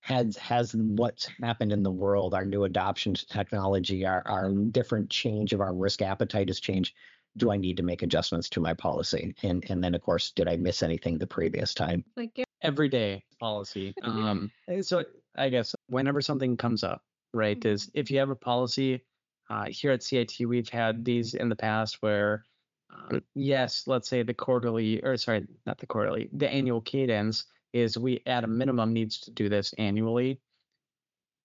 has 0.00 0.36
has 0.36 0.74
what's 0.74 1.28
happened 1.40 1.72
in 1.72 1.82
the 1.82 1.90
world, 1.90 2.34
our 2.34 2.44
new 2.44 2.64
adoption 2.64 3.14
to 3.14 3.26
technology, 3.26 4.04
our 4.04 4.22
our 4.26 4.50
different 4.50 5.10
change 5.10 5.52
of 5.52 5.60
our 5.60 5.72
risk 5.72 6.02
appetite 6.02 6.48
has 6.48 6.60
changed. 6.60 6.94
Do 7.36 7.50
I 7.50 7.56
need 7.56 7.78
to 7.78 7.82
make 7.82 8.02
adjustments 8.02 8.48
to 8.50 8.60
my 8.60 8.74
policy? 8.74 9.34
And 9.42 9.64
and 9.70 9.82
then 9.82 9.94
of 9.94 10.02
course, 10.02 10.32
did 10.32 10.48
I 10.48 10.56
miss 10.56 10.82
anything 10.82 11.18
the 11.18 11.26
previous 11.26 11.72
time? 11.72 12.04
Like 12.16 12.44
everyday 12.62 13.24
policy. 13.38 13.94
Um, 14.02 14.50
so 14.82 15.04
I 15.36 15.48
guess 15.48 15.74
whenever 15.88 16.20
something 16.20 16.56
comes 16.56 16.84
up, 16.84 17.02
right, 17.32 17.58
mm-hmm. 17.58 17.68
is 17.68 17.90
if 17.94 18.10
you 18.10 18.18
have 18.18 18.30
a 18.30 18.36
policy 18.36 19.02
uh, 19.50 19.66
here 19.68 19.92
at 19.92 20.02
CIT, 20.02 20.34
we've 20.46 20.68
had 20.68 21.04
these 21.04 21.34
in 21.34 21.48
the 21.48 21.56
past 21.56 21.98
where, 22.00 22.44
um, 22.90 23.22
yes, 23.34 23.84
let's 23.86 24.08
say 24.08 24.22
the 24.22 24.34
quarterly, 24.34 25.02
or 25.02 25.16
sorry, 25.16 25.46
not 25.66 25.78
the 25.78 25.86
quarterly, 25.86 26.28
the 26.32 26.48
annual 26.48 26.80
cadence 26.80 27.44
is 27.72 27.96
we 27.96 28.22
at 28.26 28.44
a 28.44 28.46
minimum 28.46 28.92
needs 28.92 29.20
to 29.20 29.30
do 29.30 29.48
this 29.48 29.72
annually. 29.78 30.40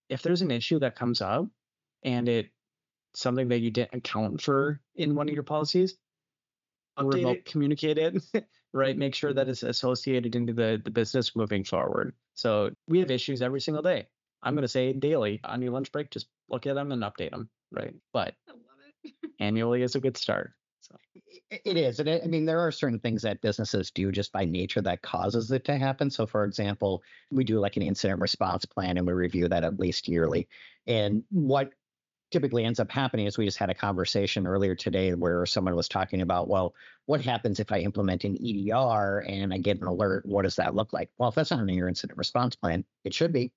If 0.08 0.22
there's 0.22 0.42
an 0.42 0.50
issue 0.50 0.78
that 0.80 0.96
comes 0.96 1.20
up 1.20 1.46
and 2.02 2.28
it 2.28 2.50
something 3.14 3.48
that 3.48 3.60
you 3.60 3.70
didn't 3.70 3.94
account 3.94 4.40
for 4.40 4.80
in 4.94 5.14
one 5.14 5.28
of 5.28 5.34
your 5.34 5.42
policies, 5.42 5.96
Update 6.98 7.14
remote 7.14 7.36
it. 7.38 7.44
communicate 7.44 7.98
it, 7.98 8.22
right? 8.72 8.96
Make 8.96 9.14
sure 9.14 9.32
that 9.32 9.48
it's 9.48 9.62
associated 9.62 10.36
into 10.36 10.52
the, 10.52 10.80
the 10.82 10.90
business 10.90 11.34
moving 11.34 11.64
forward. 11.64 12.14
So 12.34 12.70
we 12.86 13.00
have 13.00 13.10
issues 13.10 13.42
every 13.42 13.60
single 13.60 13.82
day. 13.82 14.06
I'm 14.42 14.54
going 14.54 14.62
to 14.62 14.68
say 14.68 14.92
daily 14.92 15.40
on 15.44 15.62
your 15.62 15.72
lunch 15.72 15.90
break, 15.90 16.10
just 16.10 16.28
look 16.48 16.66
at 16.66 16.74
them 16.74 16.92
and 16.92 17.02
update 17.02 17.30
them, 17.30 17.48
right? 17.72 17.94
But 18.12 18.34
annually 19.40 19.82
is 19.82 19.94
a 19.94 20.00
good 20.00 20.16
start. 20.16 20.52
So. 20.80 20.96
It 21.50 21.76
is. 21.76 21.98
And 21.98 22.08
I 22.08 22.26
mean, 22.26 22.44
there 22.44 22.60
are 22.60 22.70
certain 22.70 23.00
things 23.00 23.22
that 23.22 23.40
businesses 23.40 23.90
do 23.90 24.12
just 24.12 24.32
by 24.32 24.44
nature 24.44 24.80
that 24.82 25.02
causes 25.02 25.50
it 25.50 25.64
to 25.64 25.76
happen. 25.76 26.10
So, 26.10 26.26
for 26.26 26.44
example, 26.44 27.02
we 27.30 27.42
do 27.42 27.58
like 27.58 27.76
an 27.76 27.82
incident 27.82 28.20
response 28.20 28.64
plan 28.64 28.96
and 28.96 29.06
we 29.06 29.12
review 29.12 29.48
that 29.48 29.64
at 29.64 29.80
least 29.80 30.08
yearly. 30.08 30.48
And 30.86 31.24
what 31.30 31.72
typically 32.30 32.64
ends 32.64 32.80
up 32.80 32.90
happening 32.90 33.26
is 33.26 33.38
we 33.38 33.44
just 33.44 33.58
had 33.58 33.70
a 33.70 33.74
conversation 33.74 34.46
earlier 34.46 34.74
today 34.74 35.14
where 35.14 35.46
someone 35.46 35.74
was 35.76 35.88
talking 35.88 36.20
about, 36.20 36.48
well, 36.48 36.74
what 37.06 37.20
happens 37.22 37.60
if 37.60 37.72
I 37.72 37.80
implement 37.80 38.24
an 38.24 38.36
EDR 38.40 39.20
and 39.20 39.52
I 39.54 39.58
get 39.58 39.80
an 39.80 39.86
alert? 39.86 40.26
What 40.26 40.42
does 40.42 40.56
that 40.56 40.74
look 40.74 40.92
like? 40.92 41.10
Well, 41.18 41.28
if 41.30 41.34
that's 41.34 41.50
not 41.50 41.60
in 41.60 41.68
your 41.70 41.88
incident 41.88 42.18
response 42.18 42.56
plan, 42.56 42.84
it 43.04 43.14
should 43.14 43.32
be. 43.32 43.52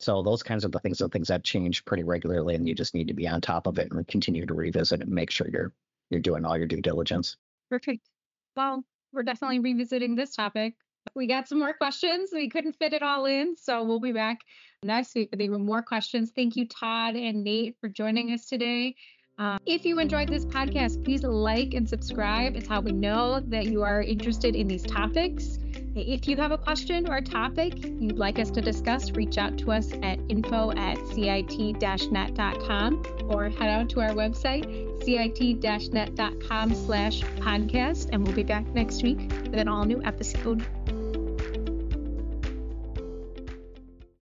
So 0.00 0.22
those 0.22 0.42
kinds 0.42 0.64
of 0.64 0.72
the 0.72 0.80
things 0.80 1.00
are 1.00 1.08
things 1.08 1.28
that 1.28 1.44
change 1.44 1.84
pretty 1.84 2.02
regularly, 2.02 2.54
and 2.54 2.68
you 2.68 2.74
just 2.74 2.94
need 2.94 3.08
to 3.08 3.14
be 3.14 3.28
on 3.28 3.40
top 3.40 3.66
of 3.66 3.78
it 3.78 3.92
and 3.92 4.06
continue 4.08 4.44
to 4.46 4.54
revisit 4.54 5.00
and 5.00 5.10
make 5.10 5.30
sure 5.30 5.48
you're 5.48 5.72
you're 6.10 6.20
doing 6.20 6.44
all 6.44 6.58
your 6.58 6.66
due 6.66 6.82
diligence. 6.82 7.36
Perfect. 7.70 8.08
Well, 8.56 8.84
we're 9.12 9.22
definitely 9.22 9.60
revisiting 9.60 10.14
this 10.14 10.34
topic. 10.34 10.76
We 11.14 11.26
got 11.26 11.48
some 11.48 11.58
more 11.58 11.74
questions. 11.74 12.30
We 12.32 12.48
couldn't 12.48 12.76
fit 12.78 12.92
it 12.92 13.02
all 13.02 13.26
in. 13.26 13.56
So 13.56 13.84
we'll 13.84 14.00
be 14.00 14.12
back 14.12 14.38
next 14.82 15.14
week 15.14 15.30
with 15.30 15.40
even 15.40 15.64
more 15.64 15.82
questions. 15.82 16.32
Thank 16.34 16.56
you, 16.56 16.66
Todd 16.66 17.16
and 17.16 17.44
Nate, 17.44 17.76
for 17.80 17.88
joining 17.88 18.32
us 18.32 18.46
today. 18.46 18.94
Uh, 19.38 19.58
if 19.66 19.84
you 19.84 19.98
enjoyed 19.98 20.28
this 20.28 20.44
podcast, 20.44 21.04
please 21.04 21.22
like 21.22 21.74
and 21.74 21.88
subscribe. 21.88 22.56
It's 22.56 22.68
how 22.68 22.80
we 22.80 22.92
know 22.92 23.40
that 23.40 23.66
you 23.66 23.82
are 23.82 24.02
interested 24.02 24.54
in 24.54 24.68
these 24.68 24.82
topics. 24.82 25.58
If 25.94 26.26
you 26.26 26.36
have 26.36 26.52
a 26.52 26.58
question 26.58 27.08
or 27.08 27.16
a 27.16 27.22
topic 27.22 27.84
you'd 27.84 28.18
like 28.18 28.38
us 28.38 28.50
to 28.52 28.62
discuss, 28.62 29.10
reach 29.10 29.36
out 29.38 29.58
to 29.58 29.72
us 29.72 29.92
at 30.02 30.18
info 30.28 30.72
at 30.72 30.96
cit-net.com 31.08 33.02
or 33.28 33.50
head 33.50 33.68
out 33.68 33.90
to 33.90 34.00
our 34.00 34.10
website, 34.10 34.64
cit-net.com 35.04 36.74
slash 36.74 37.20
podcast, 37.22 38.08
and 38.12 38.24
we'll 38.24 38.36
be 38.36 38.42
back 38.42 38.66
next 38.68 39.02
week 39.02 39.18
with 39.42 39.54
an 39.54 39.68
all 39.68 39.84
new 39.84 40.02
episode. 40.02 40.64